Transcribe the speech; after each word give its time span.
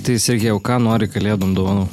Tai 0.00 0.16
Sergejau, 0.18 0.56
ką 0.64 0.78
nori 0.82 1.06
kalėdom 1.12 1.52
dovanų? 1.56 1.84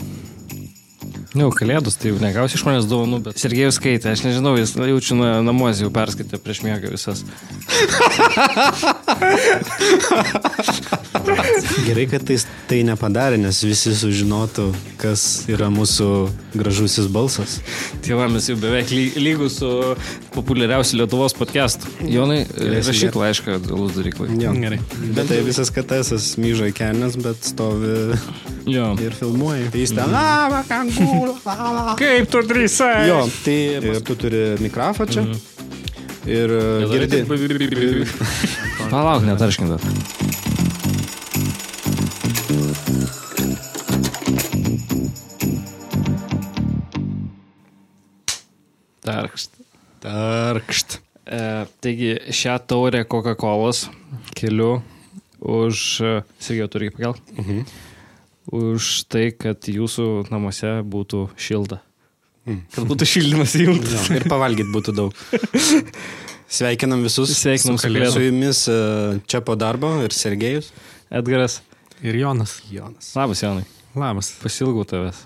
Na, 1.29 1.43
jau 1.43 1.51
kalėdus, 1.53 1.93
tai 1.99 2.09
jau 2.09 2.17
negausi 2.23 2.55
iš 2.57 2.63
manęs 2.65 2.87
dovanų, 2.89 3.19
bet 3.27 3.37
Sergejus 3.37 3.77
skaitė, 3.77 4.09
aš 4.15 4.23
nežinau, 4.25 4.55
jis 4.57 4.71
jaučiu 4.73 5.13
na- 5.19 5.43
namuose 5.45 5.83
jau 5.83 5.91
perskaitė 5.93 6.39
prieš 6.41 6.59
miegą 6.65 6.89
visas. 6.95 7.19
Gerai, 11.87 12.05
kad 12.09 12.23
tai, 12.27 12.37
tai 12.69 12.79
nepadarė, 12.87 13.37
nes 13.41 13.59
visi 13.65 13.91
sužinotų, 13.97 14.65
kas 15.01 15.23
yra 15.51 15.67
mūsų 15.73 16.07
gražusis 16.57 17.07
balsas. 17.11 17.57
Tai 18.05 18.17
va, 18.19 18.27
mes 18.31 18.47
jau 18.49 18.55
beveik 18.59 18.91
ly- 18.93 19.13
lygus 19.21 19.59
su 19.61 19.69
populiariausiu 20.35 20.99
Lietuvos 21.01 21.35
podcastu. 21.37 21.89
Jonai, 22.07 22.41
rašyk 22.85 23.17
laišką 23.19 23.59
dėl 23.67 23.83
uždaryklai. 23.87 24.29
Jo. 24.41 24.53
Gerai. 24.57 24.79
Bet 25.17 25.29
tai 25.31 25.41
visas 25.47 25.71
katesas 25.75 26.31
myžo 26.41 26.69
į 26.69 26.75
kelnes, 26.77 27.17
bet 27.21 27.43
stovi 27.47 28.15
Jo. 28.69 28.91
ir 29.01 29.15
filmuoja. 29.17 29.69
Tai 29.73 29.83
jis 29.85 29.95
ten. 29.97 30.13
"A, 30.15 30.49
va, 30.53 30.63
kangūrų, 30.69 31.37
a, 31.45 31.55
a." 31.59 31.95
Kaip 31.99 32.29
tu 32.31 32.43
drįsai? 32.45 33.07
Jo, 33.09 33.23
tai 33.45 33.59
ir 33.79 34.01
tu 34.05 34.15
turi 34.19 34.43
mikrofą 34.61 35.07
čia. 35.09 35.25
Ir 36.29 36.51
e, 36.51 36.63
girdi. 36.91 37.23
Palauk, 38.91 39.23
netarškint 39.25 40.28
Tarkšt. 49.09 49.59
Tarkšt. 50.05 50.99
E, 51.29 51.41
taigi 51.83 52.15
šią 52.33 52.55
taurę 52.69 53.03
Coca-Cola 53.09 53.73
keliu 54.37 54.79
už... 55.39 55.83
e, 56.01 56.15
Sergejau, 56.39 56.71
turi 56.71 56.89
pakelti? 56.93 57.37
Mhm. 57.37 57.61
Už 58.49 59.05
tai, 59.05 59.29
kad 59.37 59.67
jūsų 59.69 60.31
namuose 60.33 60.79
būtų 60.81 61.27
šilta. 61.37 61.83
Kad 62.73 62.87
būtų 62.89 63.05
šildymas 63.05 63.53
įjungtas. 63.59 64.07
Ir 64.15 64.25
pavalgyti 64.31 64.71
būtų 64.73 64.95
daug. 64.97 65.19
Sveikinam 66.49 67.03
visus. 67.05 67.29
Sveikinam 67.37 67.77
su 67.77 67.91
su 68.09 68.23
jumis 68.23 68.63
e, 68.71 68.77
čia 69.29 69.43
po 69.45 69.53
darbo 69.59 69.91
ir 70.01 70.15
Sergejus. 70.15 70.71
Edgaras. 71.13 71.59
Ir 72.01 72.17
Jonas. 72.17 72.57
Jonas. 72.71 73.11
Labas, 73.13 73.43
Jonai. 73.43 73.67
Labas. 73.93 74.31
Pasilgau 74.41 74.87
tavęs. 74.87 75.21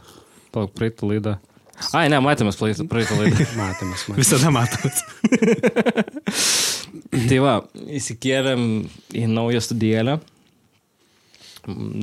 Palauk, 0.51 0.73
praeitą 0.75 1.07
laidą. 1.07 1.37
Ai, 1.93 2.07
ne, 2.11 2.19
matėmės 2.23 2.57
praeitą 2.59 3.17
laidą. 3.17 3.47
Matėmės, 3.59 4.05
matėmės. 4.07 4.19
Visada 4.19 4.51
matot. 4.53 5.01
tai 7.29 7.39
va, 7.43 7.55
įsikėlėm 7.99 8.67
į 9.17 9.25
naują 9.31 9.63
studijėlę. 9.63 10.19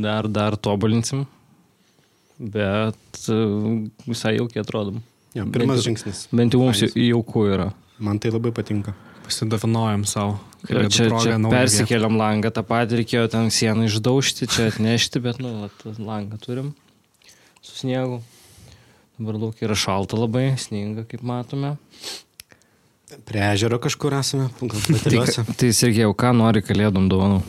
Dar, 0.01 0.29
dar 0.33 0.57
tobulinsim. 0.57 1.27
Bet 2.41 3.23
e, 3.29 3.39
visai 4.09 4.37
jaukiai 4.39 4.65
atrodom. 4.65 5.03
Jo, 5.37 5.47
pirmas 5.53 5.79
Bent 5.79 5.87
žingsnis. 5.87 6.25
Bent 6.35 6.57
jau 6.57 6.63
mums 6.65 6.83
jauku 6.89 7.47
yra. 7.53 7.71
Man 8.03 8.19
tai 8.23 8.33
labai 8.33 8.53
patinka. 8.57 8.97
Pasidovanojom 9.27 10.07
savo. 10.09 10.39
Ir 10.69 10.89
čia, 10.93 11.07
čia 11.23 11.37
persikėlėm 11.41 12.17
langą, 12.21 12.51
tą 12.53 12.65
patį 12.67 13.01
reikėjo 13.01 13.29
ten 13.33 13.53
sieną 13.55 13.87
išdaužti, 13.89 14.49
čia 14.51 14.67
atnešti, 14.69 15.23
bet, 15.25 15.39
nu, 15.41 15.53
vat, 15.63 15.85
langą 16.01 16.41
turim 16.43 16.73
su 17.65 17.77
sniegu. 17.79 18.19
Dabar 19.21 19.37
daug 19.37 19.59
yra 19.61 19.75
šalta 19.77 20.17
labai, 20.17 20.55
sninga, 20.57 21.05
kaip 21.11 21.21
matome. 21.27 21.75
Prie 23.29 23.43
ežero 23.53 23.77
kažkur 23.83 24.15
esame, 24.17 24.47
Tai, 24.57 24.69
plateliuose. 24.71 25.43
ka- 25.45 25.57
tai 25.61 25.73
Sergejau, 25.77 26.15
ką 26.17 26.31
nori 26.39 26.63
kalėdom 26.65 27.09
dovanų? 27.11 27.43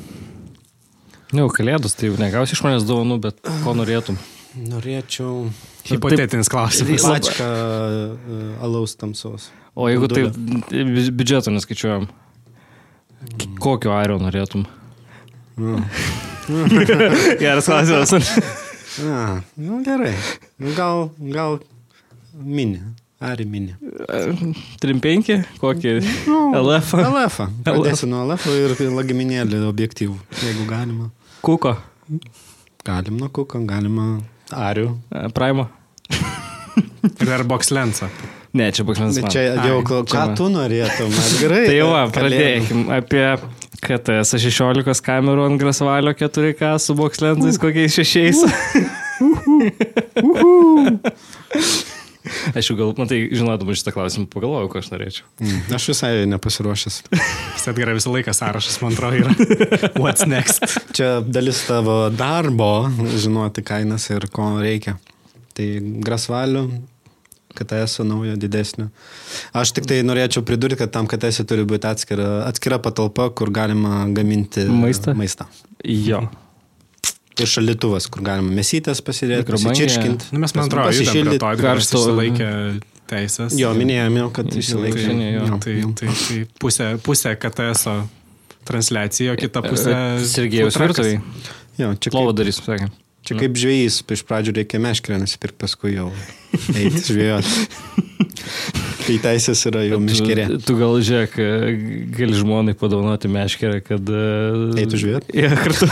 Ne, 1.31 1.45
jau 1.45 1.49
kalėdus, 1.53 1.93
tai 1.95 2.09
jau 2.09 2.17
negausi 2.19 2.57
iš 2.57 2.63
manęs 2.65 2.83
dovanų, 2.83 3.19
bet 3.23 3.39
ko 3.63 3.71
norėtum? 3.77 4.17
Norėčiau 4.57 5.45
Hipotetinis 5.87 6.49
klausimas. 6.51 7.05
Lab- 7.07 7.21
pačką 7.23 7.47
e, 7.47 8.41
alaus 8.67 8.97
tamsos. 8.99 9.47
O 9.73 9.87
jeigu 9.87 10.09
taip 10.11 10.35
bi- 10.35 11.07
biudžeto 11.15 11.53
neskaičiuojam, 11.55 12.09
kokio 13.63 13.93
ario 13.95 14.17
norėtum? 14.19 14.65
Geras 17.39 17.65
klausimas. 17.69 18.11
A, 18.99 19.41
nu 19.53 19.81
gerai. 19.85 20.13
Nu, 20.59 20.73
gal, 20.75 21.09
gal 21.19 21.59
mini. 22.43 22.81
Ar 23.21 23.37
mini. 23.45 23.75
3-5, 24.81 25.43
kokį 25.61 25.91
LF? 26.57 26.93
LF. 26.97 27.37
Pradėsiu 27.67 28.09
nuo 28.09 28.23
LF 28.25 28.47
ir 28.49 28.73
lagaminėlį 28.97 29.59
objektyvų, 29.69 30.17
jeigu 30.41 30.65
galima. 30.69 31.11
Kuko? 31.45 31.75
Galim 32.85 33.19
nuo 33.21 33.29
kuko, 33.29 33.61
galima 33.69 34.07
arių. 34.51 34.87
Primo? 35.37 35.67
Ir 37.11 37.27
dar 37.29 37.43
box 37.45 37.69
lensą. 37.73 38.09
Ne, 38.57 38.67
čia. 38.73 38.83
Bet 38.83 39.29
čia 39.31 39.43
jau, 39.63 39.77
ką 39.87 40.01
čia 40.09 40.25
tu 40.35 40.49
norėtum? 40.51 41.13
Mes 41.13 41.29
Gerai. 41.43 41.61
Tai 41.69 41.77
va, 41.87 42.01
kalėdom. 42.11 42.17
pradėkim 42.17 42.81
apie 42.97 43.25
KTS 43.81 44.37
16 44.41 45.01
kamerų 45.05 45.47
ant 45.49 45.61
Grasvalio 45.61 46.13
4K 46.17 46.75
su 46.81 46.95
bokslensais 46.97 47.57
kokiais 47.61 47.97
šešiais. 47.97 48.43
Aš 52.53 52.69
jau 52.69 52.75
gal, 52.77 52.91
matai, 52.97 53.23
žinodama 53.33 53.73
šitą 53.75 53.93
klausimą, 53.95 54.27
pagalvojau, 54.29 54.69
ko 54.69 54.79
aš 54.81 54.91
norėčiau. 54.93 55.25
Mm, 55.41 55.61
Aš 55.73 55.87
visai 55.89 56.11
nepasiruošęs. 56.29 56.99
Jis 57.17 57.65
atgeria 57.71 57.95
visą 57.97 58.13
laiką 58.13 58.33
sąrašas, 58.37 58.77
man 58.83 58.93
atrodo, 58.93 59.23
yra. 59.23 59.33
What's 60.03 60.27
next? 60.29 60.61
Čia 60.93 61.15
dalis 61.25 61.63
tavo 61.65 62.03
darbo, 62.13 62.69
žinoti 63.17 63.65
kainas 63.65 64.05
ir 64.13 64.29
ko 64.33 64.51
reikia. 64.61 64.99
Tai 65.57 65.67
grasvalių, 66.05 66.63
KTS 67.57 68.03
naujo 68.07 68.35
didesnio. 68.39 68.89
Aš 69.53 69.73
tik 69.77 69.87
tai 69.89 70.01
norėčiau 70.07 70.43
pridurti, 70.47 70.77
kad 70.79 70.91
tam 70.93 71.07
KTS 71.11 71.43
turi 71.49 71.65
būti 71.67 71.89
atskira, 71.89 72.29
atskira 72.47 72.79
patalpa, 72.83 73.29
kur 73.35 73.51
galima 73.53 74.05
gaminti 74.15 74.65
Maistą? 74.69 75.13
maistą. 75.17 75.47
Jo. 75.83 76.23
Ir 77.41 77.47
šalituvas, 77.49 78.05
kur 78.11 78.21
galima 78.27 78.51
mesytės 78.53 78.99
pasidėti, 79.01 79.47
pasičirškinti. 79.49 80.31
Nu, 80.35 80.39
mes, 80.43 80.53
man 80.55 80.67
atrodo, 80.67 80.91
kad 80.91 81.59
Karšto- 81.63 82.01
išsilaikė 82.01 82.49
teisės. 83.11 83.55
Jo, 83.57 83.71
minėjome, 83.75 84.27
kad 84.35 84.49
Tai- 84.51 84.59
išsilaikė. 84.61 85.05
tai- 85.07 85.31
jo. 85.33 85.45
Tai, 85.63 85.75
tai, 85.95 86.15
tai 86.27 86.41
pusė, 86.61 86.89
pusė 87.01 87.35
KTS 87.39 87.87
transliacija, 88.67 89.33
o 89.33 89.39
kita 89.39 89.63
pusė... 89.65 89.95
Sergejus 90.27 90.75
food 90.77 90.91
truckas. 90.91 91.07
virtuviai. 91.07 91.47
Jo, 91.81 91.93
čia 91.97 92.11
kaip, 92.13 92.35
darys, 92.37 92.59
sakė. 92.61 92.91
Čia 93.27 93.37
kaip 93.39 93.57
žvėjys, 93.59 94.01
iš 94.15 94.23
pradžių 94.27 94.55
reikia 94.59 94.81
meškerę 94.83 95.19
nusipirkti, 95.21 95.59
paskui 95.61 95.95
jau 95.95 96.09
eiti 96.75 97.03
žvėjoti. 97.07 97.67
Kai 99.05 99.17
teisės 99.21 99.63
yra 99.69 99.83
jau 99.87 99.99
meškerė. 100.01 100.47
Tu, 100.51 100.59
tu 100.67 100.75
gal 100.79 100.97
žiūrėk, 101.01 101.37
gali 102.17 102.37
žmonai 102.37 102.75
padovanoti 102.77 103.31
meškerę, 103.31 103.81
kad... 103.85 104.09
e, 104.09 104.81
Eitų 104.83 105.01
žvejot? 105.01 105.31
Ja, 105.41 105.53
kartu. 105.57 105.89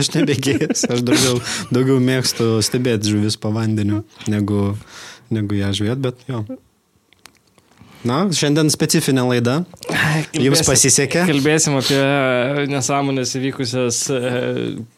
Aš 0.00 0.08
nebėgėjęs, 0.14 0.86
aš 0.88 1.02
daugiau, 1.04 1.42
daugiau 1.74 1.98
mėgstu 2.00 2.56
stebėti 2.64 3.12
žuvis 3.12 3.36
po 3.40 3.52
vandeniu, 3.52 4.00
negu, 4.30 4.72
negu 5.34 5.58
ją 5.58 5.74
žvėjot, 5.76 6.00
bet 6.08 6.24
jo. 6.30 6.42
Na, 8.06 8.20
šiandien 8.30 8.70
specifinė 8.70 9.24
laida. 9.26 9.56
Jums 10.38 10.62
pasisekė? 10.68 11.24
Kalbėsim 11.26 11.74
apie 11.80 11.98
nesąmonės 12.70 13.32
įvykusias 13.40 13.98
e, 14.14 14.20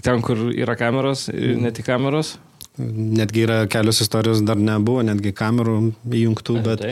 ten, 0.04 0.20
kur 0.26 0.50
yra 0.52 0.76
kameros, 0.76 1.28
ir 1.32 1.56
ne 1.60 1.72
tik 1.72 1.86
kameros. 1.88 2.34
Netgi 2.80 3.42
yra 3.44 3.56
kelios 3.72 3.98
istorijos, 4.04 4.40
dar 4.46 4.56
nebuvo, 4.60 5.02
netgi 5.04 5.32
kamerų 5.36 5.78
įjungtų, 6.16 6.58
bet, 6.64 6.84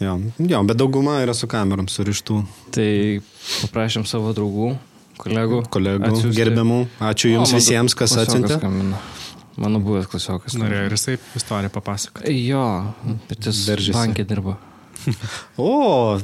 jo, 0.00 0.14
jo, 0.40 0.60
bet 0.68 0.78
dauguma 0.80 1.18
yra 1.24 1.34
su 1.36 1.48
kamerom 1.50 1.88
surištų 1.92 2.38
tai 2.76 2.86
paprašėm 3.64 4.06
savo 4.08 4.32
draugų, 4.36 4.70
kolegų. 5.20 5.64
kolegų, 5.72 6.08
atsiųsti- 6.12 6.36
gerbiamų. 6.36 6.78
Ačiū 7.10 7.32
Jums 7.34 7.52
O, 7.52 7.58
visiems, 7.60 7.96
kas 7.98 8.14
skambino. 8.16 9.00
Mano 9.56 9.80
buvęs 9.80 10.08
klasiokas. 10.12 10.52
Norėjo 10.60 10.86
ir 10.86 10.94
jisai 10.96 11.18
istoriją 11.36 11.72
papasakoti. 11.72 12.32
Jo, 12.44 12.92
bet 13.28 13.46
jis 13.48 13.62
Veržiasi. 13.68 13.96
bankė 13.96 14.26
dirbo. 14.28 14.56
O, 15.62 16.18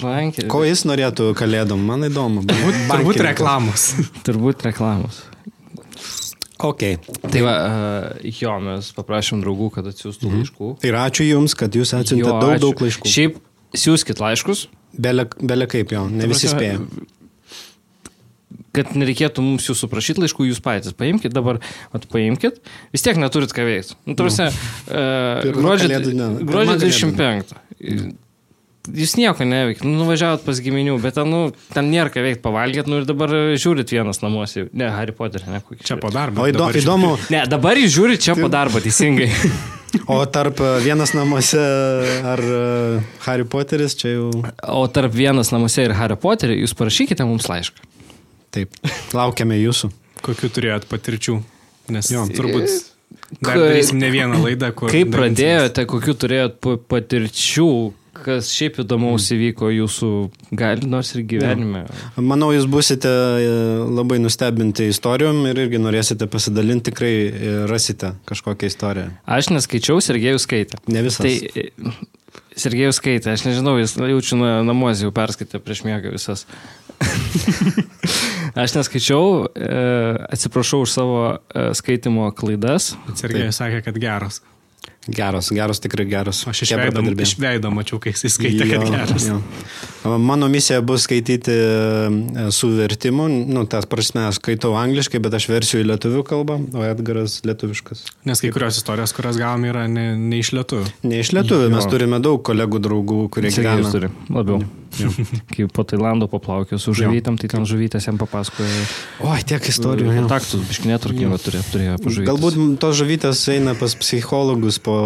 Bankė. 0.00 0.46
ko 0.52 0.62
jis 0.66 0.84
norėtų 0.88 1.30
kalėdom, 1.38 1.80
man 1.88 2.04
įdomu. 2.08 2.44
Turbūt 2.46 2.82
Bankininkas. 2.90 3.24
reklamos. 3.30 3.86
Turbūt 4.28 4.66
reklamos. 4.68 5.22
Ok. 6.64 6.82
Tai 7.30 7.40
va, 7.44 7.54
uh, 7.56 8.30
jo, 8.32 8.54
mes 8.64 8.86
paprašėm 8.96 9.42
draugų, 9.44 9.70
kad 9.74 9.90
atsiųstų 9.90 10.30
Mhm. 10.30 10.38
laiškų. 10.40 10.70
Ir 10.88 10.94
ačiū 11.02 11.26
Jums, 11.28 11.54
kad 11.58 11.70
Jūs 11.76 11.92
atsiuntėte 11.98 12.32
daug, 12.32 12.54
ačiū. 12.54 12.62
daug 12.64 12.80
laiškų. 12.86 13.12
Šiaip 13.12 13.36
siūskit 13.76 14.22
laiškus, 14.24 14.66
Bele, 14.96 15.26
bele 15.36 15.66
kaip 15.68 15.90
jo, 15.92 16.06
ne 16.08 16.22
Ta 16.24 16.28
visi 16.30 16.48
spėja. 16.48 16.78
kad 18.72 18.92
nereikėtų 18.96 19.42
mums 19.44 19.66
jūsų 19.68 19.88
prašyti 19.92 20.20
laiškų, 20.24 20.46
jūs 20.50 20.60
patys 20.64 20.92
paimkite 20.96 21.32
dabar, 21.36 21.58
at 21.96 22.04
paimkite, 22.12 22.60
vis 22.92 23.04
tiek 23.04 23.16
neturit 23.20 23.52
ką 23.52 23.64
veikti. 23.68 23.96
Nu, 24.08 24.14
tarsi, 24.16 24.48
uh, 24.48 25.44
gruodžio, 25.52 25.88
kalėdų 25.90 26.12
diena. 26.12 26.28
gruodžio 26.40 26.46
Pirma 26.48 26.76
kalėdų 26.76 26.80
25. 26.84 28.16
Jūs 28.92 29.14
nieko 29.18 29.44
neveikit, 29.46 29.84
nu, 29.86 29.94
nuvažiavot 30.02 30.44
pas 30.46 30.60
giminių, 30.62 30.96
bet 31.02 31.16
ten, 31.18 31.30
nu, 31.32 31.40
ten 31.74 31.88
nėra 31.92 32.10
ką 32.14 32.22
veikti, 32.24 32.42
pavalgėt, 32.44 32.86
nu 32.90 33.00
ir 33.00 33.06
dabar 33.08 33.32
žiūrit 33.58 33.90
vienas 33.94 34.20
namuose. 34.22 34.66
Ne, 34.76 34.88
Harry 34.94 35.14
Potter, 35.16 35.42
ne, 35.50 35.60
kokį. 35.64 35.82
Čia 35.86 35.96
po 36.02 36.10
darbo. 36.14 36.44
O 36.44 36.48
įdo, 36.50 36.60
dabar 36.64 36.78
įdomu, 36.80 37.14
Ne, 37.32 37.42
dabar 37.50 37.80
jūs 37.80 37.94
žiūrit 37.96 38.22
čia 38.26 38.36
po 38.38 38.48
darbo, 38.52 38.82
teisingai. 38.84 39.30
o 40.12 40.18
tarp 40.30 40.60
e, 40.60 40.70
vienas 40.84 41.14
namuose 41.16 41.60
ar 42.32 42.42
e, 42.42 42.62
Harry 43.26 43.46
Potteris 43.48 43.94
čia 43.96 44.12
jau 44.16 44.30
O 44.76 44.82
tarp 44.92 45.14
vienas 45.14 45.52
namuose 45.54 45.86
ir 45.86 45.94
Harry 45.96 46.18
Potterį 46.20 46.58
jūs 46.64 46.74
parašykite 46.76 47.24
mums 47.26 47.46
laišką. 47.48 47.86
taip. 48.56 48.72
Laukiame 49.16 49.56
jūsų. 49.62 49.90
Kokių 50.26 50.48
turėjot 50.56 50.86
patirčių? 50.90 51.38
Nes 51.94 52.08
Jo. 52.10 52.24
turbūt 52.34 52.66
dar 53.38 53.52
Ka- 53.54 53.60
darysim 53.60 53.98
ne 54.02 54.08
vieną 54.10 54.40
laidą, 54.42 54.72
kur... 54.74 54.90
Kaip 54.90 55.12
pradėjote, 55.14 55.84
kokiu 55.88 56.14
turėjot 56.18 56.56
pa- 56.64 56.76
patirčių, 56.94 57.66
kas 58.24 58.50
šiaip 58.54 58.80
įdomaus 58.82 59.28
įvyko 59.34 59.70
jūsų, 59.74 60.10
gal 60.56 60.82
nors 60.88 61.12
ir 61.16 61.24
gyvenime. 61.28 61.84
Manau, 62.16 62.50
jūs 62.54 62.66
busite 62.70 63.10
e, 63.10 63.46
labai 63.86 64.18
nustebinti 64.22 64.88
istorijom 64.92 65.42
ir 65.50 65.62
irgi 65.66 65.80
norėsite 65.82 66.28
pasidalinti, 66.30 66.90
tikrai 66.90 67.14
e, 67.26 67.54
rasite 67.70 68.14
kažkokią 68.28 68.70
istoriją. 68.72 69.08
Aš 69.38 69.50
neskaičiau, 69.54 70.00
Sergejus 70.04 70.46
skaitė. 70.48 70.80
Ne 70.92 71.04
visas. 71.06 71.24
Tai 71.26 71.62
e, 71.62 71.70
Sergejus 72.56 73.00
skaitė, 73.02 73.34
aš 73.34 73.46
nežinau, 73.48 73.76
jis 73.80 73.96
jaučiu 74.00 74.40
na- 74.40 74.62
namuose 74.64 75.04
jau 75.04 75.12
perskaitė 75.14 75.60
prieš 75.60 75.84
miegą 75.84 76.14
visas. 76.14 76.46
aš 78.64 78.76
neskaičiau, 78.78 79.46
e, 79.52 79.80
atsiprašau 80.32 80.84
už 80.86 80.94
savo 80.94 81.18
e, 81.36 81.70
skaitimo 81.76 82.30
klaidas. 82.36 82.94
Sergejus 83.18 83.60
sakė, 83.60 83.82
kad 83.84 84.00
geras. 84.00 84.40
Geros, 85.06 85.52
geros, 85.54 85.78
tikrai 85.78 86.06
geros. 86.10 86.40
Aš 86.50 86.64
iš 86.66 86.72
veido, 86.80 87.02
iš 87.22 87.36
veido 87.38 87.70
mačiau, 87.70 88.00
kai 88.02 88.10
jis 88.10 88.34
skaitė, 88.34 88.66
Jo, 88.66 88.80
kad 88.80 88.90
geras. 88.90 89.26
jo. 89.28 89.36
Mano 90.18 90.48
misija 90.50 90.80
bus 90.86 91.04
skaityti 91.06 91.52
e, 91.54 92.46
su 92.54 92.68
vertimu, 92.74 93.28
nu, 93.28 93.62
tas 93.70 93.86
prasme, 93.90 94.24
aš 94.26 94.40
skaitau 94.40 94.74
angliškai, 94.78 95.20
bet 95.22 95.34
aš 95.38 95.46
versiu 95.50 95.78
į 95.82 95.86
lietuvių 95.92 96.24
kalbą, 96.26 96.58
o 96.74 96.82
Edgaras 96.86 97.38
lietuviškas. 97.46 98.04
Nes 98.26 98.42
kai 98.42 98.50
kurios 98.54 98.78
istorijos, 98.82 99.14
kurias 99.16 99.38
gavom, 99.38 99.66
yra 99.70 99.86
ne, 99.90 100.08
ne 100.18 100.42
iš 100.42 100.50
lietuvių. 100.58 100.90
Ne 101.06 101.22
iš 101.22 101.30
lietuvių, 101.38 101.70
mes 101.74 101.86
Jo. 101.86 101.92
turime 101.94 102.18
daug 102.22 102.42
kolegų, 102.46 102.82
draugų, 102.88 103.20
kurie 103.34 103.54
gyvena. 103.54 103.90
turi 103.94 104.10
labiau. 105.00 105.42
Kai 105.52 105.66
po 105.72 105.84
Tailando 105.88 106.28
paplaukė 106.30 106.78
su 106.82 106.94
žuvytėm, 106.96 107.36
tai 107.40 107.50
ten 107.52 107.66
žuvytės 107.68 108.08
jam 108.08 108.20
papasakoja. 108.20 108.86
Oi, 109.26 109.40
tiek 109.48 109.68
istorijų. 109.72 110.14
Kontaktus, 110.22 110.64
biškinė 110.70 111.00
turkingo 111.02 111.38
turėjo, 111.42 111.66
turėjo 111.72 111.98
pažuvytės. 112.04 112.30
Galbūt 112.32 112.80
tos 112.82 112.96
žuvytės 113.00 113.44
eina 113.56 113.76
pas 113.78 113.96
psichologus, 114.00 114.80
po... 114.82 114.96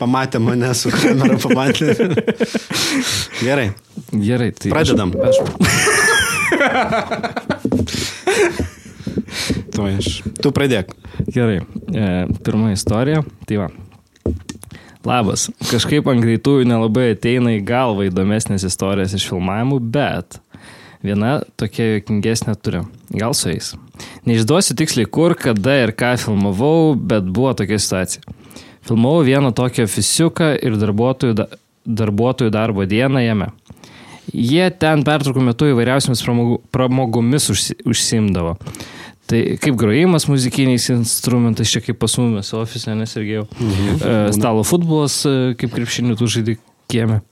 pamatė 0.00 0.40
mane 0.44 0.74
su 0.76 0.92
kamera, 0.92 1.38
pamatė. 1.40 1.94
Gerai, 3.40 3.70
Gerai, 4.12 4.52
tai 4.52 4.70
Pradedam. 4.70 5.12
Aš, 5.24 5.36
tu, 9.72 9.86
aš. 9.86 10.10
tu 10.40 10.52
pradėk. 10.54 10.92
Gerai, 11.26 11.60
e, 11.90 12.06
pirma 12.44 12.72
istorija. 12.76 13.24
Tai 13.48 13.56
va. 13.64 13.68
Labas. 15.06 15.46
Kažkaip 15.70 16.08
ant 16.10 16.24
greitųjų 16.24 16.66
nelabai 16.66 17.12
ateina 17.12 17.52
į 17.54 17.62
galvą 17.66 18.08
įdomesnės 18.08 18.64
istorijas 18.66 19.14
iš 19.14 19.28
filmavimų, 19.30 19.78
bet 19.94 20.40
viena 21.06 21.36
tokia 21.60 21.96
jokingesnė 21.96 22.56
turiu. 22.58 22.82
Gal 23.14 23.36
su 23.38 23.52
jais. 23.52 23.74
Neišduosiu 24.26 24.74
tiksliai 24.78 25.06
kur, 25.06 25.36
kada 25.38 25.76
ir 25.84 25.94
ką 25.94 26.16
filmavau, 26.24 26.96
bet 26.98 27.28
buvo 27.28 27.54
tokia 27.54 27.78
situacija. 27.78 28.34
Filmavau 28.86 29.22
vieną 29.26 29.52
tokį 29.54 29.84
ofisiuką 29.86 30.50
ir 30.66 30.78
darbuotojų, 30.80 31.38
da, 31.38 31.46
darbuotojų 31.86 32.54
darbo 32.54 32.86
dieną 32.90 33.22
jame. 33.22 33.52
Jie 34.34 34.66
ten 34.74 35.06
pertraukų 35.06 35.44
metu 35.52 35.70
įvairiausiamis 35.70 36.24
pramogomis 36.74 37.46
užsi, 37.54 37.78
užsimdavo. 37.86 38.56
Tai 39.26 39.40
kaip 39.58 39.78
grojimas 39.78 40.28
muzikiniais 40.30 40.86
instrumentais, 40.94 41.70
čia 41.72 41.82
kaip 41.82 41.98
pas 41.98 42.12
mumis 42.20 42.52
ofise, 42.54 42.94
nes 42.94 43.16
irgi 43.18 43.40
jau 43.40 43.46
mhm. 43.58 44.36
stalo 44.36 44.62
futbolas, 44.66 45.18
e, 45.26 45.56
kaip 45.58 45.74
krepšinių 45.74 46.18
tu 46.20 46.30
žaidži 46.30 46.60
kieme. 46.90 47.22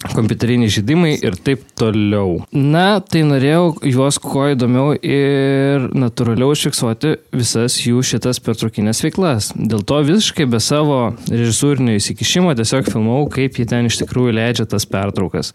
Kompiuteriniai 0.00 0.72
žaidimai 0.72 1.10
ir 1.20 1.34
taip 1.44 1.66
toliau. 1.76 2.38
Na, 2.56 3.02
tai 3.04 3.20
norėjau 3.28 3.74
juos 3.84 4.16
kuo 4.20 4.46
įdomiau 4.48 4.94
ir 4.96 5.90
natūraliau 5.92 6.54
užfiksuoti 6.54 7.18
visas 7.36 7.76
jų 7.84 8.00
šitas 8.08 8.40
pertraukinės 8.40 9.04
veiklas. 9.04 9.50
Dėl 9.52 9.84
to 9.84 10.00
visiškai 10.08 10.48
be 10.48 10.60
savo 10.64 11.02
režisūrinio 11.28 11.98
įsikišimo 12.00 12.56
tiesiog 12.56 12.88
filmavau, 12.88 13.28
kaip 13.32 13.60
jie 13.60 13.68
ten 13.68 13.90
iš 13.92 14.00
tikrųjų 14.00 14.38
leidžia 14.40 14.64
tas 14.72 14.88
pertraukas. 14.88 15.52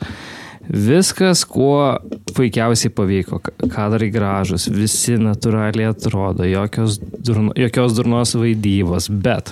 Viskas, 0.70 1.44
kuo 1.46 2.00
puikiausiai 2.36 2.92
pavyko, 2.94 3.40
Ka- 3.44 3.70
kadrai 3.70 4.10
gražus, 4.14 4.68
visi 4.74 5.18
natūraliai 5.22 5.92
atrodo, 5.92 6.46
jokios, 6.50 6.98
durno, 7.00 7.54
jokios 7.60 7.96
durnos 7.98 8.34
vaidybos, 8.40 9.10
bet, 9.10 9.52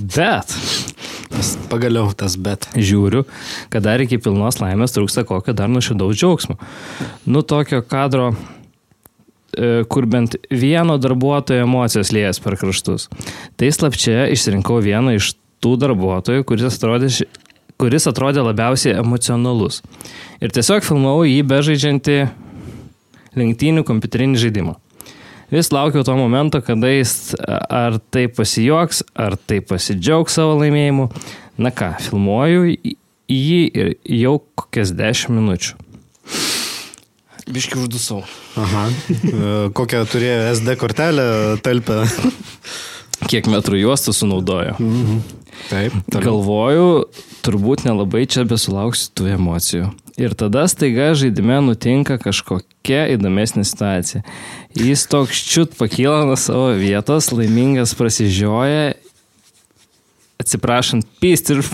bet, 0.00 0.54
pagaliau 1.70 2.10
tas 2.16 2.36
bet. 2.36 2.68
žiūriu, 2.74 3.24
kad 3.70 3.86
dar 3.86 4.02
iki 4.02 4.18
pilnos 4.18 4.58
laimės 4.62 4.96
trūksta 4.96 5.24
kokio 5.28 5.54
dar 5.56 5.70
nuošidaus 5.70 6.18
džiaugsmo. 6.18 6.58
Nu, 7.30 7.42
tokio 7.42 7.82
kadro, 7.86 8.32
e, 9.54 9.84
kur 9.88 10.06
bent 10.10 10.36
vieno 10.50 10.98
darbuotojo 10.98 11.66
emocijos 11.68 12.10
lėjas 12.16 12.42
per 12.42 12.58
kraštus. 12.60 13.06
Tai 13.56 13.70
slapčia 13.70 14.26
išsirinkau 14.34 14.80
vieną 14.82 15.14
iš 15.20 15.34
tų 15.62 15.76
darbuotojų, 15.78 16.44
kuris 16.48 16.74
atrodė, 16.74 17.10
kuris 17.80 18.06
atrodė 18.10 18.44
labiausiai 18.44 18.98
emocionalus. 19.00 19.80
Ir 20.44 20.52
tiesiog 20.54 20.84
filmavau 20.86 21.24
jį 21.28 21.40
bežaidžiantį 21.48 22.18
lenktynių 23.40 23.84
kompiuterinį 23.88 24.40
žaidimą. 24.44 24.76
Vis 25.50 25.72
laukiau 25.74 26.04
to 26.06 26.14
momento, 26.14 26.60
kada 26.62 26.92
jis 26.92 27.32
ar 27.42 27.96
tai 28.14 28.28
pasijoks, 28.30 29.02
ar 29.18 29.34
tai 29.50 29.58
pasidžiaugs 29.66 30.36
savo 30.38 30.54
laimėjimu. 30.60 31.08
Na 31.60 31.72
ką, 31.74 31.94
filmuoju 32.06 32.68
į- 32.76 32.94
jį 33.30 33.58
ir 33.82 33.90
jau 34.22 34.36
kokias 34.58 34.92
10 34.96 35.32
minučių. 35.34 35.74
Biški 37.50 37.80
uždusau. 37.82 38.20
Aha. 38.60 38.84
E, 39.10 39.70
Kokią 39.74 40.04
turėjo 40.06 40.52
SD 40.54 40.76
kortelę 40.78 41.24
talpę. 41.66 42.04
Kiek 43.30 43.48
metrų 43.50 43.80
juostų 43.82 44.14
sunaudojo. 44.14 44.76
Taip. 45.68 45.92
Galvoju, 46.10 47.04
turbūt 47.44 47.84
nelabai 47.86 48.24
čia 48.30 48.46
besulauksiu 48.48 49.12
tų 49.18 49.28
emocijų. 49.36 49.90
Ir 50.20 50.34
tada 50.36 50.66
staiga 50.68 51.12
žaidime 51.16 51.60
nutinka 51.64 52.18
kažkokia 52.20 53.06
įdomesnė 53.14 53.64
situacija. 53.64 54.20
Jis 54.76 55.06
toks 55.10 55.40
čiut 55.48 55.76
pakyla 55.78 56.24
nuo 56.28 56.36
savo 56.40 56.72
vietos, 56.76 57.30
laimingas 57.32 57.94
prasižioja, 57.98 58.94
atsiprašant, 60.42 61.08
pyst 61.22 61.50
ir. 61.54 61.64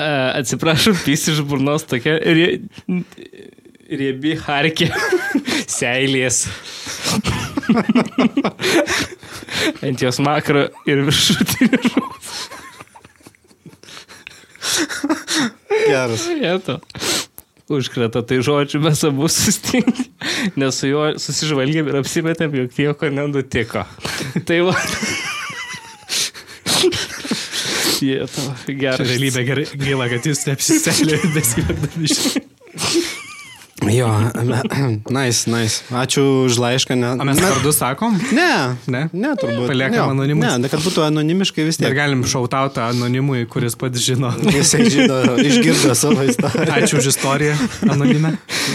E, 0.00 0.08
Atsiprašau, 0.40 0.94
pyst 1.04 1.28
iš 1.28 1.42
burnos 1.44 1.84
tokia 1.88 2.16
rie, 2.24 2.62
riebi 3.90 4.36
harkė 4.38 4.90
seilės. 5.78 6.44
Ant 9.84 10.02
jos 10.02 10.20
makro 10.24 10.66
ir 10.88 11.02
viršutinė 11.08 11.80
žuvis. 11.84 12.30
Geras. 15.90 16.26
Vieto. 16.30 16.78
Užkreta, 17.70 18.22
tai 18.26 18.40
žodžiu, 18.42 18.80
mes 18.82 18.98
abu 19.06 19.28
sustingėm, 19.30 20.08
nes 20.58 20.74
su 20.74 20.88
juo 20.90 21.04
susižvalgėm 21.22 21.86
ir 21.92 22.00
apsimetėm, 22.00 22.56
jog 22.58 22.74
nieko 22.80 23.10
nenutiko. 23.14 23.84
tai 24.48 24.58
va. 24.66 24.74
Vieto, 28.00 28.42
Čia 28.64 28.74
gerai. 28.80 29.06
realybė 29.06 29.42
gerai, 29.44 29.66
gaila, 29.76 30.08
kad 30.10 30.26
jūs 30.26 30.46
neapsiselė 30.48 31.20
besivedami 31.34 32.08
iš... 32.08 32.16
Jo, 33.90 34.06
nice, 35.18 35.50
nice. 35.50 35.82
Ačiū 35.90 36.46
už 36.46 36.58
laišką. 36.62 36.94
Ne, 36.94 37.10
O 37.18 37.24
mes 37.26 37.40
vardus 37.42 37.78
sakom? 37.80 38.14
Ne, 38.36 38.76
Ne? 38.86 39.02
ne, 39.12 39.30
turbūt. 39.40 39.66
Paliekam 39.70 40.12
anonimus. 40.12 40.46
Ne, 40.62 40.70
kad 40.70 40.82
būtų 40.84 41.02
anonimiškai 41.08 41.64
vis 41.66 41.80
Ir 41.80 41.88
tiek. 41.88 41.96
galim 41.98 42.22
šautautą 42.28 42.86
anonimui, 42.92 43.42
kuris 43.50 43.74
pats 43.80 43.98
žino. 44.04 44.30
Jisai 44.54 44.86
žino, 44.92 45.18
išgirdo 45.42 45.94
savo 45.98 46.22
istoriją 46.28 46.76
Ačiū 46.78 47.00
už 47.02 47.10
istoriją, 47.14 47.56
anonime. 47.90 48.34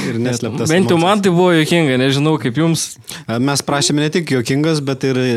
ir 0.10 0.20
neslėptas. 0.20 0.70
Bent 0.74 0.92
jau 0.92 1.00
man 1.02 1.24
tai 1.24 1.32
buvo 1.32 1.54
juokinga, 1.56 1.96
nežinau 2.02 2.36
kaip 2.42 2.58
jums. 2.60 2.96
Mes 3.40 3.64
prašėme 3.66 4.04
ne 4.04 4.12
tik 4.14 4.36
juokingas, 4.36 4.82
bet 4.86 5.04
ir 5.08 5.22
e, 5.22 5.32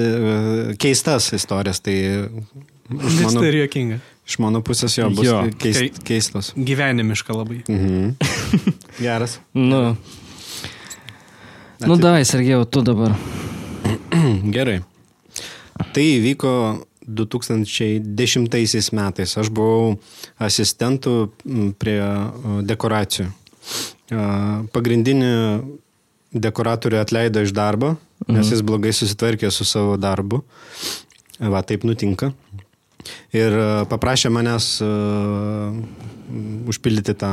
keistas 0.81 1.31
istorijas. 1.37 1.79
Tai 1.85 1.95
mano, 2.91 3.41
tai 3.41 3.51
ir 3.53 3.61
jokinga. 3.67 4.01
Iš 4.29 4.39
mano 4.45 4.61
pusės 4.65 4.99
jo 4.99 5.09
bus 5.15 5.27
Jo. 5.27 5.41
keist, 5.59 6.03
keistos. 6.05 6.53
Gyvenimiška 6.57 7.37
labai. 7.37 7.63
Mhm. 7.69 8.13
Geras. 9.05 9.39
Nu. 9.57 9.97
Nu 11.79 11.97
da, 11.97 12.17
Sergėjau, 12.27 12.67
tu 12.67 12.83
dabar. 12.85 13.15
Gerai. 14.57 14.83
Tai 15.95 16.05
įvyko 16.05 16.53
2010 17.09 18.93
metais. 18.93 19.37
Aš 19.41 19.51
buvau 19.55 19.97
asistentų 20.43 21.15
prie 21.81 22.01
dekoracijų. 22.69 23.31
Pagrindinį 24.75 25.33
dekoratorių 26.33 26.99
atleido 27.01 27.41
iš 27.45 27.55
darbo, 27.57 27.95
nes 28.27 28.43
mhm. 28.43 28.53
jis 28.53 28.65
blogai 28.65 28.93
susitvarkė 28.93 29.51
su 29.55 29.65
savo 29.69 29.97
darbu. 30.01 30.43
Va, 31.39 31.63
taip 31.63 31.87
nutinka. 31.87 32.33
Ir 33.37 33.55
paprašė 33.89 34.31
manęs 34.35 34.79
uh, 34.85 35.73
užpildyti 36.69 37.15
tą 37.19 37.33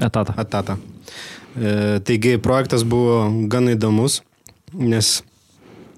etatą. 0.00 0.34
etatą. 0.38 0.76
E, 1.54 2.00
taigi 2.00 2.38
projektas 2.42 2.82
buvo 2.82 3.28
gan 3.50 3.70
įdomus, 3.70 4.22
nes 4.74 5.20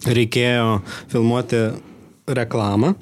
reikėjo 0.04 0.80
filmuoti 1.12 1.62
reklamą, 2.26 2.92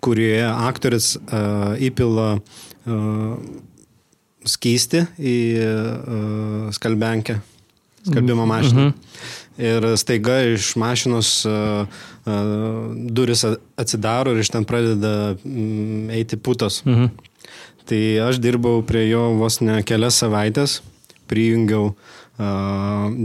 kurioje 0.00 0.46
aktorius 0.48 1.12
uh, 1.20 1.76
įpila 1.76 2.30
uh, 2.40 3.34
skysti 4.48 5.02
į 5.20 5.36
uh, 5.60 6.70
skalbenkę, 6.72 7.36
skalbimo 8.08 8.46
mašiną. 8.48 8.88
Mhm. 8.88 8.96
Ir 9.60 9.84
staiga 10.00 10.38
iš 10.48 10.72
mašinos 10.80 11.32
uh, 11.44 11.84
uh, 12.24 12.32
duris 13.12 13.44
atsidaro 13.76 14.32
ir 14.32 14.40
iš 14.44 14.52
ten 14.54 14.64
pradeda 14.68 15.34
um, 15.36 16.08
eiti 16.14 16.38
putos. 16.40 16.80
Mhm. 16.86 17.10
Tai 17.90 18.00
aš 18.28 18.38
dirbau 18.38 18.84
prie 18.86 19.08
jo 19.08 19.32
vos 19.40 19.58
ne 19.64 19.80
kelias 19.82 20.20
savaitės, 20.22 20.78
prijungiau 21.28 21.90
uh, 21.90 21.94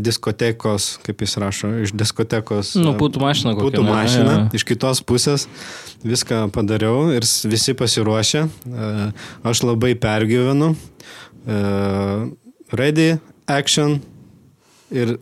diskotekos, 0.05 0.95
kaip 1.05 1.21
jis 1.21 1.37
rašo, 1.41 1.69
iš 1.85 1.93
diskotekos. 1.95 2.73
Nu, 2.79 2.95
putų 2.99 3.21
mašiną 3.23 3.53
kokią. 3.55 3.67
Putų 3.69 3.83
mašiną, 3.87 4.33
ja. 4.39 4.47
iš 4.57 4.65
kitos 4.67 5.03
pusės 5.05 5.47
viską 6.05 6.49
padariau 6.53 7.11
ir 7.15 7.25
visi 7.49 7.75
pasiruošę. 7.77 8.45
Aš 9.45 9.63
labai 9.65 9.93
pergyvenu. 9.97 10.73
Ready, 12.75 13.07
action 13.47 13.99
ir 14.91 15.17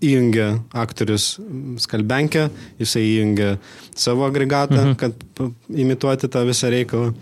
įjungia 0.00 0.48
aktorius 0.76 1.34
skalbenkę, 1.82 2.48
jisai 2.80 3.04
įjungia 3.04 3.52
savo 3.96 4.26
agregatą, 4.28 4.80
mhm. 4.80 4.96
kad 5.00 5.44
imituoti 5.68 6.30
tą 6.32 6.44
visą 6.48 6.70
reikalą 6.72 7.12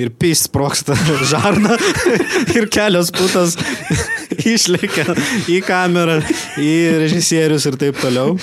ir 0.00 0.10
pys 0.18 0.44
sproksta 0.48 0.96
žarna 1.32 1.76
ir 2.56 2.68
kelios 2.72 3.12
putas 3.14 3.56
išlėkia 4.54 5.06
į 5.50 5.60
kamerą, 5.66 6.20
į 6.58 6.74
režisierius 7.04 7.68
ir 7.70 7.78
taip 7.80 8.00
toliau. 8.02 8.38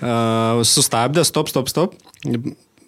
Uh, 0.00 0.62
sustabdė, 0.64 1.26
stop, 1.28 1.50
stop, 1.52 1.68
stop. 1.68 1.96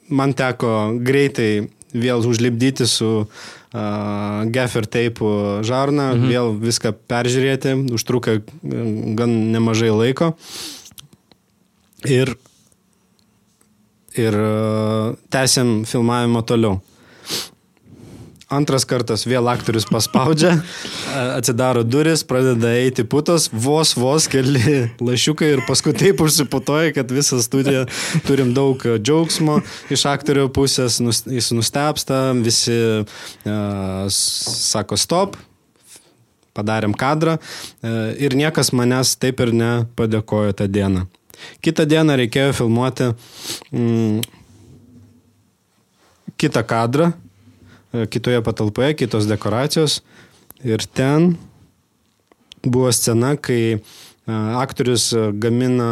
Man 0.08 0.32
teko 0.32 0.96
greitai 1.04 1.68
vėl 1.92 2.24
užlipdyti 2.24 2.86
su 2.88 3.10
uh, 3.20 3.42
gaffer 3.72 4.84
teipu 4.84 5.28
žarną, 5.64 6.12
mhm. 6.12 6.28
vėl 6.28 6.54
viską 6.60 6.92
peržiūrėti, 7.08 7.74
užtruko 7.96 8.40
gan 9.16 9.36
nemažai 9.54 9.92
laiko. 9.94 10.32
Ir, 12.04 12.34
ir 14.18 14.36
uh, 14.36 15.14
tęsiam 15.32 15.84
filmavimą 15.88 16.42
toliau. 16.44 16.80
Antras 18.52 18.84
kartas 18.84 19.24
vėl 19.24 19.48
aktorius 19.48 19.86
paspaudžia, 19.88 20.58
atsidaro 21.38 21.84
duris, 21.88 22.24
pradeda 22.28 22.74
eiti 22.76 23.04
putos, 23.08 23.48
vos 23.52 23.94
vos 23.96 24.26
keli 24.28 24.82
lašiukai 25.00 25.48
ir 25.54 25.62
paskui 25.68 25.94
taip 25.96 26.20
užsiputoja, 26.20 26.92
kad 26.96 27.14
visą 27.14 27.40
studiją 27.42 27.86
turim 28.26 28.52
daug 28.56 28.82
džiaugsmo 28.82 29.60
iš 29.92 30.04
aktorio 30.10 30.50
pusės, 30.52 31.00
jis 31.00 31.48
nustepsta, 31.56 32.20
visi 32.44 32.76
uh, 32.76 34.04
sako 34.12 35.00
stop, 35.00 35.40
padarėm 36.52 36.92
kadrą 36.92 37.38
uh, 37.38 38.12
ir 38.20 38.36
niekas 38.36 38.74
manęs 38.76 39.16
taip 39.16 39.40
ir 39.40 39.56
nepadėkojo 39.56 40.52
tą 40.60 40.68
dieną. 40.68 41.08
Kitą 41.64 41.88
dieną 41.88 42.20
reikėjo 42.20 42.52
filmuoti 42.60 43.08
mm, 43.72 44.20
kitą 46.36 46.62
kadrą 46.68 47.12
kitoje 48.10 48.42
patalpoje, 48.44 48.96
kitos 49.02 49.28
dekoracijos. 49.30 50.00
Ir 50.64 50.84
ten 50.94 51.34
buvo 52.62 52.92
scena, 52.94 53.34
kai 53.36 53.62
e, 53.74 53.80
aktorius 54.62 55.10
gamina 55.42 55.90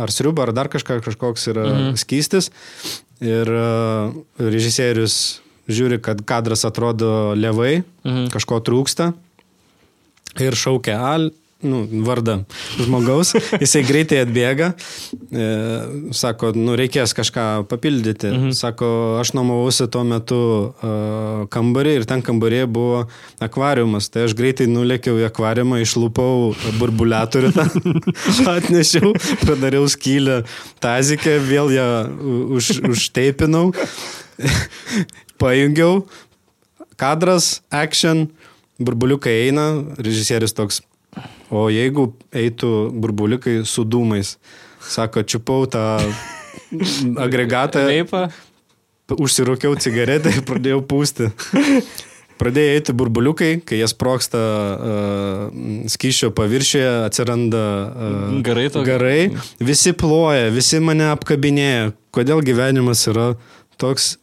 ar 0.00 0.12
sriubą, 0.12 0.48
ar 0.48 0.54
dar 0.56 0.70
kažką, 0.72 1.00
kažkoks 1.04 1.50
yra 1.52 1.66
mhm. 1.68 2.00
skystis. 2.00 2.50
Ir 3.20 3.48
e, 3.52 3.64
režisierius 4.40 5.40
žiūri, 5.70 6.00
kad 6.02 6.22
kadras 6.26 6.64
atrodo 6.66 7.34
levai, 7.38 7.82
mhm. 8.06 8.30
kažko 8.34 8.62
trūksta. 8.64 9.12
Ir 10.40 10.54
šaukia, 10.54 10.96
al, 11.02 11.30
nu, 11.62 11.82
vardą 12.06 12.40
žmogaus, 12.80 13.34
jisai 13.62 13.82
greitai 13.84 14.22
atbėga, 14.24 14.70
e, 15.28 15.48
sako, 16.16 16.52
nu, 16.56 16.74
reikės 16.78 17.12
kažką 17.16 17.46
papildyti. 17.70 18.30
Mhm. 18.30 18.54
Sako, 18.56 18.88
aš 19.20 19.34
nuomavausi 19.36 19.88
tuo 19.92 20.04
metu 20.08 20.40
e, 20.40 20.92
kambarį 21.52 21.94
ir 22.00 22.08
ten 22.08 22.24
kambarėje 22.24 22.70
buvo 22.72 23.04
akvariumas, 23.44 24.08
tai 24.12 24.26
aš 24.28 24.36
greitai 24.38 24.68
nulėkiau 24.70 25.20
į 25.20 25.28
akvariumą, 25.28 25.82
išlūpau 25.84 26.50
burbuliatorių, 26.80 27.52
atnešiau, 28.56 29.14
padariau 29.44 29.88
skylę 29.90 30.42
tazikę, 30.82 31.38
vėl 31.44 31.74
ją 31.76 31.88
už, 32.56 32.72
užteipinau, 32.88 33.68
pajungiau, 35.40 36.04
kadras, 37.00 37.58
action, 37.68 38.28
burbuliukai 38.80 39.42
eina, 39.46 39.66
režisierius 40.00 40.56
toks 40.56 40.80
O 41.50 41.66
jeigu 41.72 42.12
eitų 42.30 42.90
burbuliukai 43.02 43.60
su 43.66 43.82
dūmais, 43.88 44.36
sako, 44.86 45.24
čiupau 45.26 45.66
tą 45.70 45.82
agregatą. 47.26 47.86
Veipą. 47.90 48.28
Užsirūkiau 49.10 49.74
cigaretę 49.82 50.30
ir 50.30 50.44
pradėjau 50.46 50.84
pūsti. 50.86 51.32
Pradėjo 52.40 52.76
eiti 52.78 52.92
burbuliukai, 52.96 53.48
kai 53.66 53.80
jie 53.82 53.88
sproksta 53.90 54.40
uh, 54.40 55.58
skyšio 55.92 56.30
paviršiuje, 56.32 56.92
atsiranda 57.10 57.64
uh, 57.90 58.38
garai, 58.46 58.68
garai. 58.86 59.18
Visi 59.60 59.92
ploja, 59.92 60.46
visi 60.54 60.80
mane 60.80 61.10
apkabinėja. 61.10 61.90
Kodėl 62.16 62.40
gyvenimas 62.46 63.02
yra 63.10 63.34
toks 63.82 64.14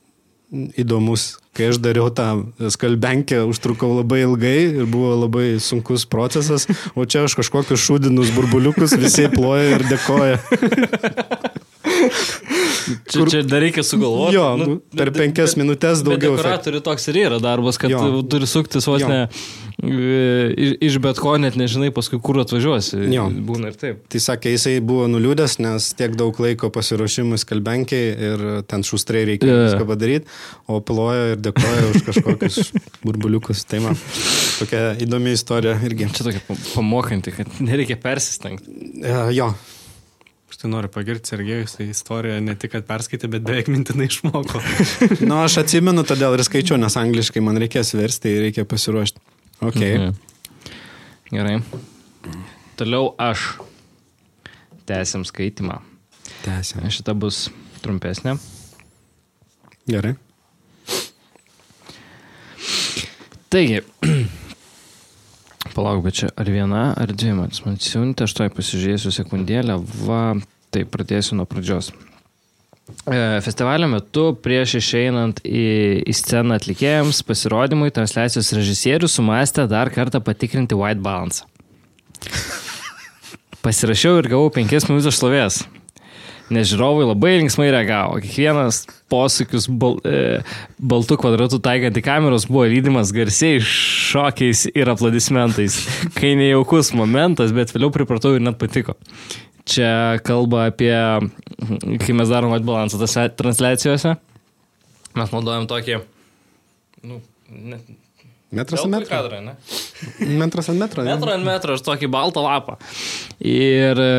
įdomus. 0.80 1.36
Kai 1.58 1.72
aš 1.72 1.80
dariau 1.82 2.12
tą 2.14 2.28
skalbenkę, 2.70 3.40
užtrukau 3.50 3.96
labai 3.98 4.22
ilgai 4.28 4.58
ir 4.84 4.86
buvo 4.86 5.16
labai 5.24 5.58
sunkus 5.64 6.06
procesas, 6.06 6.68
o 6.94 7.08
čia 7.10 7.24
aš 7.26 7.34
kažkokius 7.40 7.82
šūdinus 7.82 8.30
burbuliukus 8.36 8.94
visi 9.02 9.26
ploja 9.34 9.74
ir 9.74 9.88
dėkoja. 9.90 10.38
Čia, 12.88 13.20
Kur... 13.20 13.32
čia 13.32 13.44
dar 13.48 13.64
reikia 13.64 13.84
sugalvoti. 13.86 14.38
Jo, 14.38 14.48
nu, 14.60 14.80
per 14.96 15.12
penkias 15.16 15.56
bet, 15.56 15.64
minutės 15.64 16.04
daugiau. 16.08 16.38
Dekoratorių 16.38 16.84
toks 16.86 17.10
ir 17.12 17.22
yra 17.26 17.40
darbas, 17.44 17.80
kad 17.82 17.94
jo. 17.94 18.22
turi 18.32 18.50
suktis 18.50 18.88
vos 18.90 19.04
jo. 19.04 19.12
ne 19.12 19.26
iš, 19.84 20.72
iš 20.82 20.98
bet 21.02 21.20
ko, 21.22 21.36
net 21.38 21.56
nežinai 21.60 21.92
paskui 21.94 22.18
kur 22.24 22.40
atvažiuosi. 22.42 22.98
Jo. 23.14 23.28
Būna 23.30 23.72
ir 23.72 23.78
taip. 23.78 24.02
Tai 24.10 24.22
sakė, 24.24 24.56
jisai 24.56 24.78
buvo 24.82 25.06
nuliūdęs, 25.12 25.60
nes 25.62 25.92
tiek 25.98 26.16
daug 26.18 26.38
laiko 26.42 26.72
pasiruošimui 26.74 27.38
skalbenkiai 27.42 28.10
ir 28.30 28.46
ten 28.70 28.86
šustrai 28.88 29.24
reikia 29.30 29.52
yeah. 29.52 29.64
viską 29.68 29.88
padaryti, 29.90 30.38
o 30.66 30.82
plojo 30.82 31.32
ir 31.36 31.42
dėkoja 31.46 31.88
už 31.94 32.06
kažkokius 32.10 32.60
burbuliukus. 33.06 33.66
Tai 33.70 33.84
man 33.86 34.02
tokia 34.58 34.96
įdomi 35.04 35.38
istorija 35.38 35.78
irgi. 35.86 36.10
Čia 36.18 36.30
tokia 36.32 36.60
pamokanti, 36.74 37.36
kad 37.38 37.60
nereikia 37.62 38.00
persistengti. 38.02 38.74
Uh, 39.04 39.28
jo. 39.36 39.52
Aš 40.58 40.64
tai 40.64 40.70
noriu 40.74 40.90
pagirti 40.90 41.30
Sergejus, 41.30 41.76
tai 41.78 41.86
istoriją 41.92 42.40
ne 42.42 42.56
tik 42.58 42.74
perskaitė, 42.88 43.28
bet 43.30 43.44
beveik 43.46 43.68
mintinai 43.70 44.08
išmoko. 44.10 44.58
Na, 44.58 45.28
nu, 45.30 45.36
aš 45.44 45.60
atsimenu, 45.62 46.02
todėl 46.02 46.34
ir 46.34 46.42
skaičiau, 46.42 46.80
nes 46.82 46.96
angliškai 46.98 47.44
man 47.46 47.60
reikės 47.62 47.94
versti, 47.94 48.24
tai 48.24 48.32
reikia 48.42 48.66
pasiruošti. 48.66 49.22
Ok. 49.62 49.78
Mhm. 49.78 50.16
Gerai. 51.30 51.60
Toliau 52.82 53.12
aš. 53.22 53.46
Tęsiam 54.90 55.28
skaitimą. 55.30 55.78
Tęsiam. 56.42 56.90
Šita 56.90 57.14
bus 57.14 57.52
trumpesnė. 57.86 58.40
Gerai. 59.86 60.16
Taigi, 63.54 63.86
Palauk, 65.78 66.02
bet 66.08 66.16
čia 66.18 66.28
ar 66.34 66.48
viena, 66.50 66.88
ar 66.98 67.12
dvi 67.14 67.36
man 67.38 67.52
siuntė, 67.54 68.26
aš 68.26 68.34
toj 68.34 68.50
pasižiūrėsiu 68.56 69.12
sekundėlę, 69.14 69.76
va, 70.08 70.22
tai 70.74 70.88
pradėsiu 70.90 71.38
nuo 71.38 71.46
pradžios. 71.46 71.92
E, 73.06 73.18
festivalio 73.46 73.86
metu 73.92 74.32
prieš 74.42 74.78
išeinant 74.80 75.44
į, 75.46 75.68
į 76.02 76.16
sceną 76.18 76.58
atlikėjams 76.58 77.22
pasirodymui 77.28 77.94
transliacijos 77.94 78.50
režisierius 78.58 79.20
sumastė 79.20 79.68
dar 79.70 79.94
kartą 79.94 80.24
patikrinti 80.24 80.78
white 80.80 81.04
balance. 81.06 81.46
Pasirašiau 83.62 84.22
ir 84.24 84.32
gavau 84.34 84.50
penkias 84.56 84.90
minutės 84.90 85.20
šlovės. 85.20 85.62
Nes 86.54 86.70
žiūrovai 86.70 87.08
labai 87.10 87.34
linksmai 87.42 87.68
reagavo. 87.74 88.22
Kiekvienas 88.24 88.86
posūkius 89.12 89.66
bal, 89.82 89.98
e, 90.08 90.40
baltų 90.80 91.18
kvadratų 91.20 91.60
taikant 91.64 92.00
į 92.00 92.04
kameros 92.06 92.48
buvo 92.48 92.64
lydimas 92.72 93.12
garsiai 93.16 93.60
šokiais 93.64 94.68
ir 94.72 94.92
aplodismentais. 94.94 95.82
Kai 96.16 96.38
nejaukus 96.40 96.94
momentas, 96.96 97.52
bet 97.56 97.74
vėliau 97.76 97.92
pripratau 97.96 98.38
ir 98.38 98.46
net 98.46 98.60
patiko. 98.62 98.96
Čia 99.68 100.22
kalba 100.24 100.70
apie, 100.70 100.96
kai 102.06 102.16
mes 102.16 102.32
darom 102.32 102.56
atbalansą 102.56 103.02
tose 103.02 103.28
transliacijose, 103.36 104.16
mes 105.18 105.34
naudojam 105.34 105.68
tokį, 105.68 105.98
nu, 107.10 107.20
ne, 107.52 107.82
Metras 108.48 108.80
ant 108.86 108.94
metro. 108.94 109.10
kadrą, 109.12 109.42
ne? 109.44 109.58
Metras 110.40 110.70
ant 110.72 110.80
metro. 110.80 111.04
Metro 111.04 111.34
ant 111.36 111.44
metro, 111.44 111.76
aš 111.76 111.84
tokį 111.84 112.08
baltą 112.14 112.46
lapą. 112.46 112.78
Ir 113.44 114.00
e, 114.00 114.12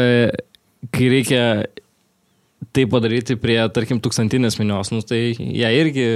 kai 0.92 1.08
reikia 1.14 1.44
tai 2.74 2.84
padaryti 2.90 3.36
prie, 3.40 3.58
tarkim, 3.74 4.00
tūkstantinės 4.02 4.58
minios, 4.60 4.90
nu, 4.94 5.02
tai 5.06 5.20
jie 5.32 5.70
irgi 5.80 6.06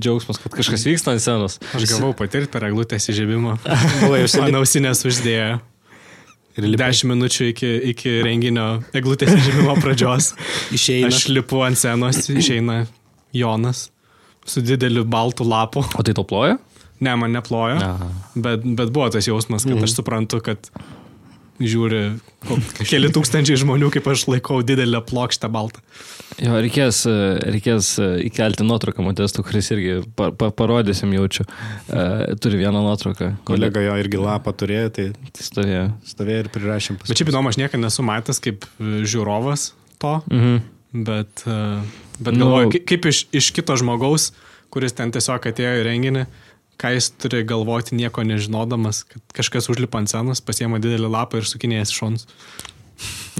džiaugsmas, 0.00 0.40
kad 0.42 0.54
kažkas 0.56 0.86
vyksta 0.88 1.14
ant 1.14 1.22
scenos. 1.22 1.58
Aš 1.76 1.86
gavau 1.92 2.12
patirti 2.16 2.50
per 2.52 2.66
eglutės 2.70 3.10
įžiebimą. 3.12 3.58
Buvai 4.04 4.24
užsienį. 4.26 4.46
Man 4.48 4.60
ausinės 4.62 5.04
uždėjo. 5.08 5.60
Ir 6.58 6.66
lipai. 6.66 6.90
10 6.90 7.12
minučių 7.12 7.52
iki, 7.52 7.70
iki 7.92 8.16
renginio 8.26 8.66
eglutės 8.96 9.30
įžiebimo 9.36 9.76
pradžios. 9.78 10.32
Išeina. 10.76 11.12
Aš 11.12 11.28
lipu 11.30 11.62
ant 11.64 11.78
scenos, 11.78 12.24
išeina 12.32 12.82
Jonas 13.36 13.88
su 14.50 14.60
dideliu 14.64 15.04
baltu 15.04 15.44
lapu. 15.46 15.84
O 15.94 16.02
tai 16.02 16.14
to 16.16 16.24
ploja? 16.26 16.58
Ne, 17.00 17.14
man 17.16 17.32
neplojo, 17.32 17.78
Aha. 17.80 18.08
bet, 18.34 18.64
bet 18.76 18.90
buvo 18.92 19.06
tas 19.12 19.24
jausmas, 19.24 19.64
kad 19.64 19.86
aš 19.86 19.94
suprantu, 19.96 20.42
kad 20.44 20.68
žiūri 21.60 22.00
keli 22.88 23.10
tūkstančiai 23.12 23.58
žmonių, 23.60 23.90
kaip 23.92 24.06
aš 24.08 24.24
laikau 24.30 24.60
didelę 24.64 25.02
plokštę 25.06 25.50
baltą. 25.52 25.82
Jo, 26.40 26.56
reikės, 26.64 27.02
reikės 27.44 27.90
įkelti 28.24 28.64
nuotrauką 28.64 29.04
Modesto, 29.04 29.42
kuris 29.44 29.68
irgi 29.74 29.98
pa, 30.16 30.30
pa, 30.32 30.48
parodysim 30.56 31.12
jaučiu. 31.12 31.44
Uh, 31.90 32.32
turi 32.40 32.60
vieną 32.62 32.80
nuotrauką. 32.86 33.32
Kolega 33.48 33.82
jo 33.84 33.96
irgi 34.00 34.20
lapą 34.22 34.54
turėjo, 34.56 34.88
tai 34.96 35.08
stovėjo. 35.36 35.86
stovėjo 36.08 36.44
ir 36.46 36.50
prirašėm. 36.54 37.00
Bet 37.04 37.12
šiaip 37.20 37.32
įdomu, 37.34 37.52
aš 37.52 37.60
niekada 37.60 37.82
nesu 37.84 38.04
matęs 38.06 38.40
kaip 38.40 38.64
e, 38.80 39.02
žiūrovas 39.04 39.72
to, 40.00 40.14
Mhm. 40.30 40.60
bet, 41.04 41.44
e, 41.44 41.58
bet 42.20 42.34
Nu- 42.34 42.46
galvoju, 42.46 42.72
kaip, 42.78 42.86
kaip 42.94 43.10
iš, 43.12 43.26
iš 43.36 43.50
kito 43.52 43.76
žmogaus, 43.76 44.30
kuris 44.70 44.94
ten 44.96 45.10
tiesiog 45.12 45.44
atėjo 45.50 45.76
į 45.82 45.84
renginį, 45.84 46.24
ką 46.80 46.94
jis 46.96 47.10
turi 47.20 47.44
galvoti 47.48 47.98
nieko 47.98 48.24
nežinodamas, 48.26 49.04
kad 49.08 49.38
kažkas 49.40 49.70
užlipa 49.72 50.00
ant 50.00 50.12
scenos, 50.12 50.40
pasiema 50.44 50.80
didelį 50.82 51.12
lapą 51.12 51.40
ir 51.40 51.48
sukinėjasi 51.48 51.96
šonus. 51.96 52.28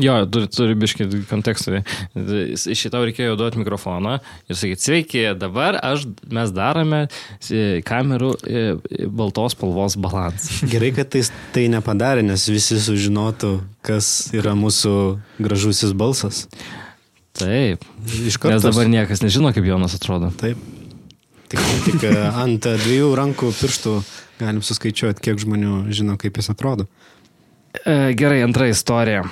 Jo, 0.00 0.14
turi, 0.32 0.46
turi 0.48 0.74
biškai 0.78 1.06
kontekstą. 1.28 1.82
Iš 2.16 2.78
šitą 2.86 3.02
reikėjo 3.04 3.34
duoti 3.36 3.60
mikrofoną 3.60 4.14
ir 4.48 4.56
sakyti, 4.56 4.84
sveiki, 4.86 5.24
dabar 5.36 5.76
aš, 5.84 6.06
mes 6.32 6.52
darome 6.56 7.02
e, 7.04 7.82
kamerų 7.84 8.30
e, 8.40 8.64
baltos 9.12 9.56
spalvos 9.58 9.98
balansą. 10.00 10.62
Gerai, 10.72 10.94
kad 10.96 11.12
tai, 11.12 11.26
tai 11.52 11.66
nepadarė, 11.74 12.24
nes 12.24 12.48
visi 12.48 12.80
sužinotų, 12.80 13.52
kas 13.84 14.30
yra 14.36 14.56
mūsų 14.56 14.94
gražusis 15.42 15.92
balsas. 15.92 16.46
Taip. 17.36 17.84
Nes 18.08 18.64
dabar 18.64 18.88
niekas 18.90 19.20
nežino, 19.24 19.52
kaip 19.52 19.68
Jonas 19.68 19.96
atrodo. 19.98 20.32
Taip. 20.40 20.79
Tik, 21.50 21.60
tik 21.86 22.04
e, 22.06 22.14
ant 22.44 22.66
e, 22.70 22.74
dviejų 22.78 23.10
rankų 23.18 23.50
pirštų 23.58 23.94
galim 24.40 24.62
suskaičiuoti, 24.64 25.22
kiek 25.24 25.40
žmonių 25.42 25.80
žino, 25.94 26.14
kaip 26.20 26.38
jis 26.38 26.50
atrodo. 26.52 26.86
E, 27.82 28.12
gerai, 28.18 28.40
antra 28.46 28.68
istorija. 28.70 29.24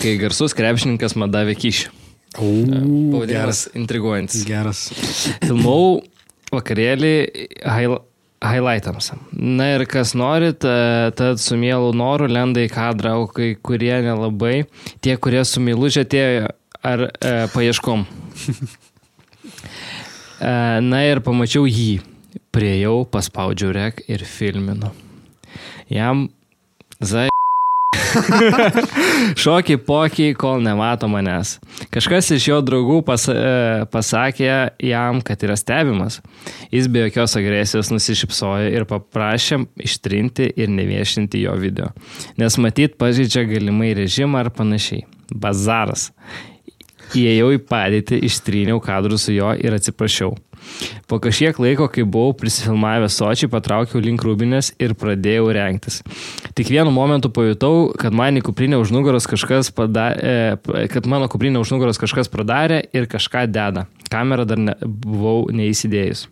Kai 0.00 0.14
garsus 0.20 0.54
krepšininkas 0.56 1.16
man 1.20 1.32
davė 1.34 1.56
kyšį. 1.60 1.90
Pavadinimas 2.36 3.26
geras. 3.28 3.60
intriguojantis. 3.74 4.44
Geras. 4.46 4.84
Filmau 5.42 6.00
vakarėlį 6.54 7.12
highla- 7.66 8.02
highlightams. 8.40 9.10
Na 9.34 9.72
ir 9.74 9.84
kas 9.90 10.14
norit, 10.16 10.64
e, 10.64 11.10
tad 11.18 11.42
su 11.42 11.58
mielu 11.60 11.92
noru 11.92 12.28
lenda 12.30 12.62
į 12.64 12.70
kadrą, 12.72 13.16
o 13.20 13.26
kai 13.28 13.52
kurie 13.60 13.96
nelabai, 14.06 14.64
tie, 15.02 15.16
kurie 15.20 15.44
su 15.44 15.60
meilužė 15.60 16.06
atėjo 16.06 16.52
ar 16.86 17.08
e, 17.10 17.34
paieškom. 17.52 18.06
E, 20.40 20.80
na 20.80 21.04
ir 21.04 21.20
pamačiau 21.24 21.68
jį. 21.68 22.00
Priejau, 22.54 23.04
paspaudžiau 23.06 23.74
rek 23.74 24.04
ir 24.10 24.24
filminu. 24.26 24.90
Jam 25.90 26.28
zai. 27.02 27.28
Šokiai 29.42 29.78
pokiai, 29.86 30.34
kol 30.38 30.62
nemato 30.64 31.06
manęs. 31.10 31.58
Kažkas 31.94 32.32
iš 32.34 32.48
jo 32.48 32.58
draugų 32.64 33.00
pas, 33.06 33.26
e, 33.30 33.84
pasakė 33.92 34.50
jam, 34.82 35.20
kad 35.26 35.42
yra 35.46 35.56
stebimas. 35.58 36.18
Jis 36.74 36.88
be 36.90 37.04
jokios 37.04 37.36
agresijos 37.38 37.92
nusišypsojo 37.94 38.70
ir 38.72 38.86
paprašė 38.90 39.62
ištrinti 39.86 40.50
ir 40.56 40.72
neviešinti 40.74 41.44
jo 41.44 41.54
video. 41.60 41.92
Nes 42.40 42.58
matyt 42.62 42.98
pažeidžia 43.00 43.46
galimai 43.50 43.92
režimą 43.98 44.44
ar 44.44 44.54
panašiai. 44.54 45.06
Bazaras. 45.30 46.10
Įėjau 47.16 47.50
į 47.56 47.64
padėtį, 47.66 48.20
ištryniau 48.28 48.80
kadrus 48.84 49.26
su 49.26 49.34
jo 49.34 49.50
ir 49.58 49.74
atsiprašiau. 49.74 50.36
Po 51.10 51.18
kažkiek 51.22 51.56
laiko, 51.58 51.88
kai 51.90 52.04
buvau 52.06 52.34
prisifilmavęs 52.36 53.16
sočiai, 53.18 53.50
patraukiau 53.50 54.02
link 54.04 54.22
rūbinės 54.24 54.74
ir 54.82 54.94
pradėjau 54.98 55.48
rengtis. 55.56 56.00
Tik 56.54 56.70
vienu 56.70 56.92
momentu 56.94 57.32
pajutau, 57.34 57.90
kad 57.98 58.14
man 58.14 58.38
kažkas 59.30 59.72
padarė, 59.74 60.60
kad 60.92 61.08
mano 61.10 61.30
kuprinę 61.32 61.62
už 61.62 61.72
nugaros 61.74 61.98
kažkas 62.00 62.30
padarė 62.30 62.84
ir 62.94 63.08
kažką 63.10 63.46
deda. 63.50 63.88
Kamerą 64.12 64.46
dar 64.46 64.60
ne, 64.60 64.76
buvau 64.84 65.48
neįsidėjus. 65.54 66.28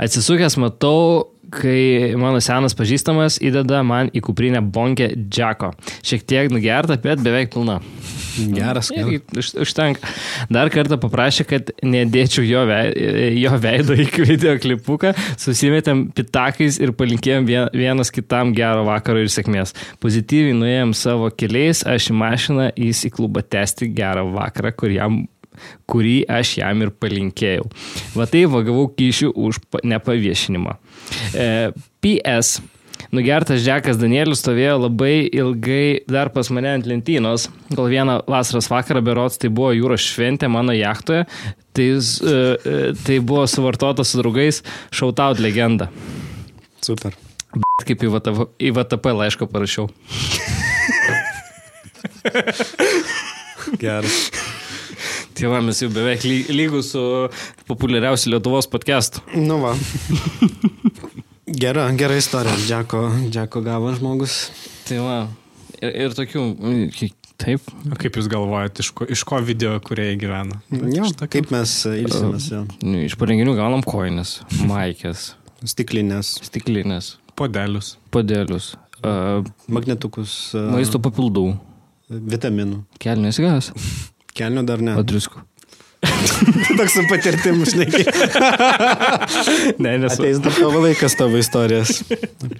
Atsisukęs 0.00 0.56
matau, 0.62 1.32
kai 1.50 2.14
mano 2.20 2.40
senas 2.44 2.74
pažįstamas 2.78 3.38
įdeda 3.42 3.82
man 3.86 4.10
į 4.14 4.22
kuprinę 4.26 4.60
bonkę 4.62 5.10
džeko. 5.16 5.72
Šiek 6.06 6.22
tiek 6.28 6.50
nugerta, 6.54 6.96
bet 7.02 7.22
beveik 7.24 7.50
pilna. 7.54 7.80
Geras. 8.54 8.90
Irgi 8.94 9.18
už- 9.36 9.56
Užtenka. 9.64 10.06
Dar 10.48 10.70
kartą 10.70 10.96
paprašė, 11.02 11.44
kad 11.50 11.72
nedėčiau 11.82 12.44
jo, 12.46 12.62
vei, 12.70 13.40
jo 13.42 13.50
veido 13.58 13.96
į 13.98 14.06
video 14.30 14.54
klipuką, 14.62 15.12
susimetėm 15.36 16.06
pitakais 16.14 16.78
ir 16.80 16.92
palinkėjom 16.96 17.46
vien- 17.48 17.68
vienas 17.74 18.10
kitam 18.14 18.54
gero 18.54 18.84
vakaro 18.86 19.18
ir 19.20 19.26
sėkmės. 19.32 19.74
Pozityviai 20.00 20.54
nuėjom 20.56 20.94
savo 20.94 21.28
keliais, 21.30 21.82
aš 21.84 22.10
į 22.12 22.16
mašiną, 22.22 22.70
jis 22.78 23.04
į 23.10 23.12
klubą 23.18 23.42
tęsti 23.42 23.90
gerą 23.94 24.24
vakarą, 24.32 24.72
kur 24.76 24.90
jam 24.94 25.26
kurį 25.90 26.24
aš 26.30 26.56
jam 26.60 26.82
ir 26.84 26.90
palinkėjau. 26.90 27.68
Va 28.16 28.26
tai 28.30 28.44
vagavau 28.50 28.88
kyšių 28.96 29.32
už 29.34 29.62
pa- 29.70 29.82
nepaviešinimą. 29.84 30.76
E, 31.34 31.48
PS. 32.04 32.60
Nugertas 33.10 33.64
Džekas 33.64 33.96
Danielius 33.98 34.38
stovėjo 34.44 34.76
labai 34.84 35.24
ilgai 35.34 36.04
dar 36.06 36.28
pas 36.30 36.46
mane 36.54 36.68
ant 36.76 36.86
lentynos, 36.86 37.48
kol 37.74 37.88
vieną 37.90 38.20
vasaros 38.30 38.68
vakarą 38.70 39.00
berots 39.02 39.40
tai 39.40 39.48
buvo 39.50 39.72
jūros 39.74 40.04
šventė 40.12 40.46
mano 40.52 40.76
jachtoje, 40.76 41.24
tai, 41.74 41.88
e, 41.96 41.96
e, 42.30 42.92
tai 43.02 43.18
buvo 43.18 43.46
suvartota 43.50 44.04
su 44.06 44.20
draugais 44.20 44.60
Shoutout 44.94 45.40
legenda. 45.42 45.88
Super. 46.84 47.16
Bet 47.56 47.88
kaip 47.88 48.04
į 48.06 48.12
VTP, 48.14 48.46
į 48.68 48.70
VTP 48.78 49.16
laišką 49.24 49.48
parašiau. 49.50 49.88
Geras. 53.80 54.30
Tai 55.34 55.48
va, 55.48 55.60
mes 55.64 55.78
jau 55.80 55.88
beveik 55.92 56.24
ly- 56.26 56.46
lygus 56.52 56.90
su 56.94 57.02
populiariausiu 57.70 58.32
Lietuvos 58.34 58.66
podcastu. 58.68 59.22
Nu 59.36 59.60
va. 59.62 59.74
Gera, 61.46 61.88
gera 61.98 62.16
istorija. 62.18 62.54
Džeko, 62.66 63.00
Džeko 63.30 63.62
gavo 63.64 63.92
žmogus. 63.96 64.36
Tai 64.88 64.98
va, 65.04 65.16
ir, 65.80 65.94
ir 66.06 66.14
tokių, 66.18 66.44
taip, 67.40 67.64
O 67.90 67.96
kaip 67.98 68.18
Jūs 68.20 68.28
galvojate, 68.30 68.84
iš 68.84 68.90
ko, 68.94 69.06
iš 69.10 69.22
ko 69.26 69.40
video 69.46 69.78
kuriai 69.86 70.18
gyvena? 70.20 70.60
Jo, 70.70 71.08
tokių- 71.16 71.30
kaip 71.38 71.50
mes 71.54 71.72
ilsimės 71.94 72.50
jo. 72.52 72.62
nu, 72.84 73.00
iš 73.06 73.16
parenginių 73.18 73.54
gaunam 73.58 73.82
koinės, 73.86 74.40
maikės, 74.68 75.30
Stiklinės, 75.64 76.38
stiklinės, 76.46 77.14
Podelius. 77.36 77.94
podėlius, 78.12 78.74
uh, 79.04 79.42
magnetukus, 79.68 80.54
e, 80.56 80.62
maisto 80.72 80.98
papildų, 81.02 81.58
vitaminų. 82.10 82.82
kelnės 83.00 83.40
gas, 83.40 83.72
Kelnių 84.36 84.62
dar 84.68 84.82
ne. 84.84 84.94
padriskų. 84.98 85.42
Toks 86.78 86.94
su 86.96 87.02
patirtim, 87.10 87.58
žinai. 87.68 87.88
Ne, 89.84 89.92
nes 90.00 90.14
Ateis 90.16 90.38
dar 90.42 90.54
tavo 90.56 90.80
laikas 90.84 91.14
tavo 91.18 91.36
istorijas. 91.40 92.00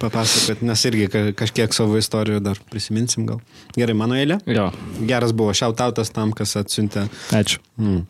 Papasakot, 0.01 0.61
nes 0.65 0.83
irgi 0.89 1.07
ka- 1.11 1.23
kažkiek 1.41 1.73
savo 1.75 1.97
istorijų 1.99 2.41
dar 2.45 2.59
prisiminsim 2.71 3.25
gal. 3.29 3.39
Gerai, 3.77 3.95
mano 3.97 4.17
eilė. 4.19 4.37
Jo, 4.49 4.67
Geras 5.09 5.33
buvo 5.37 5.53
šiautautas 5.57 6.13
tam, 6.13 6.33
kas 6.37 6.53
atsiuntė. 6.61 7.07
ačiū. 7.33 7.57
Mm. 7.81 8.03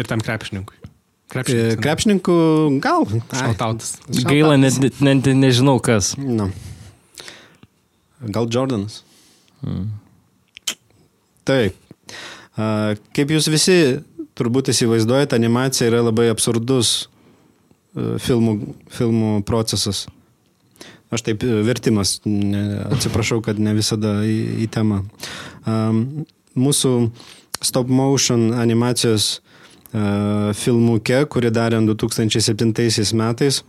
Ir 0.00 0.08
tam 0.08 0.24
krepšininkui. 0.24 0.78
E, 0.80 0.88
Krepšininkas. 1.32 1.78
Krepšininkų 1.84 2.34
gal. 2.84 3.06
Ai, 3.08 3.38
Šautautas. 3.40 3.94
Gaila, 4.28 4.56
net 4.60 4.80
ne, 5.00 5.14
ne, 5.16 5.34
nežinau 5.46 5.78
kas. 5.84 6.14
Nu. 6.20 6.50
Gal 8.32 8.48
Jordanas. 8.52 9.02
Mm. 9.64 9.86
Taip. 11.48 11.74
Kaip 12.56 13.32
jūs 13.32 13.48
visi 13.52 13.76
turbūt 14.38 14.72
įsivaizduojate, 14.72 15.36
animacija 15.36 15.90
yra 15.90 16.02
labai 16.06 16.30
absurdus 16.32 16.92
e, 17.02 18.16
filmų, 18.22 18.56
filmų 18.92 19.32
procesas. 19.48 20.06
Aš 21.12 21.26
taip 21.28 21.44
e, 21.44 21.60
vertimas, 21.66 22.18
atsiprašau, 22.88 23.42
kad 23.44 23.60
ne 23.60 23.76
visada 23.76 24.18
į, 24.24 24.36
į 24.64 24.68
temą. 24.72 25.02
Mūsų 26.52 26.92
stop 27.62 27.88
motion 27.88 28.50
animacijos 28.58 29.36
uh, 29.38 29.52
filmuke, 30.56 31.20
kurį 31.28 31.52
darėm 31.54 31.86
2007 31.86 32.72
metais, 33.18 33.62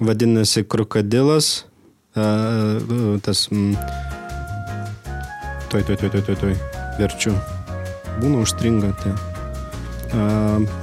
vadinasi 0.00 0.64
Krokodilas. 0.64 1.64
Tas... 2.12 3.48
Toj, 5.72 5.82
toj, 5.88 5.96
toj, 5.96 6.10
toj, 6.12 6.22
toj, 6.28 6.36
toj, 6.36 6.56
verčiu. 7.00 7.51
Būna 8.20 8.42
užstringa. 8.44 8.92
Tai. 9.02 9.16
Uh, 10.12 10.80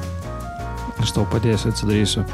Aš 0.99 1.13
tau 1.15 1.23
padėsiu, 1.31 1.71
atsidarysiu. 1.71 2.25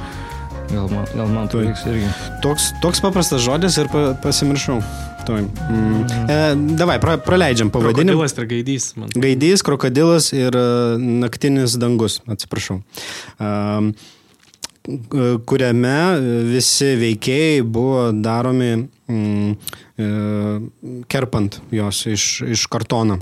Gal 0.72 0.88
man, 0.90 1.06
gal 1.14 1.30
man 1.30 1.50
to 1.52 1.62
reiks 1.62 1.84
irgi. 1.86 2.08
Toks, 2.42 2.72
toks 2.82 3.02
paprastas 3.04 3.44
žodis 3.46 3.78
ir 3.78 3.92
pa, 3.92 4.16
pasimiršau. 4.24 4.80
Toj. 5.26 5.46
Mm. 5.46 6.02
E, 6.30 6.40
davai, 6.78 6.98
pra, 7.02 7.16
praleidžiam 7.22 7.70
pavadinimą. 7.74 8.18
Krokodilas 8.18 8.36
ir 8.38 8.50
gaidys. 8.50 8.90
Man. 8.98 9.14
Gaidys, 9.14 9.64
krokodilas 9.66 10.32
ir 10.34 10.58
uh, 10.58 10.98
naktinis 10.98 11.78
dangus, 11.82 12.20
atsiprašau. 12.30 12.80
Uh, 13.38 13.94
kuriame 15.50 15.96
visi 16.50 16.92
veikėjai 17.00 17.62
buvo 17.66 18.12
daromi 18.14 18.68
mm, 18.78 19.56
e, 19.98 20.10
kerpant 21.10 21.58
jos 21.74 22.04
iš, 22.12 22.26
iš 22.54 22.68
kartono. 22.70 23.18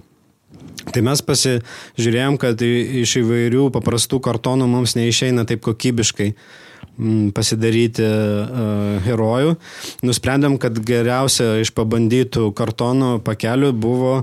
Tai 0.91 1.03
mes 1.05 1.23
pasižiūrėjom, 1.23 2.37
kad 2.41 2.61
iš 2.63 3.17
įvairių 3.21 3.69
paprastų 3.75 4.19
kartonų 4.23 4.67
mums 4.71 4.97
neišeina 4.99 5.45
taip 5.47 5.63
kokybiškai 5.63 6.33
mm, 6.33 7.31
pasidaryti 7.35 8.03
uh, 8.03 8.99
herojų. 9.05 9.55
Nusprendėm, 10.03 10.57
kad 10.61 10.79
geriausia 10.83 11.55
iš 11.63 11.71
pabandytų 11.77 12.49
kartonų 12.57 13.19
pakelių 13.23 13.71
buvo 13.77 14.15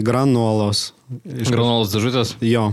granolos. 0.00 0.92
Iš 1.06 1.52
granolos 1.54 1.92
dėžutės? 1.92 2.32
Jo. 2.42 2.70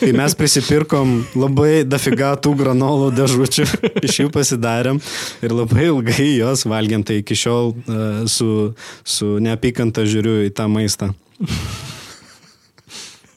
Tai 0.00 0.08
mes 0.16 0.34
prisipirkom 0.34 1.12
labai 1.38 1.84
dafiga 1.86 2.32
tų 2.40 2.56
granolų 2.58 3.12
dėžučių, 3.14 3.68
iš 4.02 4.22
jų 4.24 4.32
pasidarėm 4.34 4.98
ir 5.44 5.54
labai 5.54 5.86
ilgai 5.92 6.32
jos 6.40 6.64
valgiam, 6.66 7.04
tai 7.06 7.20
iki 7.20 7.36
šiol 7.38 7.70
uh, 7.76 8.24
su, 8.30 8.72
su 9.04 9.36
neapykanta 9.44 10.08
žiūriu 10.08 10.40
į 10.48 10.56
tą 10.56 10.66
maistą. 10.72 11.12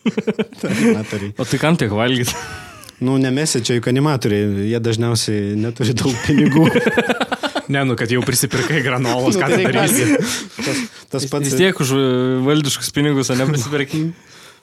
animatoriai. 0.71 1.33
O 1.37 1.47
tai 1.47 1.61
kam 1.61 1.79
tiek 1.79 1.93
valgyti? 1.93 2.35
Nu, 3.01 3.15
nemesi 3.17 3.63
čia 3.65 3.79
juk 3.79 3.87
animatoriai, 3.89 4.67
jie 4.69 4.79
dažniausiai 4.83 5.55
neturi 5.57 5.95
daug 5.97 6.13
pinigų. 6.27 6.67
ne, 7.73 7.81
nu, 7.89 7.95
kad 7.97 8.11
jau 8.13 8.21
prisipirkai 8.25 8.83
granolos, 8.85 9.39
ką 9.41 9.49
nu, 9.49 9.57
tai 9.57 9.71
darysi. 9.73 10.19
Tas, 10.61 10.83
tas 11.09 11.25
pats. 11.31 11.49
Vis 11.49 11.57
tiek 11.57 11.81
už 11.81 11.95
valdiškus 12.45 12.93
pinigus, 12.93 13.33
o 13.33 13.39
ne 13.39 13.49
prisipirkai. 13.49 14.03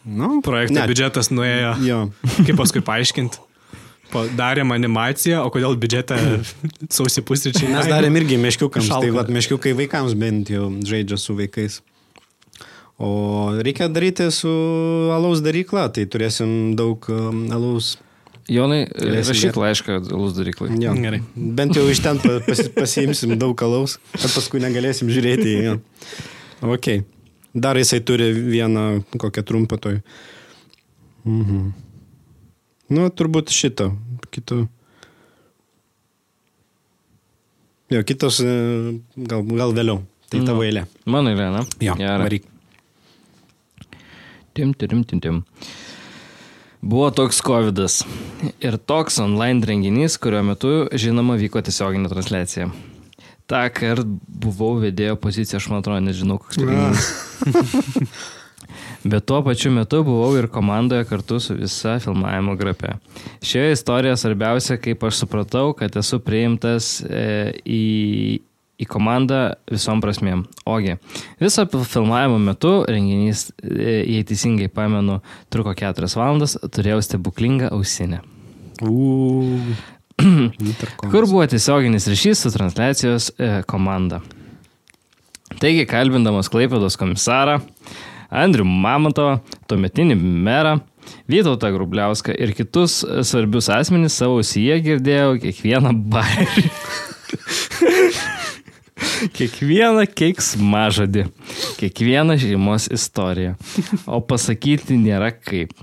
Nu, 0.07 0.38
projekto 0.46 0.87
biudžetas 0.87 1.33
nuėjo. 1.35 1.74
Jo. 1.83 2.01
Kaip 2.38 2.55
paskui 2.61 2.85
paaiškinti? 2.87 3.42
Darėm 4.38 4.70
animaciją, 4.72 5.42
o 5.44 5.51
kodėl 5.53 5.74
biudžetą 5.77 6.16
sausi 6.94 7.20
pusryčiai? 7.27 7.68
Mes 7.74 7.90
darėm 7.90 8.16
irgi 8.22 8.38
meškiukams, 8.40 8.87
Šalka. 8.88 9.05
tai 9.05 9.12
vat, 9.18 9.29
meškiukai 9.35 9.74
vaikams 9.77 10.14
bent 10.16 10.55
jau 10.55 10.70
žaidžia 10.87 11.18
su 11.20 11.37
vaikais. 11.37 11.83
O 12.98 13.08
reikia 13.62 13.87
daryti 13.88 14.26
su 14.34 14.50
alaus 15.14 15.38
darykla, 15.44 15.87
tai 15.94 16.08
turėsim 16.11 16.74
daug 16.78 17.04
um, 17.14 17.44
alaus. 17.54 17.92
Jonai, 18.50 18.88
rašyk 18.90 19.54
laišką 19.61 20.00
alaus 20.00 20.34
daryklai. 20.34 20.72
Jo. 20.82 20.96
Gerai. 20.98 21.20
Bent 21.37 21.78
jau 21.78 21.84
iš 21.87 22.00
ten 22.02 22.18
pas, 22.18 22.64
pasiimsim 22.74 23.37
daug 23.38 23.62
alaus, 23.62 23.98
kad 24.16 24.26
paskui 24.34 24.62
negalėsim 24.64 25.12
žiūrėti. 25.14 25.54
Jo. 25.68 25.76
Ok. 26.66 26.90
Dar 27.54 27.78
jisai 27.78 28.00
turi 28.02 28.32
vieną 28.34 29.04
kokią 29.14 29.46
trumpą 29.46 29.78
toj. 29.78 30.02
Mhm. 31.28 31.70
Nu, 32.98 33.08
turbūt 33.14 33.54
šito. 33.54 33.92
Kito. 34.32 34.64
Jo, 37.92 38.02
kitos 38.04 38.42
e, 38.42 38.52
gal, 39.16 39.44
gal 39.46 39.72
vėliau. 39.76 40.02
Tai 40.28 40.44
tavo 40.44 40.64
eilė. 40.66 40.88
Mano 41.08 41.30
eilė, 41.32 41.52
na? 41.54 41.66
Jo, 41.84 41.94
varyk. 41.96 42.48
Tim, 44.58 44.72
tim, 44.74 45.04
tim, 45.06 45.20
tim. 45.22 45.36
Buvo 46.82 47.12
toks 47.14 47.38
COVID 47.46 47.78
ir 48.58 48.76
toks 48.90 49.20
online 49.22 49.62
renginys, 49.66 50.16
kurio 50.18 50.40
metu, 50.42 50.72
žinoma, 50.98 51.36
vyko 51.38 51.62
tiesioginė 51.62 52.10
transliacija. 52.10 52.66
Ta 53.46 53.60
kart 53.70 54.02
buvau 54.26 54.80
vedėjo 54.82 55.14
pozicija, 55.22 55.60
aš 55.62 55.68
man 55.70 55.84
atrodo, 55.84 56.02
nežinau, 56.08 56.40
koks 56.42 56.58
renginys. 56.58 57.06
Bet 59.14 59.28
tuo 59.30 59.38
pačiu 59.46 59.70
metu 59.70 60.02
buvau 60.02 60.32
ir 60.40 60.50
komandoje 60.50 61.06
kartu 61.06 61.38
su 61.38 61.54
visa 61.54 62.00
filmavimo 62.02 62.58
grupė. 62.58 62.96
Šioje 63.46 63.78
istorijoje 63.78 64.18
svarbiausia, 64.24 64.80
kaip 64.82 65.06
aš 65.06 65.22
supratau, 65.22 65.70
kad 65.78 66.02
esu 66.02 66.18
priimtas 66.18 66.96
e, 67.06 67.54
į 67.62 67.86
į 68.78 68.86
komandą 68.86 69.40
visom 69.70 70.00
prasmėm. 70.02 70.44
Ogi, 70.68 70.96
viso 71.42 71.64
filmavimo 71.66 72.38
metu 72.42 72.72
renginys, 72.88 73.48
e, 73.62 74.00
jei 74.06 74.24
teisingai 74.26 74.70
pamenu, 74.70 75.18
truko 75.52 75.74
4 75.78 76.10
valandas, 76.18 76.56
turėjau 76.74 77.02
stebuklingą 77.04 77.72
ausinę. 77.74 78.22
Kur 81.12 81.26
buvo 81.26 81.46
tiesioginis 81.50 82.08
ryšys 82.10 82.44
su 82.44 82.52
transliacijos 82.54 83.32
e, 83.34 83.50
komanda. 83.70 84.22
Taigi, 85.58 85.86
kalbindamas 85.88 86.50
Klaipėdos 86.52 86.98
komisarą, 87.00 87.58
Andrių 88.28 88.66
Mamontovą, 88.68 89.38
tuometinį 89.70 90.18
merą, 90.20 90.76
Vytautą 91.30 91.70
Grubliauską 91.72 92.34
ir 92.36 92.52
kitus 92.52 93.00
svarbius 93.24 93.70
asmenys 93.72 94.18
savo 94.20 94.42
ausyje 94.42 94.76
girdėjau 94.84 95.38
kiekvieną 95.40 95.94
bairį. 96.12 96.68
Kiekvieną 99.37 100.04
keiksmažodį, 100.18 101.26
kiekvieną 101.78 102.38
šeimos 102.40 102.88
istoriją. 102.94 103.54
O 104.06 104.20
pasakyti 104.24 104.98
nėra 104.98 105.30
kaip. 105.32 105.74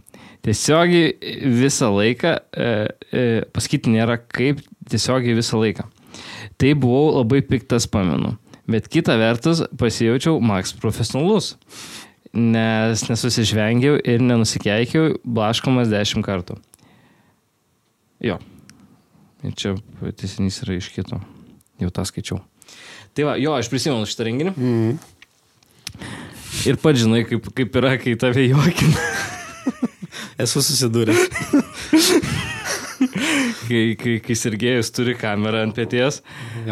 Tiesiogiai 0.45 1.13
visą 1.57 1.89
laiką, 1.95 2.35
e, 2.37 2.71
e, 3.09 3.23
pasakyti 3.55 3.93
nėra 3.93 4.19
kaip 4.19 4.61
tiesiogiai 4.91 5.37
visą 5.37 5.59
laiką. 5.61 5.87
Tai 6.61 6.73
buvau 6.79 7.15
labai 7.17 7.41
piktas, 7.45 7.87
pamenu. 7.89 8.35
Bet 8.69 8.87
kita 8.89 9.17
vertus 9.21 9.63
pasijaučiau 9.77 10.39
Max 10.41 10.73
profesionalus, 10.73 11.53
nes 12.33 13.03
nesusižvengiau 13.09 13.99
ir 14.01 14.23
nenusikeikiau 14.23 15.19
blaškomas 15.23 15.91
dešimt 15.91 16.25
kartų. 16.25 16.57
Jo. 18.25 18.39
Ir 19.45 19.53
čia 19.53 19.75
tiesinys 20.01 20.63
yra 20.65 20.79
iš 20.79 20.89
kito. 20.95 21.21
Jau 21.81 21.91
tą 21.93 22.05
skaičiau. 22.07 22.41
Tai 23.15 23.27
va, 23.29 23.35
jo, 23.39 23.53
aš 23.55 23.69
prisimenu 23.71 24.07
šitą 24.09 24.27
renginį. 24.27 24.51
Mm. 24.55 24.95
Ir 26.67 26.79
pats 26.81 26.99
žinai, 26.99 27.23
kaip, 27.29 27.47
kaip 27.55 27.77
yra, 27.79 27.93
kai 28.01 28.15
tave 28.19 28.43
juokina. 28.49 29.05
Esu 30.43 30.63
susidūręs. 30.65 31.29
kai, 33.67 33.83
kai, 33.99 34.15
kai 34.23 34.37
Sergejus 34.37 34.91
turi 34.95 35.15
kamerą 35.19 35.63
ant 35.65 35.75
pėties, 35.77 36.21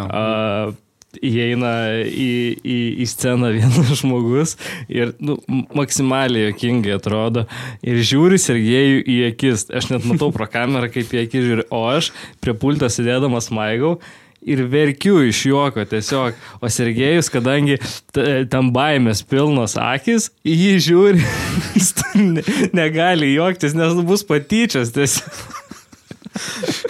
uh, 0.03 0.73
įeina 1.21 1.71
į, 2.09 2.29
į, 2.57 2.77
į 3.03 3.07
sceną 3.09 3.51
vienas 3.53 3.93
žmogus 4.01 4.55
ir 4.91 5.13
nu, 5.23 5.37
maksimaliai 5.77 6.49
jokingai 6.49 6.95
atrodo 6.97 7.45
ir 7.85 8.01
žiūri 8.01 8.39
Sergejų 8.41 9.03
į 9.03 9.19
akis. 9.29 9.67
Aš 9.73 9.91
net 9.93 10.07
matau 10.09 10.31
pro 10.35 10.47
kamerą, 10.49 10.89
kaip 10.93 11.13
į 11.13 11.23
akis 11.25 11.47
žiūri, 11.47 11.67
o 11.71 11.85
aš 11.91 12.11
prie 12.43 12.55
pulto 12.57 12.89
sėdėdamas 12.91 13.51
maigau 13.53 13.97
ir 14.45 14.63
verkiu 14.71 15.21
iš 15.27 15.45
juoko 15.49 15.85
tiesiog. 15.87 16.37
O 16.61 16.69
Sergejus, 16.71 17.31
kadangi 17.33 17.79
tam 18.51 18.71
baimės 18.75 19.23
pilnos 19.27 19.77
akis, 19.79 20.29
jį 20.47 20.77
žiūri, 20.87 21.25
negali 22.81 23.33
juoktis, 23.33 23.75
nes 23.77 23.99
bus 24.07 24.25
patyčias 24.27 24.93
tiesiog. 24.95 25.62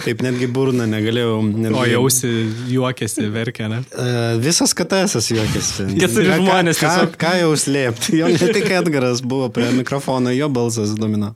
Taip 0.04 0.22
netgi 0.24 0.48
burna 0.50 0.86
negalėjau. 0.90 1.38
Netgi... 1.46 1.76
O 1.78 1.84
jausi 1.88 2.30
juokėsi, 2.72 3.26
verkė, 3.32 3.68
ne? 3.72 3.80
Uh, 3.94 4.36
visas 4.42 4.74
KTS 4.76 5.30
juokėsi. 5.32 5.88
Keturi 6.02 6.34
žmonės. 6.40 6.80
Ką, 6.82 6.92
ką, 6.94 7.18
ką 7.24 7.32
jau 7.40 7.54
slėpti? 7.60 8.18
Jo 8.20 8.30
ne 8.32 8.50
tik 8.56 8.68
Edgaras 8.80 9.22
buvo 9.24 9.48
prie 9.54 9.70
mikrofono, 9.76 10.32
jo 10.34 10.50
balsas 10.52 10.94
domino. 10.98 11.32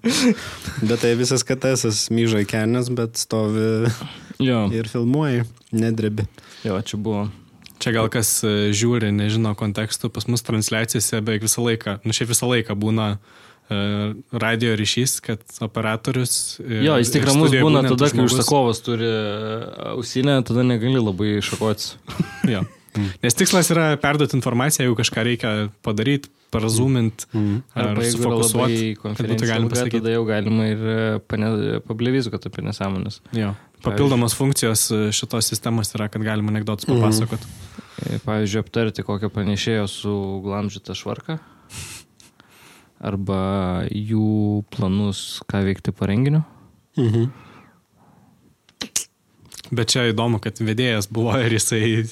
Bet 0.82 1.02
tai 1.04 1.14
visas 1.18 1.46
KTS 1.46 2.08
myžai 2.14 2.44
kelnes, 2.48 2.92
bet 2.94 3.20
stovi 3.20 3.88
jo. 4.42 4.64
ir 4.74 4.90
filmuoji, 4.90 5.46
nedrebi. 5.74 6.28
Jo, 6.66 6.80
čia 6.82 7.00
buvo 7.00 7.28
Čia 7.78 7.92
gal 7.94 8.08
kas 8.10 8.40
e, 8.42 8.72
žiūri, 8.74 9.12
nežino 9.14 9.52
kontekstų, 9.54 10.08
pas 10.10 10.24
mus 10.26 10.42
transliacijose 10.42 11.20
beveik 11.22 11.44
visą 11.44 11.62
laiką, 11.62 12.00
nu 12.02 12.14
šiaip 12.16 12.32
visą 12.32 12.48
laiką 12.50 12.74
būna 12.74 13.06
uh, 13.14 13.36
radio 14.32 14.76
ryšys, 14.78 15.18
kad 15.24 15.42
operatorius. 15.64 16.56
Jo, 16.60 16.96
jis 17.00 17.12
tik 17.12 17.26
ramus 17.28 17.52
būna 17.52 17.84
tada, 17.84 18.08
kai 18.12 18.24
užsakovas 18.24 18.80
turi 18.84 19.10
ausinę, 19.92 20.40
tada 20.48 20.64
negali 20.64 21.02
labai 21.02 21.38
šakotis. 21.44 21.96
jo. 22.54 22.64
Nes 23.22 23.36
tikslas 23.36 23.68
yra 23.70 23.92
perduoti 24.00 24.36
informaciją, 24.38 24.86
jeigu 24.86 24.96
kažką 24.98 25.24
reikia 25.26 25.52
padaryti, 25.86 26.30
parazumint 26.50 27.26
mm. 27.36 27.58
ar 27.76 28.00
sufokusuoti, 28.08 28.94
kad 29.02 29.20
būtų 29.20 29.48
galima 29.50 29.72
pasakyti. 29.72 30.00
Tada 30.00 30.14
jau 30.14 30.24
galima 30.28 30.70
ir 30.72 30.86
pablevizų, 31.86 32.32
kad 32.34 32.48
apie 32.48 32.64
nesąmonės. 32.66 33.20
Jo. 33.36 33.52
Papildomos 33.84 34.34
funkcijos 34.34 34.88
e, 34.90 35.00
šitos 35.14 35.52
sistemos 35.52 35.92
yra, 35.94 36.08
kad 36.10 36.24
galima 36.26 36.50
anegdotus 36.54 36.88
mhm. 36.88 36.98
papasakot. 36.98 37.44
Mm. 37.44 38.24
Pavyzdžiui, 38.24 38.62
aptarti 38.64 39.04
kokią 39.06 39.30
panešėjo 39.34 39.86
su 39.90 40.14
glamžyta 40.44 40.96
švarka. 40.98 41.38
Arba 42.98 43.84
jų 43.94 44.64
planus, 44.74 45.40
ką 45.46 45.62
veikti 45.68 45.94
po 45.94 46.08
renginiu. 46.10 46.42
Mhm. 46.98 47.28
Bet 49.70 49.92
čia 49.92 50.08
įdomu, 50.08 50.40
kad 50.42 50.58
vedėjas 50.64 51.10
buvo 51.12 51.36
ir 51.38 51.52
jisai 51.58 52.08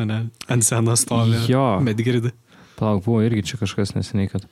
ne, 0.00 0.22
ant 0.48 0.64
senos 0.64 1.04
stovi. 1.04 1.36
Jo. 1.50 1.76
Bet 1.84 2.00
girdi. 2.02 2.32
Palauk, 2.78 3.04
buvo 3.04 3.20
irgi 3.26 3.44
čia 3.50 3.60
kažkas 3.60 3.92
neseniai, 3.94 4.30
kad 4.32 4.46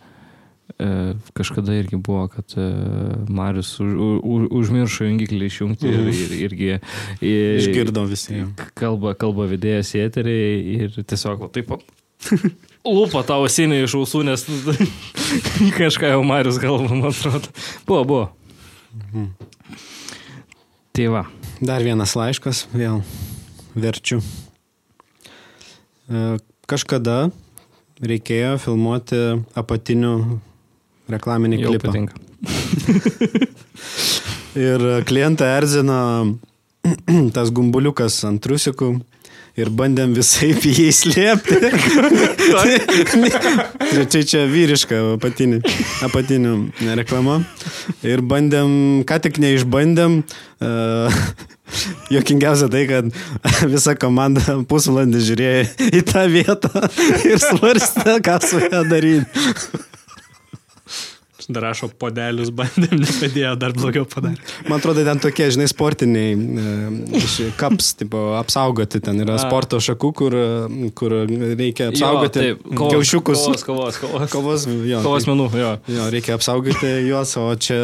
E, 0.79 1.14
kažkada 1.33 1.74
irgi 1.74 1.96
buvo, 1.96 2.29
kad 2.29 2.44
e, 2.57 2.64
Marius 3.29 3.81
už, 3.81 3.92
už, 4.22 4.48
užmiršo 4.50 5.07
jungiklį 5.07 5.46
išjungti 5.48 5.88
ir, 5.88 6.09
ir 6.11 6.33
irgi... 6.37 6.70
Ir, 7.22 7.61
Išgirdo 7.62 8.02
visi. 8.11 8.42
Kalba, 8.76 9.14
kalba 9.16 9.46
vidėjas 9.48 9.94
į 9.94 10.02
eterį 10.09 10.37
ir 10.74 10.98
tiesiog 10.98 11.46
taip 11.55 11.70
Lūpa 12.87 13.25
tavo 13.27 13.49
sinė 13.51 13.81
iš 13.83 13.96
ausų, 13.99 14.22
nes 14.29 14.44
kažką 15.79 16.12
jau 16.12 16.22
Marius 16.27 16.61
galva, 16.62 16.87
man 16.92 17.11
atrodo. 17.11 17.51
Buvo, 17.88 18.03
buvo. 18.07 18.27
Mhm. 18.94 19.27
Tai 20.96 21.07
va. 21.12 21.25
Dar 21.61 21.83
vienas 21.85 22.14
laiškas, 22.16 22.66
vėl 22.77 23.03
verčiu. 23.77 24.20
E, 26.07 26.37
kažkada 26.68 27.31
reikėjo 28.01 28.57
filmuoti 28.62 29.20
apatinių 29.57 30.12
reklaminį 31.12 31.61
Jau 31.62 31.75
klipą. 31.75 31.92
ir 34.68 34.87
klientą 35.09 35.44
erzina 35.57 36.01
tas 37.37 37.53
gumbuliukas 37.55 38.18
ant 38.29 38.42
trusikų 38.44 38.88
ir 39.61 39.71
bandėm 39.73 40.14
visai 40.16 40.53
jį 40.53 40.87
slėpti. 40.95 41.59
čia 44.12 44.23
čia 44.23 44.45
vyriška 44.51 45.01
apatinė, 45.16 45.62
apatinė 46.07 46.97
reklama. 47.01 47.40
Ir 48.07 48.25
bandėm, 48.25 49.03
ką 49.09 49.21
tik 49.27 49.40
neišbandėm. 49.42 50.23
Uh, 50.61 51.21
Jokingiausia 52.14 52.69
tai, 52.71 52.85
kad 52.87 53.09
visa 53.73 53.97
komanda 53.99 54.61
pusvalandį 54.71 55.25
žiūrėjo 55.27 55.90
į 55.99 56.05
tą 56.07 56.23
vietą 56.31 56.87
ir 57.27 57.42
svarstė, 57.42 58.21
ką 58.25 58.38
su 58.45 58.62
ją 58.62 58.85
daryti. 58.87 59.95
Dar 61.46 61.62
rašo 61.68 61.87
podelius, 61.94 62.48
bandėm, 62.50 62.96
nepadėjo, 63.04 63.52
dar 63.61 63.70
blogiau 63.76 64.02
padarė. 64.11 64.40
Man 64.66 64.80
atrodo, 64.80 65.04
ten 65.06 65.20
tokie, 65.22 65.46
žinai, 65.54 65.68
sportiniai 65.70 66.32
e, 66.35 67.46
kaps, 67.61 67.92
tipo, 68.00 68.24
apsaugoti, 68.40 68.98
ten 69.04 69.22
yra 69.22 69.37
A. 69.38 69.42
sporto 69.44 69.78
šakų, 69.82 70.11
kur, 70.18 70.35
kur 70.98 71.14
reikia 71.30 71.92
apsaugoti 71.92 72.42
jo, 72.42 72.56
taip, 72.56 72.66
kovos, 72.72 72.96
kiaušiukus. 72.96 73.44
Kovos, 73.46 73.66
kovos, 73.68 74.00
kovos. 74.02 74.28
Kovos, 74.35 74.66
jo, 74.90 75.02
kovos 75.06 75.30
menų, 75.30 75.46
jo. 75.62 75.72
Jo, 75.94 76.11
reikia 76.14 76.35
apsaugoti 76.35 76.90
juos, 77.06 77.37
o 77.38 77.46
čia 77.54 77.78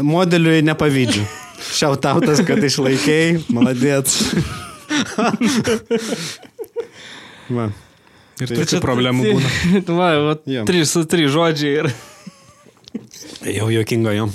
modeliui 0.00 0.64
nepavydžiu. 0.66 1.28
Šiautautas, 1.76 2.40
kad 2.48 2.64
išlaikėjai, 2.64 3.42
maladėts. 3.52 4.22
Va. 7.56 7.70
Ir 8.36 8.50
tai 8.52 8.66
čia 8.68 8.82
problemų 8.84 9.30
būna. 9.30 9.50
Va, 9.98 10.08
va, 10.20 10.34
ja. 10.50 10.66
trys, 10.68 10.92
trys 11.08 11.30
žodžiai 11.32 11.78
ir. 11.80 11.88
Jau 13.56 13.70
jokinga 13.72 14.12
jo. 14.16 14.28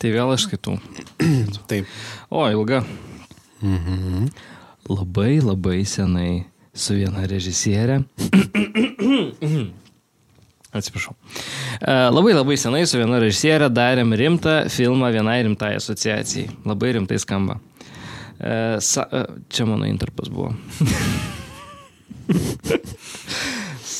Tai 0.00 0.10
vėl 0.12 0.32
aš 0.34 0.46
skaitau. 0.48 0.76
Taip. 1.70 1.88
O, 2.28 2.44
ilga. 2.48 2.82
Mhm. 3.64 4.28
Labai 4.90 5.40
labai 5.40 5.80
senai 5.88 6.44
su 6.76 6.96
viena 6.98 7.24
režisierė. 7.28 8.02
Atsiprašau. 10.76 11.16
E, 11.80 11.94
labai 12.12 12.36
labai 12.36 12.56
senai 12.60 12.84
su 12.86 13.00
viena 13.00 13.18
režisierė 13.22 13.70
darėm 13.74 14.14
rimtą 14.16 14.62
filmą 14.70 15.10
vienai 15.14 15.40
rimtai 15.48 15.74
asociacijai. 15.80 16.50
Labai 16.68 16.94
rimtai 16.98 17.18
skamba. 17.22 17.58
E, 18.38 18.78
sa, 18.84 19.08
e, 19.08 19.26
čia 19.50 19.68
mano 19.68 19.88
interpas 19.88 20.28
buvo. 20.32 20.52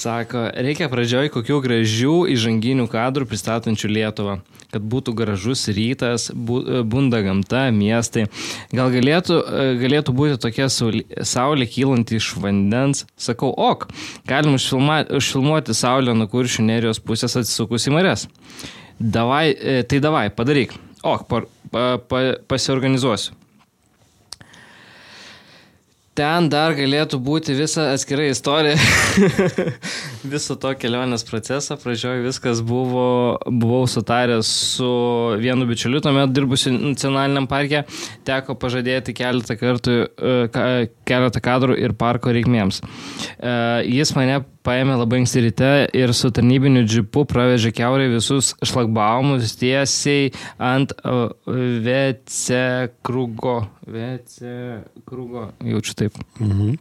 Sako, 0.01 0.47
reikia 0.57 0.87
pradžioj 0.89 1.29
kokių 1.35 1.59
gražių 1.61 2.15
įžanginių 2.33 2.87
kadrų 2.89 3.27
pristatančių 3.29 3.91
Lietuvą, 3.91 4.39
kad 4.73 4.85
būtų 4.93 5.13
gražus 5.19 5.67
rytas, 5.77 6.31
bunda 6.33 7.21
gamta, 7.27 7.67
miestai. 7.75 8.25
Gal 8.73 8.93
galėtų, 8.95 9.37
galėtų 9.83 10.15
būti 10.17 10.39
tokia 10.41 10.71
saulė 10.73 11.69
kylanti 11.69 12.17
iš 12.17 12.31
vandens. 12.41 13.05
Sakau, 13.21 13.51
ok, 13.53 13.91
galim 14.31 14.57
užfilmuoti 14.57 15.77
saulę 15.77 16.17
nuo 16.17 16.31
kuršių 16.33 16.65
nerijos 16.71 17.03
pusės 17.05 17.37
atsisukus 17.43 17.91
į 17.91 17.99
marės. 17.99 18.25
Davai, 19.01 19.51
e, 19.53 19.83
tai 19.85 20.01
davai, 20.01 20.31
padaryk. 20.33 20.73
Ok, 21.05 21.29
pa, 21.29 21.45
pa, 21.73 21.85
pa, 22.09 22.25
pasiorganizuosiu 22.49 23.40
ten 26.19 26.49
dar 26.51 26.75
galėtų 26.77 27.21
būti 27.23 27.55
visa 27.57 27.91
atskira 27.95 28.27
istorija 28.31 28.77
viso 30.33 30.57
to 30.61 30.73
kelionės 30.79 31.25
proceso. 31.29 31.77
Pradžioje 31.81 32.25
viskas 32.25 32.63
buvo, 32.67 33.39
buvau 33.47 33.85
sutaręs 33.91 34.51
su 34.77 34.91
vienu 35.41 35.69
bičiuliu, 35.71 36.03
tuomet 36.05 36.35
dirbusiu 36.35 36.75
nacionaliniam 36.75 37.49
parke, 37.51 37.85
teko 38.29 38.57
pažadėti 38.61 39.15
keletą 39.17 39.57
kartų, 39.61 39.99
e, 40.07 40.89
keletą 41.09 41.45
kadrų 41.45 41.79
ir 41.81 41.97
parko 41.99 42.35
reikmėms. 42.35 42.83
E, 43.39 43.55
jis 43.89 44.15
mane 44.19 44.43
paėmė 44.67 44.97
labai 45.01 45.23
anksti 45.23 45.43
ryte 45.47 45.71
ir 45.97 46.13
su 46.17 46.31
tarnybiniu 46.35 46.83
džipu 46.85 47.25
pravežė 47.29 47.73
keurai 47.77 48.11
visus 48.13 48.53
šlagbaumus 48.67 49.57
tiesiai 49.61 50.31
ant 50.61 50.95
VC 51.47 52.61
krūgo. 53.07 53.57
VC 53.91 54.55
krūgo, 55.09 55.49
jaučiu 55.73 55.97
taip. 56.05 56.21
Mhm. 56.39 56.77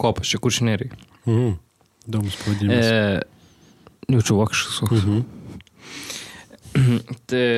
Kopas 0.00 0.30
čia 0.30 0.40
kuršineriai. 0.42 0.94
Mhm. 1.26 1.52
Įdomus 2.08 2.38
pavadinimas. 2.40 2.86
E, 2.86 4.14
jaučiu 4.16 4.38
vokškas 4.40 4.82
koks. 4.82 5.04
Mhm. 5.04 5.22
tai 7.30 7.50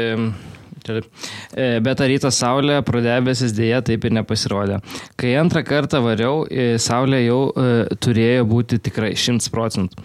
E, 0.84 1.80
bet 1.80 1.98
tą 1.98 2.06
rytą 2.10 2.30
saulė 2.34 2.80
pro 2.84 3.00
debesis 3.04 3.54
dėja 3.56 3.80
taip 3.86 4.04
ir 4.04 4.14
nepasirodė. 4.18 4.80
Kai 5.20 5.32
antrą 5.40 5.62
kartą 5.66 6.02
variau, 6.04 6.44
e, 6.50 6.76
saulė 6.82 7.22
jau 7.24 7.40
e, 7.48 7.96
turėjo 8.04 8.44
būti 8.50 8.80
tikrai 8.84 9.14
100 9.16 9.48
procentų. 9.54 10.04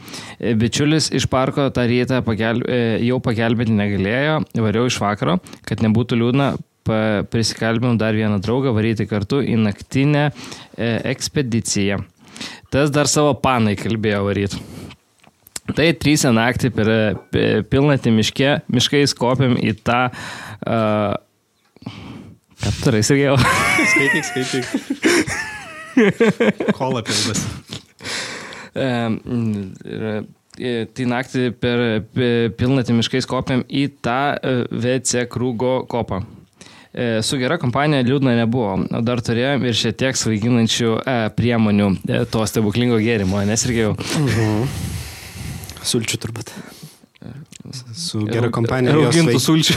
Bičiulis 0.59 1.11
iš 1.19 1.27
parko 1.31 1.67
tą 1.75 1.85
rytą 1.89 2.21
pagelb, 2.25 2.67
jau 3.03 3.19
pagelbėti 3.23 3.75
negalėjo, 3.75 4.39
variau 4.63 4.87
iš 4.87 4.99
vakaro, 5.01 5.39
kad 5.67 5.83
nebūtų 5.83 6.19
liūdna, 6.21 6.53
prisikalbėjom 7.29 7.99
dar 8.01 8.15
vieną 8.17 8.39
draugą 8.41 8.71
varyti 8.73 9.05
kartu 9.05 9.43
į 9.45 9.59
naktinę 9.61 10.29
ekspediciją. 10.79 11.99
Tas 12.73 12.89
dar 12.93 13.09
savo 13.11 13.35
panai 13.37 13.75
kalbėjo 13.77 14.23
varyti. 14.25 14.63
Tai 15.77 15.87
trys 16.01 16.23
naktį 16.25 16.71
per 16.73 16.91
pilnatį 17.69 18.13
miške, 18.15 18.53
miškais 18.73 19.13
kopiam 19.17 19.57
į 19.59 19.75
tą 19.85 20.05
uh, 20.09 20.49
Uh, 20.67 21.15
Kapturai, 22.59 22.99
Sergėjau. 23.07 23.37
skaityk, 23.93 24.25
skaityk. 24.27 24.65
Kola 26.79 27.01
pildas. 27.07 27.39
Tai 30.59 31.05
naktį 31.13 31.45
per 31.63 32.03
pilnatį 32.59 32.97
miškais 32.99 33.29
kopiam 33.31 33.63
į 33.63 33.85
tą 34.03 34.35
VC 34.75 35.23
krūgo 35.31 35.87
kopą. 35.89 36.19
Su 37.23 37.39
gera 37.39 37.55
kompanija 37.61 38.03
liūdna 38.03 38.35
nebuvo, 38.41 38.73
o 38.83 39.01
dar 39.05 39.21
turėjom 39.23 39.63
ir 39.69 39.77
šiek 39.77 39.95
tiek 40.01 40.17
svaiginančių 40.17 40.95
e, 40.97 41.17
priemonių 41.37 41.89
e, 42.01 42.23
to 42.33 42.41
stebuklingo 42.49 42.97
gėrimo, 42.99 43.37
nesirgėjau. 43.45 43.93
Uh 43.93 44.25
mhm. 44.25 44.89
Sulčių 45.85 46.19
turbūt. 46.21 46.53
Su 47.95 48.23
gera 48.27 48.49
kompanija. 48.53 48.95
Raugintų 48.95 49.39
sulčių. 49.43 49.75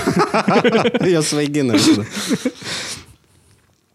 jos 1.15 1.33
vaigina. 1.35 1.79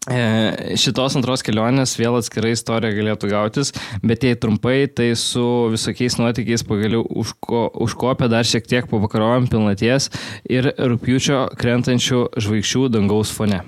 E, 0.08 0.76
šitos 0.80 1.18
antros 1.18 1.44
kelionės 1.44 1.92
vėl 2.00 2.16
atskirai 2.16 2.54
istorija 2.56 2.96
galėtų 2.96 3.28
gautis, 3.32 3.74
bet 4.00 4.24
jei 4.24 4.38
trumpai, 4.40 4.86
tai 4.88 5.10
su 5.20 5.44
visokiais 5.72 6.16
nuotykiais 6.20 6.64
pagaliau 6.68 7.04
užko, 7.04 7.66
užkopė 7.84 8.30
dar 8.32 8.48
šiek 8.48 8.68
tiek 8.68 8.88
pavakarojom 8.88 9.50
pilnaties 9.52 10.08
ir 10.48 10.72
rūpiučio 10.72 11.48
krentančių 11.60 12.24
žvaigždžių 12.40 12.88
dangaus 12.96 13.34
fone. 13.36 13.60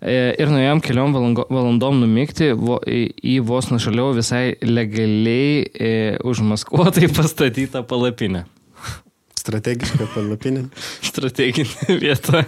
E, 0.00 0.32
ir 0.40 0.48
nuėjom 0.48 0.80
keliom 0.80 1.12
valandom 1.52 1.98
į, 2.88 3.00
į 3.20 3.34
vos 3.44 3.68
nušaliau 3.68 4.14
visai 4.16 4.54
legaliai 4.64 5.66
e, 5.68 5.90
užmaskuotai 6.24 7.10
pastatytą 7.18 7.84
palapinę. 7.88 8.46
Strategiška 9.40 10.08
palapinė. 10.14 10.66
Strateginė 11.04 11.98
vieta. 12.00 12.44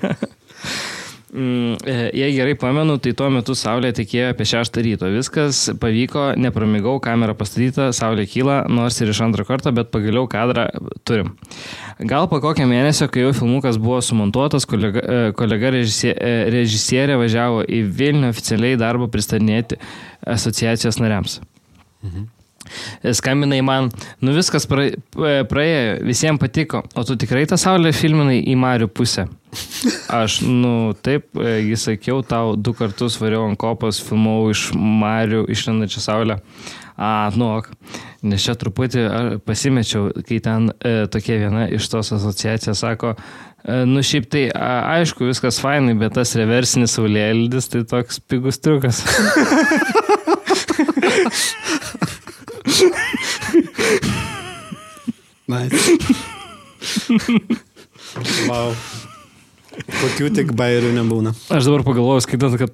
Mm, 1.33 1.77
e, 1.85 2.11
jei 2.13 2.33
gerai 2.37 2.55
pamenu, 2.55 2.99
tai 3.01 3.15
tuo 3.17 3.31
metu 3.33 3.55
Saulė 3.57 3.89
tikėjo 3.97 4.35
apie 4.35 4.45
6 4.51 4.75
ryto. 4.85 5.09
Viskas 5.15 5.63
pavyko, 5.81 6.27
nepramigau, 6.37 6.99
kamera 7.01 7.33
pastatyta, 7.39 7.87
Saulė 7.97 8.27
kyla, 8.29 8.59
nors 8.69 9.01
ir 9.01 9.09
iš 9.15 9.23
antro 9.25 9.47
karto, 9.49 9.73
bet 9.73 9.89
pagaliau 9.95 10.27
kadrą 10.29 10.67
turim. 11.09 11.33
Gal 12.05 12.29
po 12.29 12.43
kokią 12.45 12.67
mėnesio, 12.69 13.09
kai 13.09 13.25
jau 13.25 13.33
filmukas 13.39 13.81
buvo 13.81 14.03
sumontuotas, 14.05 14.69
kolega, 14.69 15.01
e, 15.01 15.33
kolega 15.39 15.73
režisierė, 15.73 16.19
e, 16.21 16.45
režisierė 16.53 17.17
važiavo 17.25 17.65
į 17.65 17.81
Vilnių 18.03 18.29
oficialiai 18.29 18.77
darbą 18.85 19.09
pristatinėti 19.09 19.81
asociacijos 20.37 21.01
nariams. 21.01 21.41
Mhm. 22.05 22.29
Skambinai 23.03 23.61
man, 23.67 23.91
nu 24.23 24.35
viskas 24.37 24.69
praėjo, 24.69 25.85
visiems 26.07 26.43
patiko, 26.43 26.85
o 26.95 27.07
tu 27.07 27.17
tikrai 27.21 27.45
tą 27.51 27.59
saulę 27.61 27.93
filminai 27.97 28.41
į 28.43 28.57
Marių 28.61 28.91
pusę. 28.93 29.27
Aš, 30.13 30.41
nu 30.49 30.93
taip, 31.05 31.27
jis 31.37 31.89
sakiau, 31.89 32.23
tau 32.25 32.55
du 32.57 32.73
kartus 32.77 33.19
variau 33.21 33.45
ant 33.49 33.61
kopos, 33.61 34.01
filmavau 34.05 34.53
iš 34.55 34.71
Marių 34.77 35.45
išlendančią 35.53 36.05
saulę. 36.05 36.39
A, 36.97 37.31
nu, 37.37 37.63
nes 38.23 38.45
čia 38.45 38.55
truputį 38.59 39.07
pasimečiau, 39.49 40.11
kai 40.29 40.39
ten 40.45 40.71
e, 40.77 41.07
tokia 41.13 41.39
viena 41.41 41.65
iš 41.73 41.89
tos 41.91 42.13
asociacijos 42.15 42.83
sako, 42.85 43.15
e, 43.65 43.83
nu 43.89 44.05
šiaip 44.07 44.29
tai 44.33 44.45
a, 44.53 44.99
aišku, 44.99 45.27
viskas 45.31 45.61
fainai, 45.63 45.97
bet 45.99 46.13
tas 46.19 46.37
reversinis 46.39 46.95
saulėlydis 46.99 47.71
tai 47.73 47.81
toks 47.89 48.21
pigus 48.29 48.61
triukas. 48.63 48.97
nice. 55.53 55.77
wow. 58.49 58.73
Kokių 59.73 60.31
tik 60.37 60.53
bairių 60.57 60.93
nebūna. 60.99 61.33
Aš 61.53 61.69
dabar 61.69 61.85
pagalvojau, 61.87 62.25
skaitant, 62.25 62.59
kad 62.61 62.73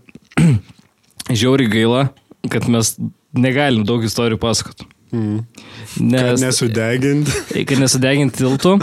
žiauri 1.41 1.69
gaila, 1.71 2.09
kad 2.51 2.67
mes 2.71 2.95
negalim 3.37 3.85
daug 3.89 4.05
istorijų 4.07 4.41
pasakoti. 4.43 4.89
Mm. 5.15 5.45
Nes, 6.05 6.25
kad 6.25 6.43
nesudeginti. 6.43 7.33
Kad 7.69 7.79
nesudeginti 7.81 8.43
tiltų, 8.43 8.75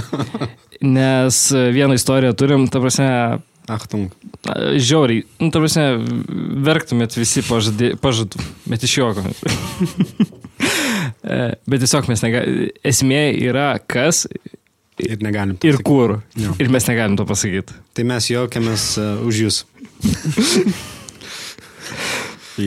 nes 0.81 1.41
vieną 1.53 1.99
istoriją 1.99 2.33
turim, 2.37 2.65
ta 2.71 2.81
prasme, 2.81 3.09
Achtung. 3.65 4.11
Žiauriai. 4.77 5.23
Nu, 5.41 5.49
tarsi, 5.53 5.81
verktumėt 6.65 7.15
visi 7.17 7.41
pažadų, 7.45 7.95
pažadų 8.01 8.43
bet 8.69 8.85
iš 8.85 8.99
juoko. 8.99 9.23
E, 11.25 11.55
bet 11.65 11.81
tiesiog 11.81 12.05
mes 12.11 12.21
negalime. 12.21 12.67
Esmė 12.85 13.21
yra 13.47 13.71
kas. 13.89 14.25
Ir 15.01 15.17
negalim. 15.25 15.57
Ir 15.65 15.79
kur. 15.83 16.19
Jo. 16.39 16.53
Ir 16.61 16.69
mes 16.71 16.85
negalim 16.87 17.17
to 17.19 17.25
pasakyti. 17.27 17.73
Tai 17.97 18.05
mes 18.07 18.29
jokiamės 18.29 18.85
uh, 19.01 19.25
už 19.27 19.41
jūs. 19.45 19.57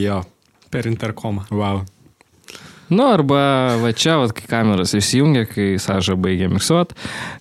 jo. 0.04 0.18
Per 0.68 0.90
interkomą. 0.90 1.46
Wow. 1.54 1.86
Nu, 2.88 3.04
arba 3.04 3.76
va 3.80 3.92
čia, 3.92 4.16
va, 4.16 4.28
kai 4.32 4.46
kameras 4.48 4.94
išsijungia, 4.96 5.44
kai 5.48 5.78
Saža 5.80 6.14
baigia 6.16 6.48
miksuot, 6.48 6.94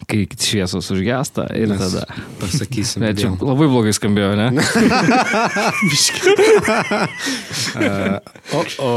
kai 0.08 0.28
šviesos 0.28 0.92
užgesta 0.92 1.48
ir 1.56 1.68
Mes 1.72 1.80
tada. 1.80 2.04
Pasakysim. 2.42 3.02
Bet 3.04 3.18
čia 3.24 3.32
labai 3.32 3.68
blogai 3.72 3.94
skambėjo, 3.96 4.36
ne? 4.40 4.48
uh, 7.80 8.20
o, 8.60 8.62
o. 8.84 8.92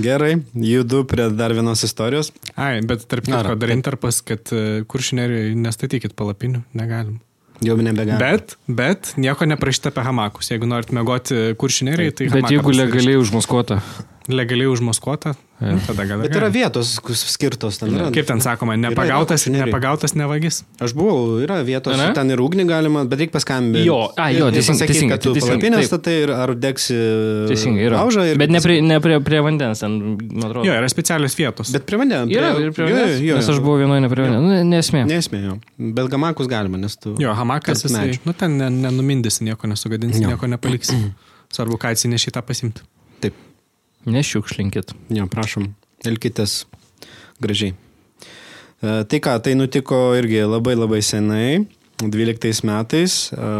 Gerai, 0.00 0.36
judu 0.56 1.02
prie 1.08 1.28
dar 1.36 1.52
vienos 1.52 1.82
istorijos. 1.84 2.32
Ai, 2.54 2.80
bet 2.86 3.04
tarp 3.10 3.26
kitko 3.26 3.56
dar 3.60 3.74
interpas, 3.74 4.22
kad 4.24 4.52
e, 4.54 4.82
kuršineriui 4.88 5.52
nestatykit 5.60 6.16
palapinių, 6.16 6.62
negalim. 6.78 7.20
Jau 7.62 7.76
nebegalime. 7.78 8.18
Bet, 8.18 8.56
bet 8.66 9.12
nieko 9.20 9.46
neprašyta 9.46 9.92
apie 9.92 10.02
hamakus. 10.06 10.50
Jeigu 10.50 10.66
norit 10.66 10.90
mėgoti 10.96 11.52
kuršineriai, 11.60 12.14
tai... 12.16 12.30
Bet 12.32 12.50
jeigu 12.50 12.74
legaliai 12.74 13.20
užmaskuota 13.20 13.78
legaliai 14.30 14.68
užmaskuota, 14.70 15.32
ja. 15.60 15.74
tada 15.86 16.04
gal. 16.06 16.20
Bet 16.22 16.36
yra 16.38 16.48
vietos 16.52 16.94
skirtos 17.26 17.80
ten. 17.80 17.90
Yra. 17.96 18.08
Kaip 18.14 18.28
ten 18.28 18.42
sakoma, 18.44 18.76
nepagautas, 18.78 19.46
yra, 19.48 19.56
yra 19.56 19.66
nepagautas 19.66 20.14
nevagis. 20.18 20.62
Aš 20.82 20.94
buvau, 20.98 21.40
yra 21.42 21.58
vietos, 21.66 21.96
ne? 21.98 22.10
ten 22.14 22.30
ir 22.30 22.42
ugnį 22.42 22.66
galima, 22.68 23.02
bet 23.08 23.24
reikia 23.24 23.34
paskambinti. 23.38 23.82
Jo, 23.88 23.98
a, 24.14 24.28
jo, 24.34 24.50
teisingai. 24.54 24.88
Teisingai, 24.92 25.16
kad 25.16 25.26
tu 25.26 25.34
palapinės 25.38 25.88
statai 25.90 26.16
ir 26.26 26.34
ar 26.36 26.54
degsi 26.58 26.98
teisingai, 27.50 27.88
yra. 27.88 28.04
laužą. 28.04 28.28
Ir... 28.30 28.38
Bet 28.42 28.54
ne 28.54 28.62
prie, 28.64 28.78
ne 28.84 29.00
prie, 29.02 29.18
prie 29.26 29.42
vandens, 29.44 29.82
ten, 29.82 29.98
man 30.20 30.46
atrodo. 30.48 30.68
Jo, 30.68 30.78
yra 30.78 30.92
specialios 30.92 31.36
vietos. 31.38 31.74
Bet 31.74 31.88
prie 31.88 32.00
vandens. 32.04 32.30
Prie... 32.30 32.38
Yra 32.38 32.54
ir 32.62 32.70
prie 32.76 32.86
vandens. 32.86 33.16
Jo, 33.16 33.18
jo, 33.18 33.32
jo. 33.32 33.40
Nes 33.42 33.50
aš 33.56 33.60
buvau 33.64 33.82
vienoje 33.82 34.06
ne 34.06 34.12
prie 34.12 34.28
vandens. 34.28 34.46
Nu, 34.46 34.62
nesmė. 34.70 35.04
Nesmė, 35.10 35.42
jo. 35.48 35.58
Bet 35.98 36.14
hamakus 36.14 36.50
galima, 36.52 36.78
nes 36.80 36.94
tu. 37.00 37.16
Jo, 37.22 37.34
hamakas, 37.38 37.82
jisai, 37.88 38.20
nu 38.28 38.36
ten 38.38 38.58
nenumindysi, 38.60 39.46
nieko 39.50 39.70
nesugadinsi, 39.70 40.22
nieko 40.26 40.50
nepaliksi. 40.50 41.00
Svarbu, 41.52 41.76
ką 41.76 41.92
atsineši 41.92 42.32
tą 42.32 42.40
pasimti. 42.48 42.84
Nešiukšlinkit. 44.08 44.94
Jo, 45.14 45.28
prašom, 45.30 45.68
elkitės 46.08 46.64
gražiai. 47.42 47.76
E, 48.82 49.04
tai 49.06 49.20
ką, 49.22 49.36
tai 49.44 49.54
nutiko 49.54 50.10
irgi 50.18 50.42
labai 50.42 50.74
labai 50.74 50.98
senai, 51.06 51.62
12 52.02 52.64
metais, 52.66 53.30
e, 53.30 53.50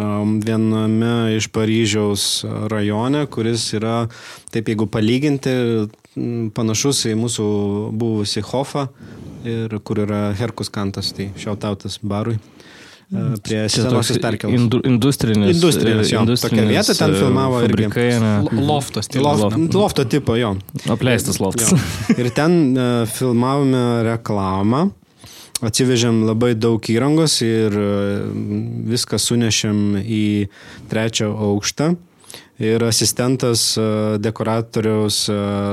viename 0.42 1.36
iš 1.36 1.46
Paryžiaus 1.54 2.24
rajone, 2.72 3.22
kuris 3.30 3.68
yra, 3.78 4.08
taip 4.50 4.72
jeigu 4.72 4.88
palyginti, 4.90 5.54
panašus 6.56 7.06
į 7.08 7.14
mūsų 7.16 7.46
buvusi 7.96 8.42
Hofą 8.44 8.88
ir 9.48 9.78
kur 9.86 10.02
yra 10.02 10.32
Herkus 10.36 10.72
kantas, 10.74 11.14
tai 11.16 11.30
šiautautas 11.38 12.00
barui 12.02 12.40
prie 13.44 13.60
senosios 13.72 14.18
perkėlos. 14.22 14.56
Indu, 14.56 14.80
industrinis. 14.88 15.52
Industrinis, 15.56 16.12
jo. 16.12 16.22
Industrinis, 16.24 16.44
tokia 16.46 16.64
vieta 16.68 16.96
ten 16.96 17.16
filmavo 17.18 17.60
irgi. 17.66 17.90
Loftas. 18.56 19.10
Loft, 19.16 19.58
lofto 19.76 20.06
tipo, 20.08 20.36
jo. 20.40 20.54
Apleistas 20.92 21.40
loftas. 21.42 21.72
Jo. 21.74 21.80
Ir 22.20 22.32
ten 22.34 22.58
uh, 22.72 23.04
filmavome 23.10 23.84
reklamą. 24.08 24.88
Atsivežėm 25.62 26.24
labai 26.26 26.56
daug 26.58 26.82
įrangos 26.90 27.36
ir 27.46 27.74
viską 28.90 29.18
sunešėm 29.22 30.00
į 30.02 30.24
trečią 30.90 31.28
aukštą. 31.30 31.92
Ir 32.62 32.82
asistentas 32.82 33.68
dekoratoriaus 34.22 35.20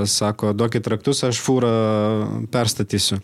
sako, 0.10 0.54
duokit 0.54 0.86
raktus, 0.93 1.23
aš 1.25 1.41
fūrą 1.41 1.73
perstatysiu. 2.54 3.17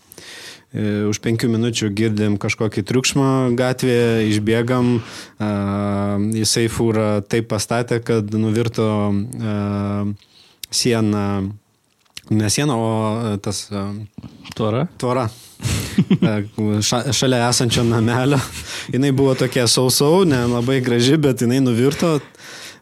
E, 0.74 1.06
už 1.06 1.20
penkių 1.24 1.50
minučių 1.52 1.90
girdim 1.96 2.36
kažkokį 2.42 2.82
triukšmą 2.88 3.28
gatvėje, 3.58 4.26
išbėgam, 4.32 4.96
jisai 6.36 6.66
fūrą 6.72 7.22
taip 7.28 7.48
pastatė, 7.52 8.00
kad 8.04 8.34
nuvirto 8.34 8.88
sieną, 10.70 11.26
ne 12.30 12.50
siena, 12.50 12.76
o 12.76 13.36
tas... 13.42 13.66
Tvora. 15.00 15.28
Ša, 16.82 17.12
šalia 17.12 17.46
esančio 17.48 17.84
namelio. 17.86 18.38
Jis 18.92 19.12
buvo 19.16 19.34
tokia 19.38 19.66
sausau, 19.70 20.24
ne 20.28 20.42
labai 20.50 20.80
graži, 20.84 21.16
bet 21.20 21.42
jinai 21.42 21.62
nuvirto, 21.64 22.18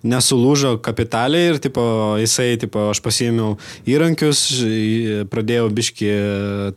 nesulūžo 0.04 0.76
kapitaliai 0.84 1.54
ir 1.54 1.60
tipo, 1.64 1.82
jisai, 2.20 2.54
tipo, 2.60 2.90
aš 2.92 3.00
pasiėmiau 3.04 3.56
įrankius, 3.88 4.44
pradėjau 5.32 5.70
biški 5.74 6.10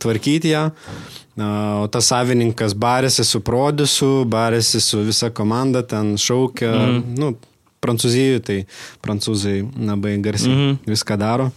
tvarkyti 0.02 0.54
ją. 0.54 0.64
O 1.38 1.86
tas 1.92 2.08
savininkas 2.10 2.74
barėsi 2.74 3.22
su 3.22 3.40
prodisu, 3.46 4.24
barėsi 4.26 4.80
su 4.82 5.04
visa 5.06 5.30
komanda, 5.30 5.84
ten 5.86 6.16
šaukia, 6.18 6.72
mm. 6.72 7.04
nu, 7.20 7.36
Prancūzijoje, 7.78 8.40
tai 8.42 8.56
prancūzai 9.06 9.60
labai 9.86 10.16
garsiai 10.18 10.50
mm 10.50 10.62
-hmm. 10.62 10.78
viską 10.90 11.16
daro. 11.16 11.52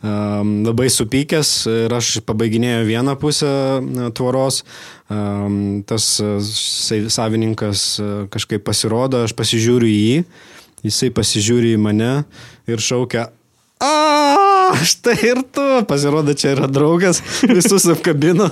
Um, 0.00 0.62
labai 0.64 0.86
supykęs 0.88 1.66
ir 1.68 1.92
aš 1.92 2.20
pabaiginėjau 2.24 2.86
vieną 2.88 3.16
pusę 3.20 3.50
tvoros, 4.14 4.62
um, 5.10 5.82
tas 5.84 6.22
savininkas 7.08 8.00
kažkaip 8.32 8.64
pasirodo, 8.64 9.24
aš 9.26 9.34
pasižiūriu 9.36 9.90
į 9.90 9.98
jį, 9.98 10.24
Jisai 10.86 11.10
pasižiūri 11.14 11.74
į 11.76 11.80
mane 11.80 12.12
ir 12.70 12.84
šaukia. 12.84 13.28
Aaaa! 13.80 14.49
Štai 14.84 15.16
ir 15.26 15.40
tu, 15.52 15.64
pasirodo, 15.88 16.34
čia 16.38 16.54
yra 16.54 16.68
draugas, 16.70 17.20
visus 17.48 17.86
apkabino, 17.90 18.48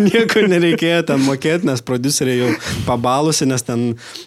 nieko 0.00 0.44
nereikėjo 0.50 1.02
ten 1.10 1.22
mokėti, 1.26 1.68
nes 1.68 1.82
produceriai 1.84 2.40
jau 2.40 2.50
pabalusi, 2.86 3.46
nes 3.48 3.64
ten 3.66 3.84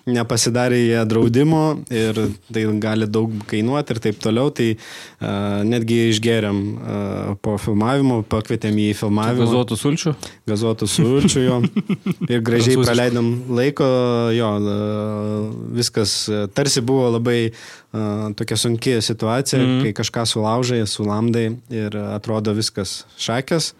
nepasidarė 0.09 0.80
jie 0.82 1.01
draudimo 1.09 1.63
ir 1.93 2.19
tai 2.51 2.65
gali 2.84 3.09
daug 3.09 3.34
kainuoti 3.49 3.95
ir 3.95 4.01
taip 4.03 4.22
toliau, 4.24 4.53
tai 4.55 4.69
uh, 4.76 5.61
netgi 5.67 5.99
išgeriam 6.11 6.61
uh, 6.61 7.34
po 7.43 7.57
filmavimo, 7.61 8.22
pakvietėm 8.32 8.80
jį 8.82 8.88
į 8.93 8.97
filmavimą. 9.01 9.45
Gazuotų 9.45 9.80
sulčių? 9.80 10.15
Gazuotų 10.51 10.89
sulčių 10.95 11.45
jo. 11.45 11.59
Ir 12.32 12.41
gražiai 12.45 12.80
praleidom 12.82 13.32
laiko, 13.51 13.88
jo, 14.36 14.51
viskas 15.76 16.15
tarsi 16.55 16.84
buvo 16.86 17.09
labai 17.17 17.39
uh, 17.49 17.80
tokia 17.92 18.58
sunki 18.58 18.98
situacija, 19.04 19.60
mm. 19.62 19.82
kai 19.84 19.96
kažką 20.02 20.26
sulaužai, 20.30 20.84
sulamdai 20.88 21.48
ir 21.74 21.98
atrodo 22.12 22.56
viskas 22.56 23.02
šakės. 23.20 23.74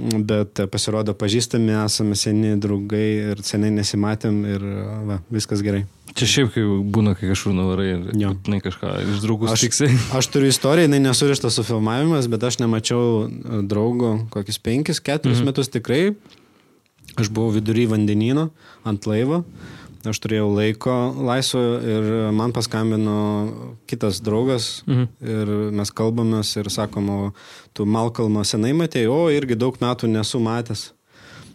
Bet 0.00 0.56
pasirodo 0.72 1.12
pažįstami, 1.18 1.74
esame 1.82 2.16
seni 2.16 2.54
draugai 2.56 3.08
ir 3.34 3.42
seniai 3.44 3.74
nesimatėm 3.74 4.38
ir 4.48 4.62
va, 5.08 5.18
viskas 5.28 5.60
gerai. 5.66 5.82
Čia 6.16 6.28
šiaip, 6.32 6.48
kai 6.54 6.62
būna, 6.94 7.12
kai 7.18 7.28
kažkur 7.30 7.52
nuvarai 7.54 7.90
ir 7.92 8.06
na, 8.16 8.60
kažką 8.64 8.94
iš 9.04 9.20
draugų 9.22 9.50
aš, 9.52 9.66
tiksi. 9.66 9.90
Aš 10.18 10.30
turiu 10.32 10.48
istoriją, 10.50 10.88
jinai 10.88 11.02
nesurišta 11.04 11.52
su 11.52 11.62
filmavimas, 11.66 12.30
bet 12.32 12.46
aš 12.48 12.58
nemačiau 12.62 13.28
draugo 13.68 14.16
kokius 14.32 14.58
penkis, 14.64 15.02
keturis 15.04 15.42
mhm. 15.42 15.52
metus 15.52 15.70
tikrai. 15.70 16.14
Aš 17.20 17.28
buvau 17.28 17.52
vidury 17.52 17.84
vandenino 17.90 18.48
ant 18.86 19.06
laivo 19.10 19.44
aš 20.08 20.20
turėjau 20.24 20.48
laiko 20.54 20.94
laisvo 21.26 21.60
ir 21.84 22.06
man 22.36 22.54
paskambino 22.56 23.16
kitas 23.90 24.22
draugas 24.24 24.80
mhm. 24.86 25.08
ir 25.20 25.52
mes 25.76 25.92
kalbamės 25.92 26.54
ir 26.60 26.70
sakom, 26.72 27.10
o 27.10 27.20
tu 27.76 27.86
Malkalmą 27.88 28.44
senai 28.48 28.72
matėjai, 28.76 29.10
o 29.12 29.28
irgi 29.34 29.58
daug 29.58 29.76
metų 29.80 30.10
nesu 30.12 30.40
matęs. 30.42 30.90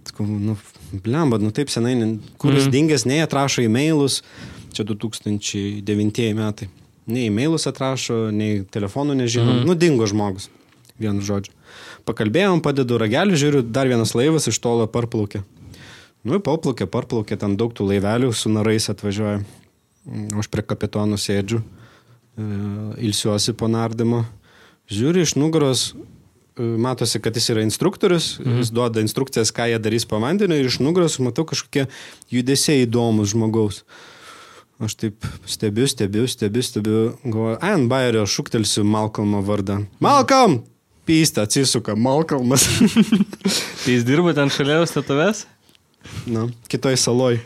Sakau, 0.05 0.27
nu, 0.29 0.53
blemba, 1.01 1.39
nu 1.41 1.49
taip 1.55 1.71
senai, 1.73 1.95
kuris 2.41 2.67
mhm. 2.67 2.73
dingęs, 2.75 3.07
nei 3.09 3.23
atrašo 3.25 3.63
e-mailus, 3.65 4.21
čia 4.75 4.85
2009 4.85 6.29
metai. 6.37 6.69
Nei 7.09 7.27
e-mailus 7.29 7.65
atrašo, 7.69 8.27
nei 8.33 8.61
telefonų 8.69 9.17
nežinom, 9.23 9.61
mhm. 9.61 9.65
nu 9.69 9.77
dingo 9.77 10.05
žmogus, 10.09 10.51
vienu 11.01 11.25
žodžiu. 11.25 11.53
Pakalbėjom, 12.05 12.61
padedu 12.61 12.99
ragelį, 13.01 13.37
žiūriu, 13.41 13.65
dar 13.65 13.89
vienas 13.89 14.13
laivas 14.13 14.45
iš 14.51 14.61
tolo 14.61 14.85
parplaukė. 14.89 15.41
Nu, 16.25 16.39
paplaukė, 16.41 16.87
parplaukė, 16.89 17.37
ten 17.37 17.53
daug 17.59 17.73
tų 17.77 17.85
laivelių 17.91 18.31
su 18.33 18.49
narais 18.49 18.89
atvažiuoja. 18.89 19.43
Aš 20.41 20.49
prie 20.53 20.63
kapitonų 20.65 21.19
sėdžiu, 21.21 21.61
e, 21.61 22.47
ilsiuosi 23.05 23.53
po 23.57 23.69
nardymo. 23.69 24.23
Žiūri 24.89 25.21
iš 25.25 25.35
nugaros, 25.37 25.93
e, 25.93 26.65
matosi, 26.81 27.21
kad 27.21 27.37
jis 27.37 27.51
yra 27.53 27.61
instruktorius, 27.65 28.39
mhm. 28.39 28.57
jis 28.61 28.73
duoda 28.73 29.05
instrukcijas, 29.05 29.53
ką 29.53 29.69
jie 29.69 29.79
darys 29.79 30.09
po 30.09 30.17
vandeniu 30.21 30.57
ir 30.57 30.69
iš 30.69 30.81
nugaros 30.81 31.19
matau 31.21 31.45
kažkokie 31.45 31.85
judesiai 32.33 32.85
įdomus 32.87 33.33
žmogaus. 33.33 33.83
Aš 34.81 34.97
taip 34.99 35.25
stebiu, 35.47 35.85
stebiu, 35.87 36.25
stebiu, 36.27 36.61
stebiu, 36.65 37.01
galvoju, 37.23 37.59
ant 37.63 37.87
bairio 37.87 38.25
šūktelsiu 38.25 38.83
Malcolmo 38.83 39.45
vardą. 39.45 39.85
Malcolm! 40.03 40.63
Pystą 41.05 41.43
atsisuka 41.45 41.93
Malcolmas. 41.93 42.65
tai 43.83 43.93
jis 43.93 44.03
dirba 44.07 44.33
ten 44.33 44.49
šalia 44.49 44.81
statuvės? 44.89 45.45
Na, 46.25 46.47
kitoj 46.67 46.97
saloj. 46.97 47.39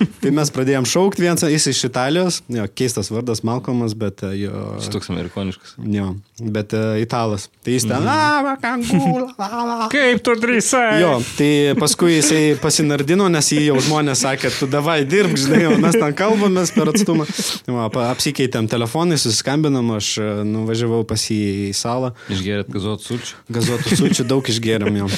tai 0.22 0.32
mes 0.34 0.50
pradėjom 0.54 0.86
šaukti 0.88 1.24
vienas, 1.24 1.44
jis 1.52 1.66
iš 1.72 1.82
Italijos, 1.90 2.40
jo, 2.50 2.64
keistas 2.74 3.10
vardas 3.12 3.42
Malcolmas, 3.46 3.94
bet 3.98 4.24
e, 4.26 4.32
jo... 4.44 4.64
Jis 4.80 4.90
toks 4.92 5.10
amerikoniškas. 5.12 5.74
Jo, 5.92 6.12
bet 6.40 6.74
uh, 6.76 6.94
italas. 7.00 7.48
Tai 7.64 7.74
jis 7.74 7.86
ten... 7.88 8.04
Mm. 8.04 8.56
-hmm. 8.60 9.86
Kaip 9.92 10.22
tu 10.24 10.34
drįsai? 10.40 11.00
Jo, 11.02 11.12
tai 11.38 11.50
paskui 11.80 12.16
jisai 12.16 12.56
pasinardino, 12.62 13.28
nes 13.32 13.52
jį 13.52 13.66
jau 13.70 13.78
žmonės 13.80 14.24
sakė, 14.24 14.52
tu 14.58 14.68
davai 14.70 15.04
dirb, 15.04 15.36
žinai, 15.36 15.66
o 15.70 15.76
mes 15.80 15.98
ten 15.98 16.14
kalbamės 16.16 16.72
per 16.76 16.92
atstumą. 16.92 17.26
Va, 17.66 17.88
apsikeitėm 18.10 18.68
telefonai, 18.70 19.18
susiskambinam, 19.20 19.92
aš 19.96 20.12
e, 20.18 20.28
nuvažiavau 20.48 21.02
pas 21.08 21.26
jį 21.30 21.40
į 21.70 21.74
salą. 21.76 22.12
Išgerėt 22.32 22.70
gazuotų 22.72 23.08
sulčių? 23.10 23.40
Gazuotų 23.58 24.00
sulčių 24.00 24.28
daug 24.32 24.52
išgėrėm 24.52 25.00
jau. 25.02 25.10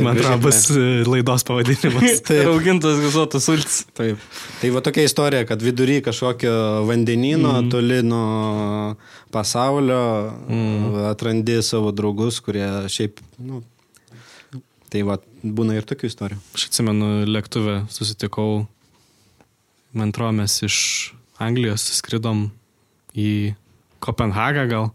Man 0.00 0.14
atrodo, 0.16 0.38
bus 0.48 0.64
laidos 1.08 1.46
pavadinimas. 1.46 2.22
Taip. 2.26 2.44
Raugintas 2.48 3.00
gazuotas 3.02 3.48
sultis. 3.48 3.82
Taip. 3.96 4.23
Tai 4.60 4.70
va 4.74 4.80
tokia 4.84 5.04
istorija, 5.08 5.44
kad 5.48 5.62
vidury 5.62 6.00
kažkokio 6.04 6.84
vandenino, 6.88 7.52
mm. 7.60 7.70
toli 7.72 8.00
nuo 8.06 8.94
pasaulio, 9.34 10.32
mm. 10.48 11.04
atrandi 11.10 11.58
savo 11.62 11.92
draugus, 11.92 12.40
kurie 12.44 12.66
šiaip, 12.92 13.20
nu, 13.44 13.62
tai 14.92 15.02
va, 15.06 15.18
būna 15.42 15.76
ir 15.78 15.88
tokių 15.88 16.10
istorijų. 16.10 16.40
Aš 16.56 16.68
atsimenu, 16.70 17.10
lėktuvę 17.28 17.82
susitikau, 17.92 18.64
man 19.92 20.14
atrodo, 20.14 20.36
mes 20.40 20.58
iš 20.66 20.78
Anglijos 21.42 21.86
skridom 21.98 22.48
į 23.18 23.54
Kopenhagą 24.04 24.68
gal 24.70 24.92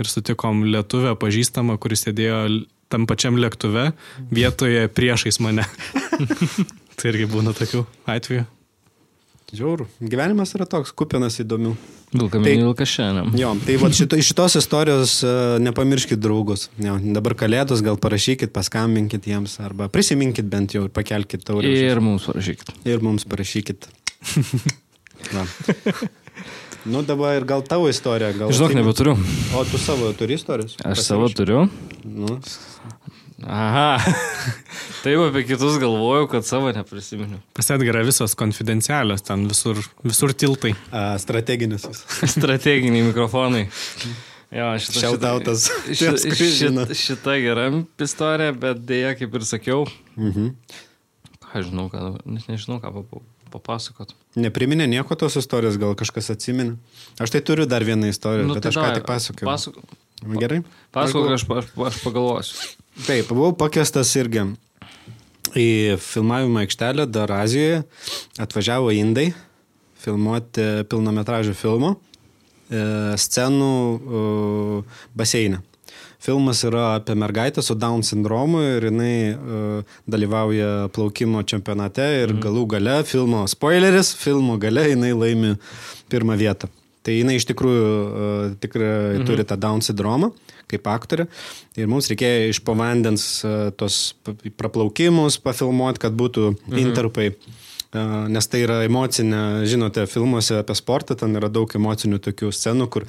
ir 0.00 0.08
sutikom 0.10 0.64
lietuvę 0.66 1.14
pažįstamą, 1.20 1.76
kuris 1.82 2.06
sėdėjo 2.06 2.38
tam 2.92 3.06
pačiam 3.10 3.38
lėktuve 3.40 3.92
vietoje 4.30 4.86
priešais 4.92 5.40
mane. 5.42 5.66
tai 6.98 7.12
irgi 7.12 7.28
būna 7.30 7.54
tokių 7.56 7.84
atvejų. 8.10 8.44
Žiauru. 9.54 9.86
Gyvenimas 10.02 10.54
yra 10.58 10.66
toks, 10.68 10.92
kupinas 10.96 11.38
įdomių. 11.42 11.74
Vilkaminė 12.14 12.50
tai, 12.50 12.58
vilka 12.62 12.86
šiandien. 12.88 13.32
Jo, 13.38 13.52
tai 13.66 13.76
va, 13.82 13.90
šito, 13.98 14.18
iš 14.20 14.30
šitos 14.32 14.58
istorijos 14.60 15.14
uh, 15.26 15.56
nepamirškit 15.62 16.20
draugus. 16.22 16.68
Jo, 16.82 16.96
dabar 17.16 17.36
kalėdos 17.38 17.82
gal 17.86 17.98
parašykit, 18.02 18.52
paskambinkit 18.54 19.26
jiems 19.30 19.56
arba 19.64 19.88
prisiminkit 19.92 20.46
bent 20.50 20.76
jau 20.76 20.86
ir 20.86 20.92
pakelkit 20.94 21.46
taurę. 21.46 21.70
Ir 21.70 22.02
mums 22.04 22.28
parašykit. 22.30 22.74
Ir 22.90 23.02
mums 23.04 23.26
parašykit. 23.30 23.88
Nu 26.84 27.00
dabar 27.02 27.38
ir 27.38 27.46
gal 27.48 27.62
tavo 27.64 27.88
istorija. 27.88 28.32
Gal 28.36 28.52
Žinok, 28.52 28.74
nebeturiu. 28.76 29.16
O 29.56 29.64
tu 29.64 29.78
savo 29.80 30.12
turi 30.12 30.36
istorijas? 30.36 30.74
Aš 30.74 30.82
Pasirašy. 30.82 31.06
savo 31.06 31.28
turiu. 31.32 31.62
Nu. 32.04 32.38
Aha. 33.44 33.98
Taip 35.04 35.20
apie 35.20 35.42
kitus 35.44 35.76
galvojau, 35.80 36.28
kad 36.32 36.46
savo 36.48 36.70
neprisimenu. 36.72 37.40
Pasit 37.56 37.82
gerai 37.84 38.04
visos 38.08 38.32
konfidencialios, 38.40 39.24
ten 39.26 39.44
visur, 39.50 39.80
visur 40.04 40.32
tiltai. 40.32 40.72
A, 40.88 41.18
strateginis. 41.20 41.84
Strateginiai 42.36 43.04
mikrofonai. 43.10 43.66
Jo, 44.54 44.70
šita, 44.80 45.00
Šiautautas. 45.02 45.66
Šita, 45.90 46.34
šita, 46.38 46.86
šita 47.04 47.36
gera 47.42 47.68
istorija, 48.06 48.54
bet 48.64 48.84
dėja, 48.88 49.14
kaip 49.18 49.36
ir 49.36 49.46
sakiau. 49.48 49.84
Mhm. 50.16 50.52
Ką 51.44 51.64
žinau, 51.66 51.88
ką, 51.92 52.14
nežinau, 52.48 52.80
ką 52.82 52.92
papasakot. 53.54 54.14
Nepriminė 54.40 54.86
nieko 54.90 55.14
tos 55.18 55.36
istorijos, 55.38 55.76
gal 55.78 55.92
kažkas 55.98 56.32
atsiminė. 56.34 56.78
Aš 57.22 57.34
tai 57.34 57.42
turiu 57.46 57.68
dar 57.70 57.84
vieną 57.86 58.08
istoriją, 58.10 58.48
nu, 58.48 58.56
bet 58.56 58.66
tai 58.66 58.72
aš 58.72 58.80
ką 58.80 58.88
tik 58.96 59.06
pasakojau. 59.10 59.50
Pasakok. 59.50 60.00
Gerai. 60.40 60.62
Pasakok, 60.94 61.34
aš, 61.36 61.44
aš, 61.60 61.70
aš 61.90 62.00
pagalvosiu. 62.06 62.72
Taip, 63.02 63.26
buvau 63.32 63.50
pakviestas 63.58 64.12
irgi 64.14 64.44
į 65.58 65.96
filmavimo 65.98 66.60
aikštelę 66.62 67.08
dar 67.10 67.32
Azijoje. 67.34 67.82
Atvažiavo 68.38 68.92
indai 68.94 69.32
filmuoti 70.04 70.84
pilnometražio 70.90 71.56
filmo 71.58 71.96
e, 72.70 73.16
scenų 73.18 73.72
baseinė. 75.16 75.58
Filmas 76.24 76.62
yra 76.64 76.94
apie 76.94 77.16
mergaitę 77.18 77.62
su 77.62 77.74
Down 77.76 78.00
sindromu 78.06 78.62
ir 78.64 78.86
jinai 78.88 79.16
uh, 79.34 79.96
dalyvauja 80.08 80.88
plaukimo 80.94 81.42
čempionate 81.44 82.06
ir 82.22 82.32
mm. 82.32 82.38
galų 82.46 82.62
gale 82.72 82.94
filmo 83.04 83.42
spoileris, 83.50 84.14
filmo 84.16 84.56
gale 84.62 84.86
jinai 84.88 85.10
laimi 85.12 85.50
pirmą 86.08 86.38
vietą. 86.40 86.70
Tai 87.04 87.18
jinai 87.18 87.36
iš 87.36 87.44
tikrųjų 87.50 87.84
uh, 87.84 88.56
tikrai 88.56 88.88
mm 88.88 89.18
-hmm. 89.18 89.26
turi 89.28 89.44
tą 89.44 89.60
Down 89.60 89.84
sindromą 89.84 90.32
kaip 90.70 90.88
aktorė. 90.90 91.28
Ir 91.78 91.90
mums 91.90 92.08
reikėjo 92.12 92.50
iš 92.52 92.60
pavandens 92.66 93.26
uh, 93.46 93.68
tos 93.76 94.14
praplaukimus 94.58 95.38
pafilmuoti, 95.44 96.02
kad 96.06 96.16
būtų 96.18 96.50
mhm. 96.54 96.80
interpai. 96.82 97.30
Uh, 97.94 98.24
nes 98.26 98.48
tai 98.50 98.64
yra 98.64 98.80
emocinė, 98.82 99.64
žinote, 99.70 100.08
filmuose 100.10 100.58
apie 100.58 100.74
sportą, 100.74 101.14
ten 101.18 101.36
yra 101.38 101.46
daug 101.52 101.70
emocinių 101.78 102.18
tokių 102.24 102.50
scenų, 102.50 102.88
kur 102.90 103.06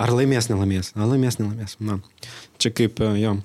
ar 0.00 0.12
laimės, 0.16 0.48
nelaimės, 0.48 0.94
ar 0.96 1.10
laimės, 1.10 1.36
nelaimės. 1.42 1.76
Na, 1.84 1.98
čia 2.62 2.72
kaip, 2.72 3.02
uh, 3.04 3.18
jo. 3.20 3.36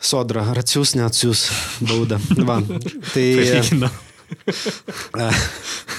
Sodra, 0.00 0.46
ar 0.48 0.62
atsiūs, 0.62 0.94
neatsiūs 0.96 1.42
baudą. 1.84 2.20
Va. 2.46 2.60
Tai. 3.12 3.26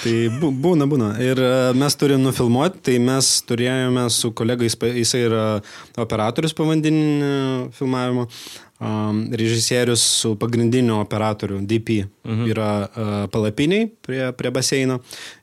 Tai 0.00 0.14
būna, 0.40 0.86
būna. 0.88 1.10
Ir 1.20 1.40
e, 1.44 1.50
mes 1.76 1.96
turim 2.00 2.22
nufilmuoti, 2.24 2.80
tai 2.88 2.96
mes 3.02 3.28
turėjome 3.44 4.06
su 4.12 4.30
kolegais, 4.36 4.76
jisai 4.96 5.26
yra 5.26 5.44
operatorius 6.00 6.54
povandeninio 6.56 7.68
filmavimo, 7.76 8.24
um, 8.80 9.22
režisierius 9.36 10.04
su 10.22 10.32
pagrindiniu 10.40 10.96
operatoriu 11.02 11.60
DP 11.60 11.98
mhm. 12.24 12.46
yra 12.48 12.70
uh, 12.86 13.10
palapiniai 13.32 13.90
prie, 14.06 14.22
prie 14.36 14.54
baseino 14.54 15.00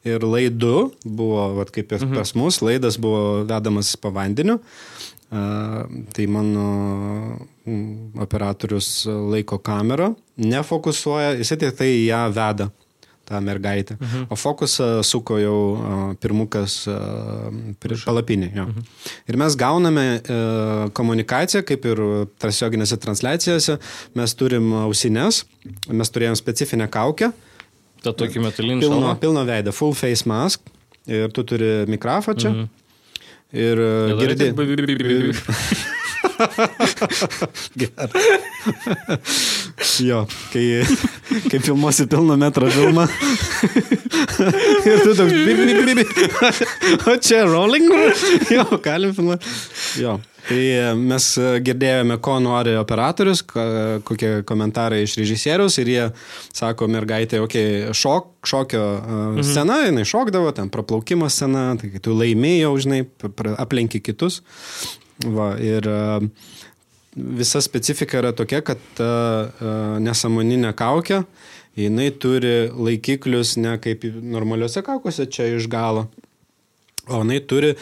ir 0.08 0.26
laidu 0.26 0.90
buvo, 1.04 1.52
vat, 1.60 1.74
kaip 1.76 1.94
ir 1.94 2.08
mhm. 2.08 2.18
pas 2.18 2.34
mus, 2.40 2.62
laidas 2.66 2.98
buvo 3.02 3.44
vedamas 3.46 3.94
po 4.02 4.14
vandeniu. 4.16 4.58
Uh, 5.28 5.84
tai 6.16 6.24
mano 6.32 6.66
operatorius 8.24 9.04
laiko 9.06 9.60
kamerą, 9.60 10.14
nefokusuoja, 10.40 11.34
jisai 11.42 11.58
tik 11.60 11.76
tai 11.76 11.90
ją 12.08 12.22
veda 12.32 12.70
tą 13.28 13.42
mergaitę. 13.44 13.98
Mhm. 14.00 14.26
O 14.30 14.36
fokusą 14.36 15.04
suko 15.04 15.38
jau 15.40 15.58
uh, 15.74 16.16
pirmukas 16.22 16.88
uh, 16.88 17.52
palapinė. 18.06 18.50
Mhm. 18.54 18.88
Ir 19.28 19.40
mes 19.42 19.58
gauname 19.60 20.06
uh, 20.20 20.88
komunikaciją, 20.98 21.64
kaip 21.68 21.86
ir 21.92 22.02
tiesioginėse 22.42 23.00
transliacijose, 23.04 23.78
mes 24.16 24.38
turim 24.40 24.72
ausinės, 24.86 25.44
mes 25.92 26.14
turėjom 26.16 26.40
specifinę 26.40 26.88
kaukę. 26.92 27.32
Ta 28.04 28.14
tokį 28.16 28.44
metalinį 28.46 28.82
pilno, 28.86 29.14
pilno 29.20 29.44
veidą, 29.48 29.74
full 29.76 29.96
face 29.98 30.28
mask. 30.30 30.62
Ir 31.08 31.32
tu 31.32 31.44
turi 31.48 31.86
mikrofoną 31.88 32.40
čia. 32.40 32.52
Mhm. 32.52 32.66
Ir 33.58 33.80
girdi. 34.20 34.52
Gerai. 37.80 38.08
jo, 40.04 40.24
kai, 40.54 40.66
kai 41.50 41.60
filmuosi 41.60 42.08
pilno 42.10 42.38
metro 42.38 42.70
filmą. 42.72 43.08
ir 44.90 45.04
tu 45.04 45.14
toks. 45.18 45.34
Bi, 45.34 45.54
bi, 45.58 45.76
bi, 45.86 45.94
bi. 46.00 46.08
o 47.12 47.18
čia 47.22 47.44
rolling? 47.50 47.92
jo, 48.54 48.66
galim 48.84 49.14
filmuoti. 49.18 49.54
Jo. 50.02 50.18
Tai 50.48 50.60
mes 50.96 51.26
girdėjome, 51.66 52.16
ko 52.24 52.38
nori 52.40 52.78
operatorius, 52.80 53.42
kokie 54.08 54.30
komentarai 54.48 55.02
iš 55.04 55.18
režisierius 55.20 55.76
ir 55.82 55.92
jie 55.92 56.06
sako, 56.56 56.88
mergaitė, 56.92 57.42
okei, 57.44 57.82
okay, 57.84 57.98
šok, 57.98 58.30
šokio 58.48 58.84
mhm. 59.02 59.42
scena, 59.44 59.82
jinai 59.90 60.06
šokdavo, 60.08 60.54
ten 60.56 60.72
praplaukimo 60.72 61.28
scena, 61.32 61.74
tai 61.82 61.92
tu 62.04 62.16
laimėjau, 62.16 62.72
žinai, 62.86 63.02
aplenki 63.58 64.00
kitus. 64.06 64.40
Va, 65.26 65.56
ir 65.58 65.88
visa 67.16 67.62
specifika 67.62 68.20
yra 68.22 68.34
tokia, 68.38 68.62
kad 68.62 68.82
ta 68.98 69.10
nesąmoninė 70.04 70.74
kaukė, 70.78 71.24
jinai 71.78 72.12
turi 72.22 72.70
laikiklius 72.74 73.56
ne 73.62 73.78
kaip 73.82 74.06
normaliuose 74.06 74.84
kaukose 74.86 75.26
čia 75.26 75.50
iš 75.56 75.70
galo, 75.72 76.06
o 77.10 77.24
jinai 77.24 77.40
turi 77.42 77.74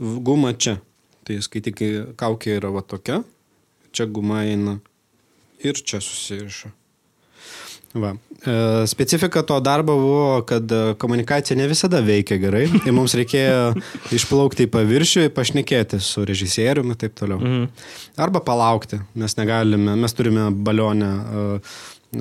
gumą 0.00 0.56
čia. 0.58 0.80
Tai 1.26 1.36
skaityk, 1.44 1.82
kaukė 2.18 2.56
yra 2.58 2.72
va 2.74 2.82
tokia, 2.82 3.20
čia 3.94 4.08
guma 4.10 4.42
eina 4.48 4.80
ir 5.62 5.78
čia 5.78 6.00
susiriša. 6.02 6.72
Va. 7.94 8.14
E, 8.46 8.86
specifika 8.86 9.42
to 9.42 9.60
darbo 9.60 9.96
buvo, 9.96 10.42
kad 10.42 10.72
e, 10.72 10.94
komunikacija 10.98 11.56
ne 11.58 11.66
visada 11.66 11.98
veikia 12.00 12.38
gerai 12.38 12.68
ir 12.70 12.92
mums 12.94 13.16
reikėjo 13.18 13.72
išplaukti 14.16 14.68
į 14.68 14.70
paviršių, 14.70 15.26
pašnekėti 15.34 15.98
su 16.04 16.22
režisieriumi 16.28 16.94
ir 16.94 17.00
taip 17.02 17.18
toliau. 17.18 17.40
Mhm. 17.42 17.88
Arba 18.22 18.44
palaukti, 18.46 19.00
mes 19.18 19.34
negalime, 19.40 19.96
mes 19.98 20.14
turime 20.14 20.52
balionę 20.54 21.08
e, 21.10 21.48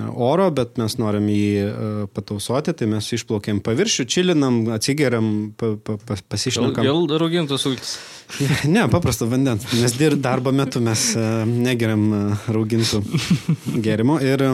oro, 0.09 0.49
bet 0.53 0.75
mes 0.81 0.97
norim 1.01 1.29
jį 1.33 2.07
patausoti, 2.13 2.75
tai 2.77 2.85
mes 2.89 3.05
išplaukėm 3.13 3.61
paviršių, 3.65 4.05
čilinam, 4.09 4.59
atsigeriam, 4.75 5.29
pa, 5.57 5.71
pa, 5.81 5.95
pa, 6.01 6.17
pasišnekam. 6.33 6.85
Gal 6.85 7.05
raugintos 7.21 7.65
sultis? 7.65 7.97
Ne, 8.69 8.83
paprasto 8.93 9.25
vandens, 9.25 9.63
nes 9.73 9.95
darbo 10.21 10.51
metu 10.53 10.77
mes 10.85 11.05
negeriam 11.49 12.35
raugintų 12.45 13.01
gėrimų 13.87 14.19
ir 14.21 14.45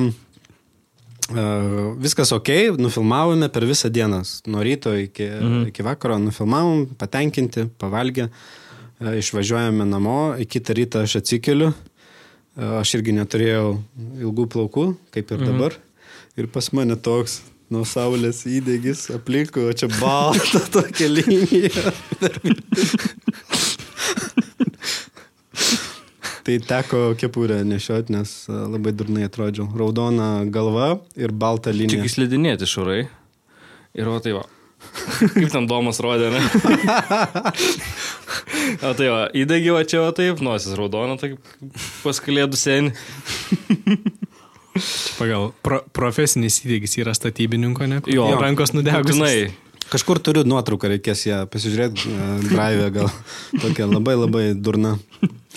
Viskas 1.98 2.30
ok, 2.36 2.50
nufilmavome 2.78 3.50
per 3.50 3.66
visą 3.66 3.90
dieną, 3.90 4.22
nuo 4.48 4.62
ryto 4.64 4.94
iki, 4.94 5.26
mhm. 5.26 5.64
iki 5.72 5.84
vakaro 5.84 6.20
nufilmavom, 6.22 6.86
patenkinti, 7.00 7.66
pavalgę, 7.82 8.28
išvažiuojame 9.02 9.88
namo, 9.90 10.36
kitą 10.46 10.76
rytą 10.78 11.02
aš 11.08 11.18
atsikeliu, 11.24 11.72
aš 12.56 12.94
irgi 13.00 13.16
neturėjau 13.18 13.74
ilgų 14.22 14.48
plaukų, 14.54 14.86
kaip 15.16 15.34
ir 15.34 15.42
mhm. 15.42 15.50
dabar, 15.50 15.80
ir 16.38 16.50
pas 16.54 16.70
mane 16.78 16.96
toks 16.96 17.42
nuo 17.74 17.82
saulės 17.90 18.44
įdegis 18.46 19.08
aplinkui, 19.16 19.66
o 19.66 19.74
čia 19.74 19.90
balta 19.98 20.62
tokia 20.76 21.10
linija. 21.10 21.90
Tai 26.46 26.60
teko 26.62 27.00
kepurę 27.18 27.64
nešiot, 27.66 28.12
nes 28.14 28.32
e, 28.46 28.54
labai 28.54 28.92
durnai 28.94 29.26
atrodžiau. 29.26 29.66
Raudona 29.80 30.44
galva 30.46 30.92
ir 31.18 31.34
balta 31.34 31.74
linija. 31.74 31.98
Tik 31.98 32.12
įslidinėti 32.12 32.68
šurai. 32.70 33.00
Ir 33.98 34.12
o 34.12 34.20
tai 34.22 34.36
va. 34.36 34.44
Kaip 35.34 35.50
ten 35.50 35.66
domas 35.66 35.98
rodė, 36.06 36.30
ne? 36.36 36.44
o 38.86 38.94
tai 38.94 39.10
va, 39.10 39.24
įdegi 39.34 39.74
va 39.74 39.82
čia, 39.90 40.04
o 40.06 40.14
taip, 40.14 40.44
nosis 40.46 40.78
raudona, 40.78 41.18
tai 41.18 41.34
paskalėdų 42.04 42.60
seni. 42.62 42.94
Pagal 45.18 45.50
pro, 45.66 45.82
profesinis 45.98 46.60
įdegis 46.62 46.94
yra 47.02 47.16
statybininko, 47.18 47.90
ne? 47.90 48.04
Jo, 48.12 48.28
rankos 48.38 48.76
nudegus. 48.78 49.16
Žinai, 49.16 49.38
Kažkur 49.86 50.18
turiu 50.18 50.42
nuotrauką, 50.50 50.90
reikės 50.96 51.28
ją 51.28 51.44
pasižiūrėti, 51.54 52.10
uh, 52.10 52.30
drive 52.50 52.88
gal. 52.96 53.12
Tokia 53.62 53.86
labai 53.86 54.16
labai 54.18 54.46
durna. 54.58 54.96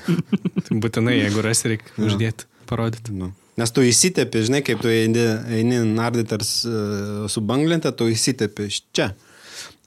Tai 0.06 0.78
būtinai, 0.82 1.16
jeigu 1.18 1.44
rasi, 1.44 1.74
reikia 1.74 1.92
ja. 1.94 2.06
uždėti, 2.08 2.48
parodyti. 2.70 3.14
Nu. 3.16 3.32
Nes 3.58 3.74
tu 3.74 3.82
įsitepi, 3.82 4.44
žinai, 4.46 4.62
kaip 4.66 4.82
tu 4.84 4.90
eini, 4.92 5.24
eini 5.58 5.80
narditars 5.88 6.52
uh, 6.68 7.26
su 7.30 7.42
banglente, 7.42 7.90
tu 7.98 8.06
įsitepi 8.12 8.68
iš 8.70 8.80
čia. 8.94 9.10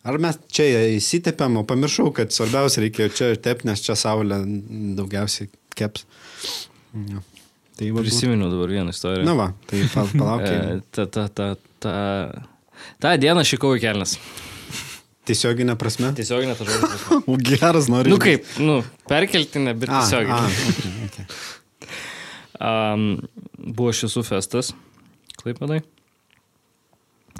Ar 0.01 0.17
mes 0.19 0.39
čia 0.51 0.65
įsitepėm, 0.97 1.59
o 1.61 1.65
pamiršau, 1.67 2.09
kad 2.17 2.33
svarbiausia 2.33 2.83
reikėjo 2.87 3.11
čia 3.15 3.33
tepti, 3.37 3.69
nes 3.69 3.83
čia 3.85 3.95
saulė 3.99 4.41
daugiausiai 4.97 5.51
keps. 5.77 6.07
Ja. 6.91 7.21
Tai 7.77 7.91
va, 7.95 8.03
Prisimenu 8.03 8.49
dabar 8.51 8.73
vieną 8.73 8.93
istoriją. 8.93 9.25
Na 9.29 9.37
va, 9.37 9.51
tai 9.69 9.85
palaukiai. 9.93 10.57
E, 10.71 10.79
ta, 10.91 11.05
ta, 11.05 11.27
ta, 11.29 11.53
ta 11.81 11.93
Ta 13.01 13.15
diena 13.19 13.43
šikau 13.47 13.75
į 13.77 13.81
kelnes. 13.83 14.17
Tiesioginė 15.31 15.77
prasme? 15.79 16.11
Tiesioginė 16.17 16.57
ta 16.59 16.67
žodžio 16.67 16.89
prasme. 16.91 17.37
Geras 17.49 17.87
nori. 17.91 18.11
Nu 18.11 18.19
kaip, 18.21 18.47
nu, 18.59 18.81
perkeltinė, 19.07 19.73
bet 19.79 19.93
tiesioginė. 19.93 20.51
Okay, 20.51 21.07
okay. 21.07 21.89
um, 22.59 23.05
buvo 23.55 23.95
šisų 23.95 24.25
festas, 24.27 24.73
klaipadai. 25.39 25.79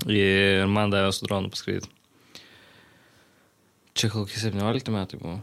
Ir 0.08 0.72
man 0.72 0.94
davė 0.94 1.12
su 1.14 1.28
dronu 1.28 1.52
paskraidyti. 1.52 1.92
Čia 4.00 4.08
kokie 4.14 4.40
17 4.40 4.94
metai 4.96 5.20
buvo. 5.20 5.42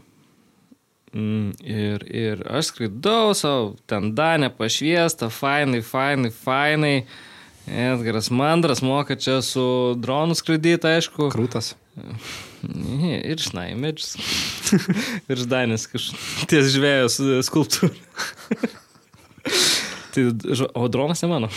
Mm, 1.13 1.53
ir, 1.65 2.03
ir 2.13 2.41
aš 2.49 2.69
skraidau 2.73 3.33
savo, 3.37 3.73
ten 3.89 4.11
Danė 4.17 4.49
pašviesta, 4.53 5.29
fainai, 5.33 5.81
fainai, 5.85 6.33
fainai. 6.33 6.95
Edgaras 7.69 8.31
Mandras 8.33 8.81
moka 8.81 9.13
čia 9.13 9.39
su 9.45 9.93
dronu 10.01 10.33
skraidyti, 10.37 10.89
aišku. 10.89 11.29
Krūtas. 11.33 11.75
Ir 13.29 13.39
šnaimedžis. 13.39 14.15
ir 15.31 15.41
ždanis 15.43 15.87
ties 16.49 16.71
žvėjos 16.75 17.19
skulptūra. 17.47 17.93
tai, 20.13 20.27
o 20.73 20.87
dronas 20.91 21.23
ne 21.23 21.31
mano. 21.31 21.51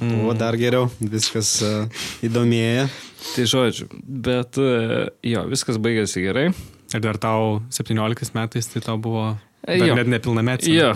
Mm. 0.00 0.24
O 0.30 0.34
dar 0.38 0.56
geriau, 0.56 0.88
viskas 1.02 1.58
uh, 1.66 2.02
įdomėja. 2.24 2.88
Tai 3.34 3.44
žodžiu, 3.50 3.90
bet 4.00 4.56
uh, 4.62 5.10
jo, 5.26 5.44
viskas 5.50 5.76
baigėsi 5.82 6.24
gerai. 6.24 6.48
Ir 6.90 7.04
dar 7.04 7.20
tau 7.20 7.60
17 7.74 8.34
metais 8.34 8.70
tai 8.70 8.80
tau 8.82 8.96
buvo 8.98 9.34
Bet 9.60 9.86
jo. 9.86 9.94
net 9.94 10.08
nepilnametis. 10.08 10.68
Jo. 10.72 10.94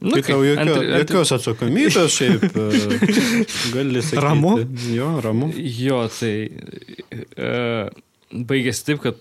Nu, 0.00 0.10
tai 0.16 0.22
tau 0.24 0.40
jokio, 0.42 0.62
ant, 0.62 0.70
ant... 0.80 1.02
jokios 1.04 1.32
atsakomybės 1.36 2.14
šiaip. 2.14 2.46
E, 2.48 3.08
gali 3.74 4.00
sakyti. 4.00 4.22
Ramu? 4.24 4.52
Jo, 4.94 5.10
ramu. 5.22 5.50
Jo, 5.54 6.00
tai 6.16 6.32
uh, 6.48 7.90
baigėsi 8.32 8.86
taip, 8.86 9.02
kad 9.04 9.18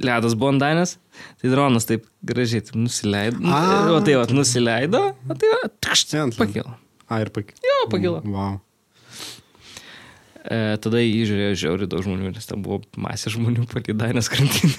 ledas 0.00 0.34
buvo 0.38 0.52
andanės, 0.54 0.96
tai 1.40 1.52
dronas 1.52 1.86
taip 1.88 2.06
gražiai 2.26 2.64
taip 2.64 2.78
nusileido. 2.78 3.40
A. 3.46 3.62
O 3.94 4.00
tai 4.04 4.16
va, 4.18 4.26
nusileido, 4.34 5.02
o 5.14 5.38
tai 5.38 5.52
va, 5.52 5.60
takšt, 5.84 6.16
pakilo. 6.38 6.76
A, 7.08 7.20
ir 7.22 7.30
pakilo. 7.34 7.60
Jo, 7.64 7.80
pakilo. 7.92 8.22
Wow. 8.24 8.58
E, 10.44 10.56
tada 10.84 11.00
jį 11.00 11.22
žiūrėjo 11.30 11.60
žiauriai 11.62 11.88
daug 11.88 12.02
žmonių, 12.04 12.32
nes 12.34 12.48
ten 12.48 12.64
buvo 12.64 12.82
masė 13.00 13.32
žmonių 13.36 13.68
palydanės 13.70 14.32
krantinė. 14.32 14.76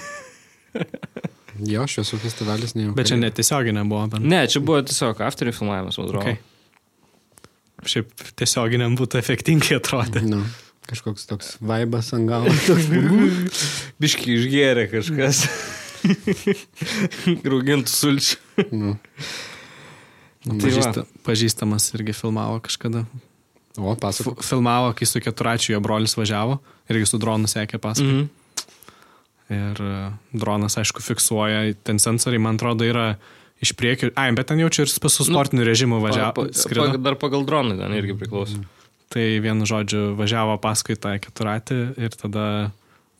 Jo, 1.64 1.86
šviesų 1.88 2.18
festivalis 2.20 2.74
ne. 2.76 2.90
Bet 2.96 3.08
čia 3.08 3.16
netiesioginė 3.16 3.86
buvo. 3.88 4.02
Bet... 4.12 4.24
Ne, 4.28 4.42
čia 4.50 4.60
buvo 4.60 4.82
tiesiog 4.84 5.22
afterį 5.24 5.54
filmavimas, 5.56 5.96
man 5.96 6.10
atrodo. 6.10 6.34
Okay. 6.34 7.86
Šiaip 7.88 8.24
tiesioginiam 8.36 8.96
būtų 8.98 9.20
efektingai 9.22 9.78
atrodė. 9.78 10.20
No. 10.28 10.42
Nu, 10.86 10.90
kažkoks 10.92 11.26
toks 11.26 11.56
vaibas 11.58 12.12
ant 12.14 12.28
galo. 12.30 12.46
Biški 14.00 14.36
išgėrė 14.38 14.86
kažkas. 14.92 15.42
Raugintų 17.50 17.90
sulčių. 17.90 18.38
No. 18.70 18.94
Nu. 18.94 18.96
Nu, 20.46 20.60
pažįsta, 20.62 21.02
pažįstamas 21.26 21.88
irgi 21.98 22.14
filmavo 22.14 22.60
kažkada. 22.62 23.02
O, 23.76 23.96
pasakok. 23.98 24.44
Filmavo, 24.46 24.92
kai 24.94 25.08
su 25.10 25.18
keturačiu 25.18 25.74
jo 25.74 25.80
brolis 25.82 26.14
važiavo, 26.14 26.60
irgi 26.86 27.08
su 27.10 27.18
dronu 27.18 27.50
sekė 27.50 27.82
paskui. 27.82 28.06
Mm 28.06 28.20
-hmm. 28.20 28.28
Ir 29.56 29.82
e, 29.82 30.12
dronas, 30.32 30.78
aišku, 30.78 31.02
fiksuoja, 31.02 31.74
ten 31.82 31.98
sensoriai, 31.98 32.38
man 32.38 32.54
atrodo, 32.54 32.84
yra 32.86 33.16
iš 33.60 33.72
priekio. 33.72 34.10
Ai, 34.14 34.32
bet 34.32 34.46
ten 34.46 34.62
jaučiu 34.62 34.86
ir 34.86 34.88
su 34.88 35.08
sportiniu 35.08 35.64
nu, 35.64 35.68
režimu 35.68 36.00
važiavo. 36.00 36.32
Pa, 36.32 36.42
pa, 36.46 36.86
pa, 36.86 36.96
dar 36.96 37.18
pagal 37.18 37.44
droną 37.44 37.78
ten 37.78 37.94
irgi 37.94 38.14
priklauso. 38.14 38.56
Mm. 38.56 38.75
Tai 39.12 39.24
vienu 39.42 39.66
žodžiu 39.68 40.16
važiavo 40.18 40.56
paskui 40.58 40.96
tą 40.98 41.14
keturatį 41.22 41.78
ir 41.94 42.16
tada 42.18 42.46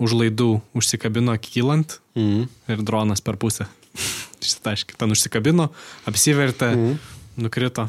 už 0.02 0.16
laidų 0.18 0.58
užsikabino 0.76 1.36
kylant 1.40 2.00
mm. 2.18 2.48
ir 2.72 2.82
dronas 2.82 3.22
per 3.24 3.38
pusę. 3.40 3.68
Šitaškai, 4.46 4.98
ten 4.98 5.14
užsikabino, 5.14 5.70
apsivertė, 6.10 6.72
mm. 6.74 6.98
nukrito. 7.46 7.88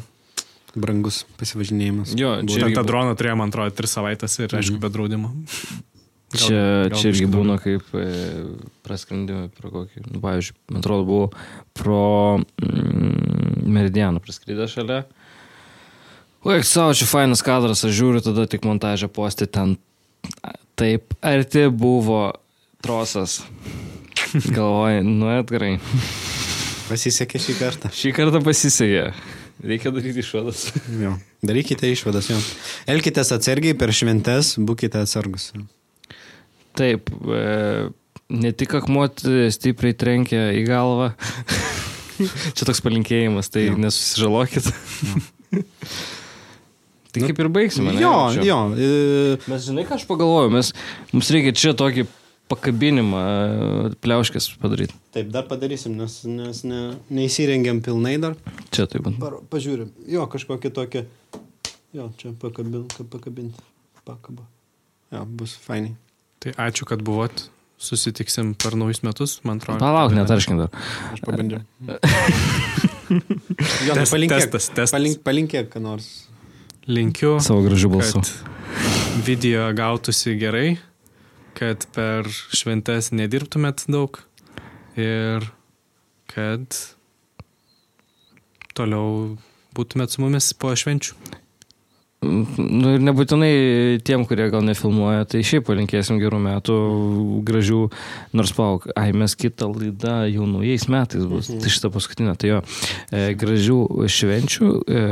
Brangus 0.78 1.22
pasivažinėjimas. 1.40 2.12
Jo, 2.16 2.38
čia 2.46 2.68
tą 2.76 2.84
droną 2.86 3.16
turėjo, 3.18 3.38
man 3.40 3.50
atrodo, 3.50 3.72
tris 3.74 3.94
savaitės 3.96 4.36
ir, 4.38 4.52
aišku, 4.52 4.76
mm. 4.76 4.82
be 4.84 4.90
draudimo. 4.94 5.32
Gal, 6.28 6.42
čia, 6.42 6.62
gal 6.92 7.00
čia 7.00 7.08
irgi 7.08 7.26
būna 7.32 7.54
kaip 7.62 7.86
e, 7.96 8.04
praskrendimai 8.84 9.48
pro 9.56 9.70
kokį, 9.72 10.02
nu, 10.10 10.20
pavyzdžiui, 10.20 10.58
man 10.68 10.82
atrodo, 10.82 11.06
buvo 11.08 11.30
pro 11.72 12.02
mm, 12.36 13.64
Meridianą 13.64 14.20
praskridę 14.20 14.68
šalia. 14.68 15.06
Laik 16.46 16.64
savo, 16.64 16.94
čia 16.94 17.08
fainas 17.10 17.42
kadras, 17.42 17.82
aš 17.82 17.96
žiūriu, 17.98 18.22
tada 18.22 18.46
tik 18.50 18.62
montažą 18.66 19.08
postį 19.10 19.48
ten 19.50 19.74
taip 20.78 21.14
arti 21.24 21.66
buvo 21.74 22.30
trosas. 22.84 23.40
Galvoju, 24.56 25.02
nu 25.02 25.32
atgarai. 25.32 25.78
Pasisekė 26.88 27.40
šį 27.42 27.56
kartą. 27.58 27.90
Šį 27.94 28.12
kartą 28.16 28.40
pasisekė. 28.44 29.08
Reikia 29.66 29.90
daryti 29.90 30.22
išvadas. 30.22 30.68
Jo. 31.00 31.16
Darykite 31.42 31.90
išvadas, 31.90 32.28
jo. 32.30 32.38
Elkitės 32.90 33.32
atsargiai 33.34 33.74
per 33.78 33.90
šventes, 33.94 34.54
būkite 34.62 35.02
atsargus. 35.02 35.50
Taip, 36.78 37.10
e, 37.10 37.88
ne 38.30 38.52
tik 38.54 38.76
akmuot 38.78 39.24
stipriai 39.54 39.96
trenkia 39.98 40.52
į 40.54 40.62
galvą. 40.68 41.10
Čia 42.56 42.68
toks 42.68 42.82
palinkėjimas, 42.86 43.50
tai 43.50 43.66
jo. 43.68 43.80
nesusižalokit. 43.82 44.70
Tai 47.18 47.26
nu, 47.26 47.32
kaip 47.32 47.44
ir 47.44 47.50
baigsime. 47.58 47.96
Jo, 47.98 48.14
ne, 48.34 48.46
jo. 48.46 48.60
E... 48.78 49.36
Mes 49.50 49.66
žinai, 49.66 49.84
ką 49.88 49.98
aš 49.98 50.06
pagalvoju, 50.08 50.54
mes, 50.54 50.72
mums 51.12 51.34
reikia 51.34 51.54
čia 51.56 51.74
tokį 51.78 52.06
pakabinimą 52.48 53.22
pliauškės 54.02 54.48
padaryti. 54.62 54.96
Taip, 55.14 55.28
dar 55.34 55.44
padarysim, 55.50 55.98
nes, 56.00 56.22
nes 56.24 56.62
ne, 56.64 56.80
neįsirengiam 57.12 57.82
pilnai 57.84 58.16
dar. 58.22 58.38
Čia 58.74 58.88
taip 58.88 59.04
pat. 59.04 59.18
Par, 59.20 59.38
pažiūrim. 59.52 59.92
Jo, 60.08 60.24
kažkokia 60.32 60.72
tokia. 60.74 61.04
Jo, 61.96 62.08
čia 62.20 62.32
pakabinti. 62.40 63.04
Pakabinti. 63.12 63.68
Pakaba. 64.08 64.48
Jo, 65.12 65.26
bus 65.28 65.56
fainai. 65.64 65.94
Tai 66.42 66.56
ačiū, 66.68 66.88
kad 66.88 67.04
buvot. 67.04 67.48
Susitiksim 67.78 68.56
per 68.58 68.74
naujus 68.74 69.04
metus, 69.06 69.36
man 69.46 69.60
atrodo. 69.60 69.78
Palauk, 69.78 70.10
netarškim 70.16 70.58
dar. 70.58 70.72
Aš 71.14 71.20
pabandžiau. 71.22 71.62
jo, 73.86 73.94
Test, 73.94 74.10
palinkėk, 74.10 74.48
testas, 74.48 74.66
testas. 74.72 74.94
Palink, 74.96 75.20
palinkėk, 75.22 75.68
ką 75.70 75.84
nors. 75.84 76.08
Linkiu. 76.88 77.34
Savo 77.44 77.60
gražių 77.66 77.90
balsų. 77.92 78.22
Video 79.26 79.66
gautųsi 79.76 80.32
gerai, 80.40 80.78
kad 81.58 81.84
per 81.92 82.24
šventes 82.56 83.10
nedirbtumėt 83.12 83.84
daug 83.92 84.16
ir 84.96 85.44
kad 86.32 86.78
toliau 88.72 89.36
būtumėt 89.76 90.16
su 90.16 90.24
mumis 90.24 90.48
po 90.56 90.72
švenčių. 90.72 91.27
Nu 92.18 92.96
ir 92.96 93.02
nebūtinai 93.06 94.00
tiem, 94.02 94.24
kurie 94.26 94.48
gal 94.50 94.64
nefilmuoja, 94.66 95.22
tai 95.30 95.44
šiaip 95.46 95.68
palinkėsim 95.68 96.18
gerų 96.18 96.40
metų, 96.42 96.78
gražių, 97.46 97.84
nors 98.34 98.50
pauk, 98.56 98.88
ai 98.98 99.12
mes 99.14 99.36
kitą 99.38 99.68
laidą 99.70 100.16
jau 100.26 100.48
naujais 100.50 100.88
metais 100.90 101.22
bus, 101.22 101.46
mhm. 101.46 101.62
tai 101.62 101.70
šitą 101.76 101.92
paskutinę, 101.94 102.34
tai 102.34 102.50
jo, 102.50 102.58
e, 103.14 103.22
gražių 103.38 103.78
švenčių, 104.10 104.72
e, 104.74 105.06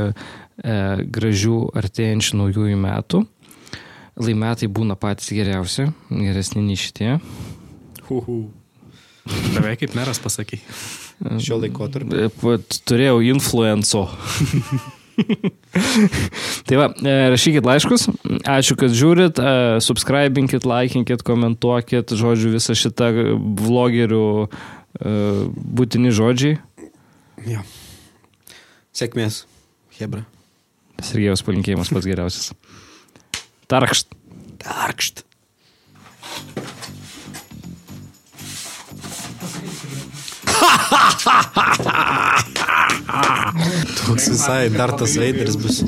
e, 0.66 0.76
gražių 1.14 1.60
artėjančių 1.78 2.42
naujųjų 2.42 2.82
metų, 2.82 3.22
laimetai 4.26 4.66
būna 4.66 4.98
patys 4.98 5.30
geriausi, 5.38 5.86
geresni 6.10 6.66
nei 6.66 6.80
šitie. 6.80 7.20
Uhu. 8.10 8.48
Beveik 9.54 9.84
kaip 9.84 9.94
meras 9.94 10.18
pasakė. 10.22 10.58
Šio 11.42 11.62
laiko 11.62 11.86
tarp. 11.86 12.10
E, 12.10 12.30
turėjau 12.82 13.22
influenco. 13.30 14.08
tai 16.66 16.78
va, 16.78 16.88
e, 17.00 17.14
rašykit 17.32 17.66
laiškus, 17.66 18.06
ačiū, 18.44 18.76
kad 18.78 18.94
žiūrit, 18.96 19.40
e, 19.40 19.54
subscribinkit, 19.84 20.66
laikinkit, 20.68 21.24
komentuokit, 21.26 22.14
žodžiu, 22.16 22.52
visą 22.56 22.76
šitą 22.76 23.10
vlogerių 23.60 24.28
e, 24.46 24.48
būtini 25.80 26.12
žodžiai. 26.14 26.58
Jo. 27.46 27.64
Sėkmės, 28.96 29.44
Hebra. 30.00 30.24
Sergejos 31.04 31.44
palinkėjimas 31.44 31.92
pats 31.92 32.08
geriausias. 32.08 32.52
Tarkšt. 33.68 34.12
Tarkšt. 34.64 35.26
Toks 43.06 44.28
visai 44.32 44.68
dar 44.70 44.92
tas 44.98 45.14
veideris 45.18 45.56
bus. 45.60 45.82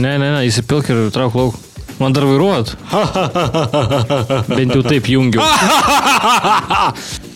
ne, 0.00 0.16
ne, 0.16 0.28
ne, 0.32 0.40
įsipilk 0.48 0.88
ir 0.92 1.02
trauk 1.12 1.36
lauk. 1.36 1.58
Man 2.00 2.14
dar 2.16 2.24
vairuot. 2.26 2.72
Bent 4.48 4.72
jau 4.72 4.82
taip 4.86 5.06
jungiu. 5.12 5.44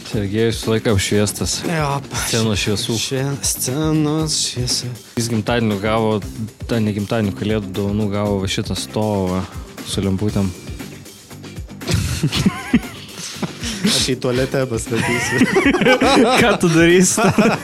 Sergejus 0.06 0.62
laiką 0.70 0.96
apšviestas. 0.96 1.58
Scenos 2.24 2.64
šviesų. 2.64 2.96
Scenos 3.44 4.40
šviesų. 4.48 4.90
Jis 5.20 5.30
gimtadienį 5.34 5.76
gavo, 5.84 6.16
tą 6.70 6.80
ne 6.80 6.96
gimtadienį 6.96 7.36
kalėdų 7.36 7.72
dovanų 7.76 8.10
gavo 8.16 8.40
šitą 8.48 8.78
stovą 8.78 9.44
su 9.86 10.04
lemputėm. 10.06 10.48
Aš 13.86 14.08
į 14.12 14.16
tualetę 14.22 14.62
pastatysiu. 14.70 15.38
Ką 16.42 16.52
tu 16.60 16.70
darysi? 16.72 17.22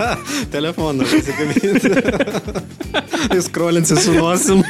Telefoną 0.55 1.05
pasikabinti. 1.05 1.91
Jis 3.35 3.49
krolinsi 3.55 3.97
su 3.97 4.15
nosim. 4.15 4.63